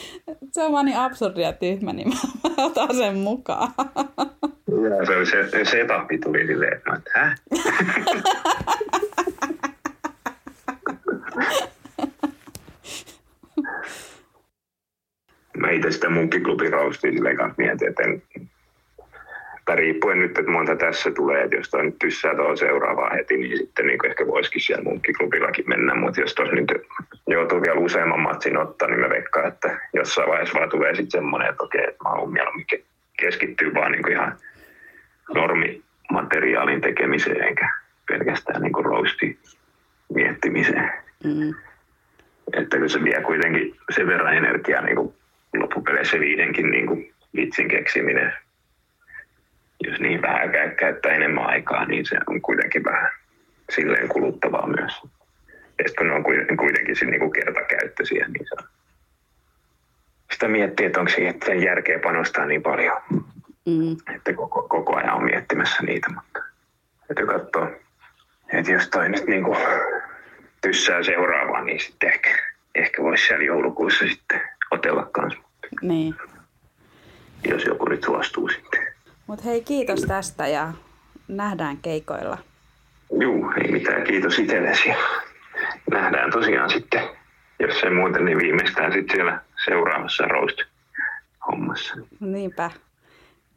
se 0.52 0.62
on 0.62 0.72
vaan 0.72 0.86
niin 0.86 0.98
absurdia 0.98 1.46
ja 1.46 1.52
tyhmä, 1.52 1.92
niin 1.92 2.08
mä 2.08 2.64
otan 2.64 2.94
sen 2.96 3.16
mukaan. 3.16 3.72
Ja 4.98 5.06
se, 5.06 5.24
se, 5.30 5.50
se 5.50 5.64
setupi 5.64 6.18
tuli 6.18 6.46
silleen, 6.46 6.72
että 6.72 7.10
hä? 7.14 7.34
Mä 15.58 15.70
itse 15.70 15.90
sitä 15.90 16.10
munkkiklubin 16.10 16.72
roustia 16.72 17.12
silleen 17.12 17.36
kanssa 17.36 17.54
mietin, 17.58 17.88
että 17.88 18.02
en, 18.02 18.22
tai 19.68 19.76
riippuen 19.76 20.18
nyt, 20.18 20.38
että 20.38 20.50
monta 20.50 20.76
tässä 20.76 21.10
tulee, 21.10 21.42
että 21.42 21.56
jos 21.56 21.70
toi 21.70 21.84
nyt 21.84 21.98
tyssää 21.98 22.34
tuohon 22.34 22.56
seuraavaan 22.58 23.16
heti, 23.16 23.36
niin 23.36 23.56
sitten 23.58 23.86
niin 23.86 24.06
ehkä 24.06 24.26
voisikin 24.26 24.60
siellä 24.60 24.84
munkkiklubillakin 24.84 25.64
mennä, 25.68 25.94
mutta 25.94 26.20
jos 26.20 26.34
tuossa 26.34 26.54
nyt 26.54 26.72
joutuu 27.26 27.62
vielä 27.62 27.80
useamman 27.80 28.20
matsin 28.20 28.56
ottaa, 28.56 28.88
niin 28.88 29.00
mä 29.00 29.08
veikkaan, 29.08 29.48
että 29.48 29.80
jossain 29.92 30.28
vaiheessa 30.28 30.58
vaan 30.58 30.70
tulee 30.70 30.94
sitten 30.94 31.10
semmoinen, 31.10 31.48
että 31.48 31.64
okei, 31.64 31.84
että 31.84 32.04
mä 32.04 32.10
haluan 32.10 32.32
mieluummin 32.32 32.66
keskittyä 33.20 33.74
vaan 33.74 33.92
niin 33.92 34.12
ihan 34.12 34.38
normimateriaalin 35.34 36.80
tekemiseen 36.80 37.42
eikä 37.42 37.68
pelkästään 38.08 38.62
niin 38.62 38.84
roastin 38.84 39.38
miettimiseen. 40.14 40.92
Mm. 41.24 41.54
Että 42.52 42.76
kyllä 42.76 42.88
se 42.88 43.04
vie 43.04 43.20
kuitenkin 43.22 43.76
sen 43.90 44.06
verran 44.06 44.36
energiaa 44.36 44.82
niin 44.82 44.96
kuin 44.96 45.14
loppupeleissä 45.56 46.20
viidenkin 46.20 46.70
niin 46.70 46.86
kuin 46.86 47.14
vitsin 47.36 47.68
keksiminen. 47.68 48.32
Jos 49.84 50.00
niin 50.00 50.22
vähän 50.22 50.50
käyttää 50.76 51.12
enemmän 51.12 51.46
aikaa, 51.46 51.84
niin 51.84 52.06
se 52.06 52.16
on 52.26 52.40
kuitenkin 52.42 52.84
vähän 52.84 53.10
silleen 53.70 54.08
kuluttavaa 54.08 54.66
myös. 54.66 55.02
Ja 55.78 55.84
sitten 55.86 55.94
kun 55.96 56.06
ne 56.06 56.14
on 56.50 56.56
kuitenkin 56.56 56.96
se 56.96 57.04
niin 57.04 57.32
kertakäyttöisiä, 57.32 58.26
niin 58.28 58.46
se 58.48 58.54
on 58.58 58.68
sitä 60.32 60.48
miettii, 60.48 60.86
että 60.86 61.00
onko 61.00 61.12
siihen 61.12 61.62
järkeä 61.64 61.98
panostaa 61.98 62.46
niin 62.46 62.62
paljon. 62.62 63.02
Mm. 63.66 63.96
Että 64.14 64.32
koko, 64.32 64.62
koko 64.68 64.96
ajan 64.96 65.14
on 65.14 65.24
miettimässä 65.24 65.82
niitä, 65.82 66.08
mutta 66.14 66.42
täytyy 67.08 67.26
katsoa, 67.26 67.70
että 68.52 68.72
jos 68.72 68.88
toi 68.88 69.08
nyt 69.08 69.26
niin 69.26 69.44
kuin 69.44 69.58
tyssää 70.60 71.02
seuraavaan, 71.02 71.66
niin 71.66 71.80
sitten 71.80 72.08
ehkä, 72.08 72.30
ehkä 72.74 73.02
voisi 73.02 73.26
siellä 73.26 73.44
joulukuussa 73.44 74.08
sitten 74.08 74.40
otella 74.70 75.08
kanssa. 75.12 75.40
Niin. 75.82 76.14
Jos 77.48 77.64
joku 77.64 77.88
nyt 77.88 78.04
suostuu 78.04 78.48
sitten. 78.48 78.86
Mutta 79.28 79.44
hei, 79.44 79.60
kiitos 79.60 80.00
tästä 80.00 80.48
ja 80.48 80.72
nähdään 81.28 81.76
keikoilla. 81.76 82.38
Juu, 83.20 83.50
ei 83.64 83.72
mitään. 83.72 84.04
Kiitos 84.04 84.38
itsellesi. 84.38 84.88
Nähdään 85.90 86.30
tosiaan 86.30 86.70
sitten, 86.70 87.00
jos 87.60 87.82
ei 87.84 87.90
muuten, 87.90 88.24
niin 88.24 88.38
viimeistään 88.38 88.92
sitten 88.92 89.16
siellä 89.16 89.40
seuraavassa 89.64 90.24
roast-hommassa. 90.24 91.94
Niinpä. 92.20 92.70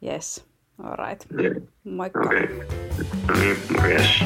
Yes. 0.06 0.46
All 0.84 1.08
right. 1.08 1.26
Yeah. 1.40 1.56
Moikka. 1.84 2.20
Okay. 2.20 2.48
No 3.28 3.34
niin, 3.40 3.56
morjes. 3.78 4.24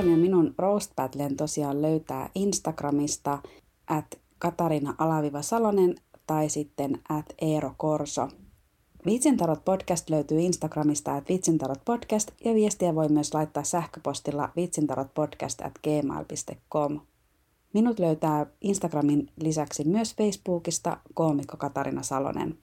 Eeron 0.00 0.12
ja 0.12 0.18
minun 0.18 0.54
Roast 0.58 0.92
Battlen 0.96 1.36
tosiaan 1.36 1.82
löytää 1.82 2.30
Instagramista 2.34 3.38
at 3.86 4.18
Katarina 4.38 4.94
Alaviva 4.98 5.42
Salonen 5.42 5.94
tai 6.26 6.48
sitten 6.48 7.00
at 7.08 7.34
Eero 7.40 7.74
Korso. 7.76 8.28
Vitsintarot 9.06 9.64
podcast 9.64 10.10
löytyy 10.10 10.40
Instagramista 10.40 11.16
at 11.16 11.28
vitsintarot 11.28 11.84
podcast 11.84 12.30
ja 12.44 12.54
viestiä 12.54 12.94
voi 12.94 13.08
myös 13.08 13.34
laittaa 13.34 13.64
sähköpostilla 13.64 14.48
vitsintarotpodcast 14.56 15.60
at 15.60 15.72
gmail.com. 15.82 17.00
Minut 17.74 17.98
löytää 17.98 18.46
Instagramin 18.60 19.30
lisäksi 19.36 19.84
myös 19.84 20.16
Facebookista 20.16 20.96
koomikko 21.14 21.56
Katarina 21.56 22.02
Salonen. 22.02 22.58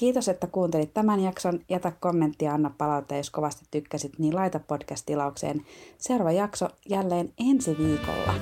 Kiitos, 0.00 0.28
että 0.28 0.46
kuuntelit 0.46 0.94
tämän 0.94 1.20
jakson. 1.20 1.60
Jätä 1.68 1.92
kommentti 2.00 2.44
ja 2.44 2.54
anna 2.54 2.70
palautetta, 2.78 3.14
jos 3.14 3.30
kovasti 3.30 3.64
tykkäsit, 3.70 4.18
niin 4.18 4.36
laita 4.36 4.60
podcast-tilaukseen. 4.60 5.66
Seuraava 5.98 6.32
jakso 6.32 6.68
jälleen 6.88 7.32
ensi 7.38 7.78
viikolla. 7.78 8.34